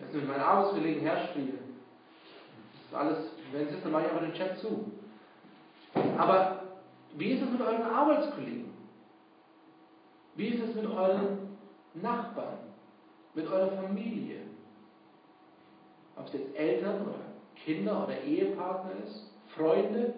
Ist 0.00 0.14
mit 0.14 0.26
meinen 0.26 0.40
Arbeitskollegen 0.40 1.02
herspiele. 1.02 1.52
Das 1.52 2.86
ist 2.90 2.94
alles, 2.94 3.18
wenn 3.52 3.68
es 3.68 3.74
ist, 3.74 3.84
dann 3.84 3.92
mache 3.92 4.06
ich 4.06 4.10
aber 4.10 4.20
den 4.22 4.32
Chat 4.32 4.58
zu. 4.58 4.90
Aber 6.18 6.62
wie 7.16 7.32
ist 7.32 7.42
es 7.42 7.50
mit 7.50 7.60
euren 7.60 7.82
Arbeitskollegen? 7.82 8.72
Wie 10.34 10.48
ist 10.48 10.68
es 10.68 10.74
mit 10.74 10.86
euren 10.86 11.56
Nachbarn? 11.94 12.58
Mit 13.34 13.46
eurer 13.46 13.70
Familie? 13.82 14.40
Ob 16.16 16.26
es 16.26 16.32
jetzt 16.32 16.56
Eltern 16.56 17.02
oder 17.02 17.20
Kinder 17.64 18.04
oder 18.04 18.20
Ehepartner 18.20 18.92
ist? 19.04 19.30
Freunde? 19.56 20.14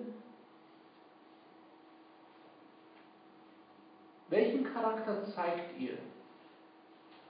Welchen 4.29 4.66
Charakter 4.77 5.25
zeigt 5.35 5.81
ihr? 5.81 5.97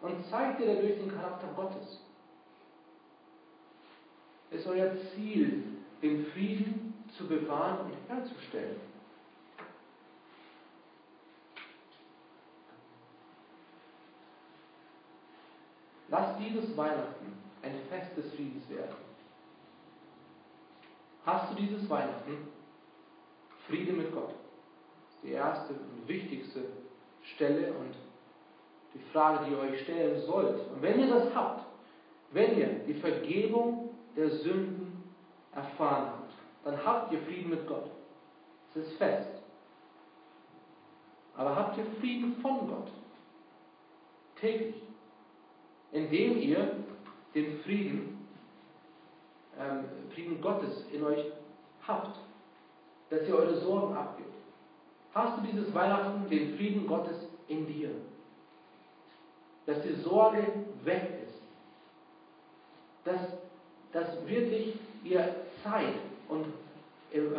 Und 0.01 0.27
zeigt 0.27 0.61
ihr 0.61 0.75
dadurch 0.75 0.99
den 0.99 1.13
Charakter 1.13 1.47
Gottes? 1.55 2.01
Es 4.51 4.61
ist 4.61 4.67
euer 4.67 4.93
Ziel, 5.15 5.65
den 6.03 6.27
Frieden 6.27 7.05
zu 7.17 7.27
bewahren 7.27 7.87
und 7.87 8.09
herzustellen. 8.09 8.81
Lass 16.09 16.39
dieses 16.39 16.77
Weihnachten 16.77 17.33
ein 17.63 17.75
Fest 17.89 18.17
des 18.17 18.33
Friedens 18.35 18.69
werden. 18.69 18.95
Hast 21.25 21.51
du 21.51 21.57
dieses 21.57 21.89
Weihnachten 21.89 22.49
Friede 23.67 23.93
mit 23.93 24.13
Gott? 24.13 24.31
Das 24.31 25.15
ist 25.17 25.25
die 25.25 25.33
erste 25.33 25.73
und 25.75 26.07
wichtigste 26.07 26.86
Stelle 27.35 27.73
und 27.73 27.95
die 28.95 29.13
Frage, 29.13 29.45
die 29.45 29.53
ihr 29.53 29.59
euch 29.59 29.83
stellen 29.83 30.21
sollt. 30.23 30.59
Und 30.71 30.83
wenn 30.83 31.01
ihr 31.01 31.09
das 31.09 31.35
habt, 31.35 31.65
wenn 32.33 32.59
ihr 32.59 32.69
die 32.87 32.95
Vergebung 32.95 33.91
der 34.17 34.31
Sünden 34.31 35.15
erfahren 35.53 36.09
habt, 36.09 36.33
dann 36.65 36.85
habt 36.85 37.13
ihr 37.13 37.21
Frieden 37.21 37.51
mit 37.51 37.67
Gott. 37.67 37.91
Es 38.71 38.87
ist 38.87 38.99
fest. 38.99 39.29
Aber 41.37 41.55
habt 41.55 41.79
ihr 41.79 41.85
Frieden 42.01 42.37
von 42.41 42.67
Gott? 42.69 42.91
Täglich. 44.41 44.75
Indem 45.93 46.39
ihr 46.39 46.77
den 47.35 47.61
Frieden, 47.61 48.27
ähm, 49.59 49.85
Frieden 50.15 50.41
Gottes 50.41 50.87
in 50.93 51.05
euch 51.05 51.25
habt. 51.87 52.19
Dass 53.11 53.27
ihr 53.29 53.35
eure 53.35 53.57
Sorgen 53.61 53.95
abgibt. 53.95 54.36
Hast 55.17 55.39
du 55.39 55.47
dieses 55.51 55.73
Weihnachten 55.73 56.29
den 56.29 56.59
Frieden 56.59 56.87
Gottes 56.87 57.17
in 57.49 57.67
dir? 57.67 57.89
Dass 59.65 59.81
die 59.81 59.95
Sorge 60.03 60.47
weg 60.85 61.23
ist. 61.25 61.41
Dass, 63.07 63.21
dass 63.93 64.27
wirklich 64.27 64.75
ihr 65.05 65.37
Zeit 65.65 65.95
und 66.29 66.45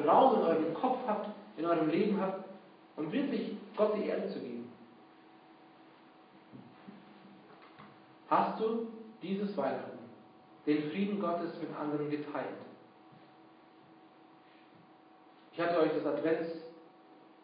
Raum 0.08 0.40
in 0.40 0.42
eurem 0.42 0.74
Kopf 0.74 0.98
habt, 1.06 1.30
in 1.56 1.68
eurem 1.68 1.90
Leben 1.90 2.20
habt, 2.20 2.46
um 2.96 3.12
wirklich 3.12 3.56
Gott 3.76 3.96
die 3.96 4.08
Erde 4.08 4.28
zu 4.30 4.40
geben. 4.40 4.72
Hast 8.28 8.60
du 8.60 8.88
dieses 9.22 9.56
Weihnachten 9.56 10.00
den 10.66 10.90
Frieden 10.90 11.22
Gottes 11.22 11.52
mit 11.62 11.70
anderen 11.80 12.10
geteilt? 12.10 12.58
Ich 15.54 15.60
hatte 15.60 15.80
euch 15.80 15.92
das 15.94 16.06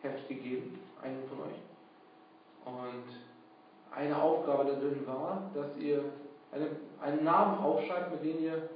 Adventsheft 0.04 0.28
gegeben, 0.28 0.80
einen 1.02 1.24
von 1.30 1.40
euch. 1.42 1.60
Und 2.66 3.16
eine 3.96 4.22
Aufgabe 4.22 4.66
da 4.66 4.74
drin 4.74 5.06
war, 5.06 5.50
dass 5.54 5.78
ihr 5.78 6.04
eine, 6.52 6.68
einen 7.02 7.24
Namen 7.24 7.60
aufschreibt, 7.60 8.12
mit 8.12 8.24
dem 8.24 8.44
ihr 8.44 8.70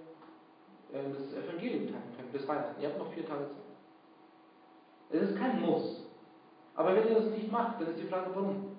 äh, 0.94 1.04
das 1.10 1.44
Evangelium 1.44 1.88
teilen 1.88 2.14
könnt, 2.16 2.32
bis 2.32 2.48
Weihnachten. 2.48 2.82
Ihr 2.82 2.90
habt 2.90 3.00
noch 3.00 3.12
vier 3.14 3.26
Tage 3.26 3.46
Zeit. 3.46 3.58
Es 5.10 5.30
ist 5.30 5.38
kein 5.38 5.62
Muss. 5.62 6.06
Aber 6.76 6.96
wenn 6.96 7.08
ihr 7.08 7.16
das 7.16 7.30
nicht 7.32 7.52
macht, 7.52 7.82
dann 7.82 7.90
ist 7.90 8.00
die 8.00 8.08
Frage, 8.08 8.30
warum? 8.34 8.78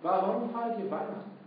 Warum 0.00 0.50
feiert 0.50 0.78
ihr 0.78 0.90
Weihnachten? 0.90 1.38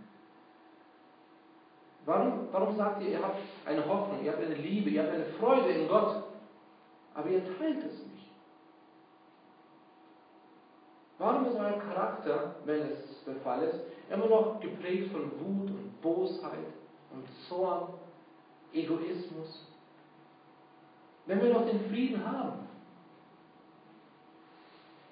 Warum, 2.04 2.48
warum 2.50 2.76
sagt 2.76 3.02
ihr, 3.02 3.10
ihr 3.10 3.22
habt 3.22 3.38
eine 3.64 3.86
Hoffnung, 3.86 4.24
ihr 4.24 4.32
habt 4.32 4.42
eine 4.42 4.54
Liebe, 4.54 4.90
ihr 4.90 5.02
habt 5.02 5.14
eine 5.14 5.24
Freude 5.24 5.68
in 5.68 5.88
Gott, 5.88 6.24
aber 7.14 7.28
ihr 7.28 7.44
teilt 7.58 7.78
es 7.78 8.02
nicht? 8.02 8.11
Warum 11.22 11.46
ist 11.46 11.54
euer 11.54 11.78
Charakter, 11.78 12.56
wenn 12.64 12.80
es 12.80 13.24
der 13.24 13.36
Fall 13.36 13.62
ist, 13.62 13.78
immer 14.10 14.26
noch 14.26 14.58
geprägt 14.58 15.12
von 15.12 15.30
Wut 15.38 15.70
und 15.70 16.02
Bosheit 16.02 16.66
und 17.12 17.24
Zorn, 17.48 17.94
Egoismus? 18.72 19.68
Wenn 21.26 21.40
wir 21.40 21.54
doch 21.54 21.64
den 21.64 21.88
Frieden 21.88 22.26
haben. 22.26 22.66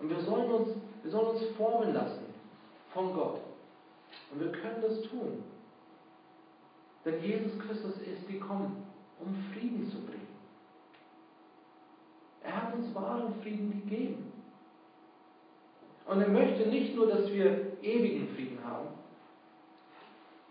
Und 0.00 0.08
wir 0.08 0.20
sollen 0.22 0.50
uns, 0.50 0.68
wir 1.04 1.12
sollen 1.12 1.28
uns 1.28 1.44
formen 1.56 1.94
lassen 1.94 2.24
von 2.92 3.14
Gott. 3.14 3.42
Und 4.32 4.40
wir 4.40 4.50
können 4.50 4.82
das 4.82 5.02
tun. 5.02 5.44
Denn 7.04 7.22
Jesus 7.22 7.56
Christus 7.60 7.96
ist 7.98 8.26
gekommen, 8.26 8.84
um 9.20 9.32
Frieden 9.52 9.88
zu 9.88 10.00
bringen. 10.00 10.26
Er 12.42 12.62
hat 12.62 12.74
uns 12.74 12.92
wahren 12.96 13.32
Frieden 13.42 13.70
gegeben. 13.70 14.29
Und 16.10 16.20
er 16.20 16.28
möchte 16.28 16.68
nicht 16.68 16.96
nur, 16.96 17.06
dass 17.06 17.32
wir 17.32 17.78
ewigen 17.82 18.34
Frieden 18.34 18.58
haben. 18.64 18.88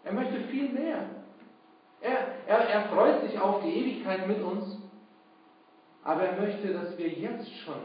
Er 0.05 0.13
möchte 0.13 0.39
viel 0.45 0.69
mehr. 0.69 1.09
Er, 1.99 2.27
er, 2.47 2.59
er 2.59 2.81
freut 2.87 3.23
sich 3.23 3.37
auf 3.37 3.61
die 3.61 3.67
Ewigkeit 3.67 4.25
mit 4.25 4.41
uns, 4.41 4.77
aber 6.05 6.21
er 6.21 6.39
möchte, 6.39 6.71
dass 6.71 6.97
wir 6.97 7.09
jetzt 7.09 7.53
schon 7.57 7.75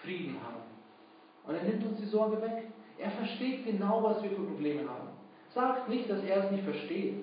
Frieden 0.00 0.36
haben. 0.44 0.62
Und 1.44 1.56
er 1.56 1.64
nimmt 1.64 1.84
uns 1.86 1.98
die 1.98 2.06
Sorge 2.06 2.40
weg. 2.40 2.62
Er 2.98 3.10
versteht 3.10 3.64
genau, 3.64 4.04
was 4.04 4.22
wir 4.22 4.30
für 4.30 4.44
Probleme 4.44 4.88
haben. 4.88 5.08
Sagt 5.52 5.88
nicht, 5.88 6.08
dass 6.08 6.22
er 6.22 6.44
es 6.44 6.52
nicht 6.52 6.62
versteht. 6.62 7.16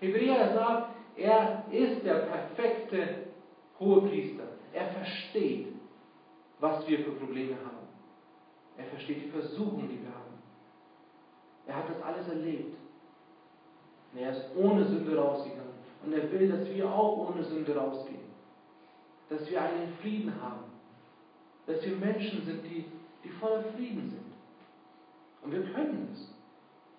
Hebräer 0.00 0.54
sagt, 0.54 0.94
er 1.16 1.64
ist 1.70 2.02
der 2.06 2.20
perfekte 2.20 3.26
Hohepriester. 3.78 4.44
Er 4.72 4.86
versteht, 4.86 5.74
was 6.58 6.88
wir 6.88 7.00
für 7.00 7.12
Probleme 7.12 7.56
haben. 7.56 7.85
Er 8.78 8.84
versteht 8.84 9.24
die 9.24 9.30
Versuchung, 9.30 9.88
die 9.88 10.02
wir 10.02 10.14
haben. 10.14 10.36
Er 11.66 11.76
hat 11.76 11.88
das 11.88 12.02
alles 12.02 12.28
erlebt. 12.28 12.76
Und 14.12 14.20
er 14.20 14.32
ist 14.32 14.44
ohne 14.56 14.84
Sünde 14.84 15.16
rausgegangen. 15.16 15.66
Und 16.04 16.12
er 16.12 16.30
will, 16.30 16.48
dass 16.48 16.68
wir 16.68 16.90
auch 16.90 17.28
ohne 17.28 17.42
Sünde 17.42 17.76
rausgehen. 17.76 18.20
Dass 19.28 19.48
wir 19.50 19.60
einen 19.60 19.92
Frieden 20.00 20.32
haben. 20.40 20.64
Dass 21.66 21.84
wir 21.84 21.96
Menschen 21.96 22.44
sind, 22.44 22.62
die, 22.64 22.84
die 23.24 23.28
voller 23.40 23.64
Frieden 23.74 24.08
sind. 24.08 24.26
Und 25.42 25.52
wir 25.52 25.62
können 25.72 26.08
es, 26.12 26.32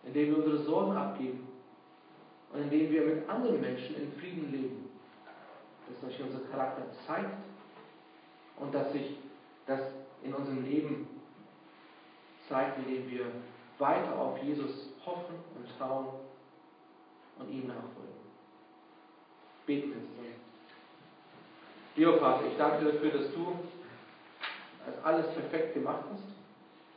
indem 0.06 0.30
wir 0.30 0.38
unsere 0.38 0.64
Sorgen 0.64 0.96
abgeben 0.96 1.48
und 2.54 2.62
indem 2.62 2.92
wir 2.92 3.02
mit 3.02 3.30
anderen 3.30 3.62
Menschen 3.62 3.96
in 3.96 4.12
Frieden 4.14 4.52
leben. 4.52 4.90
Dass 5.88 6.10
sich 6.10 6.22
unser 6.22 6.40
Charakter 6.50 6.84
zeigt 7.06 7.38
und 8.60 8.74
dass 8.74 8.92
sich 8.92 9.18
das 9.66 9.80
in 10.24 10.34
unserem 10.34 10.64
Leben 10.64 11.08
zeigt, 12.50 12.78
indem 12.80 13.10
wir 13.10 13.26
weiter 13.78 14.18
auf 14.18 14.42
Jesus 14.42 14.90
hoffen 15.06 15.36
und 15.56 15.78
trauen 15.78 16.08
und 17.40 17.50
ihm 17.50 17.68
nachfolgen. 17.68 18.18
Beten 19.66 19.90
wir 19.90 19.96
zusammen. 19.96 20.18
Lieber 21.96 22.18
Vater, 22.20 22.46
ich 22.48 22.58
danke 22.58 22.86
dir 22.86 22.92
dafür, 22.94 23.12
dass 23.12 23.34
du 23.34 23.56
alles 25.04 25.28
perfekt 25.34 25.74
gemacht 25.74 26.04
hast, 26.12 26.24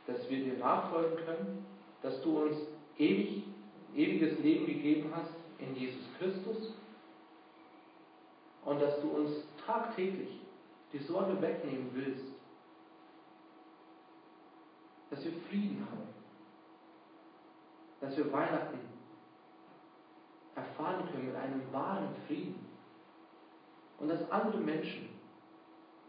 dass 0.07 0.29
wir 0.29 0.43
dir 0.43 0.57
nachfolgen 0.57 1.17
können, 1.25 1.65
dass 2.01 2.21
du 2.21 2.43
uns 2.43 2.55
ewig, 2.97 3.43
ewiges 3.95 4.39
Leben 4.39 4.65
gegeben 4.65 5.11
hast 5.15 5.33
in 5.59 5.75
Jesus 5.75 6.03
Christus 6.17 6.73
und 8.65 8.81
dass 8.81 8.99
du 9.01 9.09
uns 9.09 9.31
tagtäglich 9.65 10.39
die 10.93 10.99
Sorge 10.99 11.41
wegnehmen 11.41 11.89
willst, 11.93 12.30
dass 15.11 15.23
wir 15.23 15.33
Frieden 15.49 15.85
haben, 15.91 16.07
dass 17.99 18.17
wir 18.17 18.31
Weihnachten 18.31 18.79
erfahren 20.55 21.07
können 21.11 21.27
mit 21.27 21.35
einem 21.35 21.61
wahren 21.71 22.15
Frieden 22.25 22.65
und 23.99 24.07
dass 24.07 24.31
andere 24.31 24.57
Menschen 24.57 25.09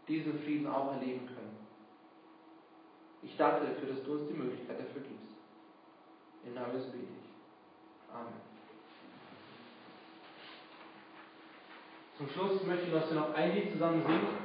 diesen 0.07 0.39
Frieden 0.39 0.67
auch 0.67 0.93
erleben 0.93 1.27
können. 1.27 1.57
Ich 3.21 3.37
danke 3.37 3.67
dafür, 3.67 3.89
dass 3.93 4.03
du 4.03 4.13
uns 4.13 4.27
die 4.27 4.33
Möglichkeit 4.33 4.79
dafür 4.79 5.01
gibst. 5.01 5.31
Im 6.45 6.55
Namen 6.55 6.73
des 6.73 6.85
bete 6.85 7.03
ich. 7.03 8.13
Amen. 8.13 8.33
Zum 12.17 12.27
Schluss 12.29 12.63
möchte 12.63 12.87
ich, 12.87 12.93
dass 12.93 13.09
wir 13.09 13.19
noch 13.19 13.33
ein 13.33 13.53
Lied 13.53 13.71
zusammen 13.71 14.03
singen. 14.05 14.42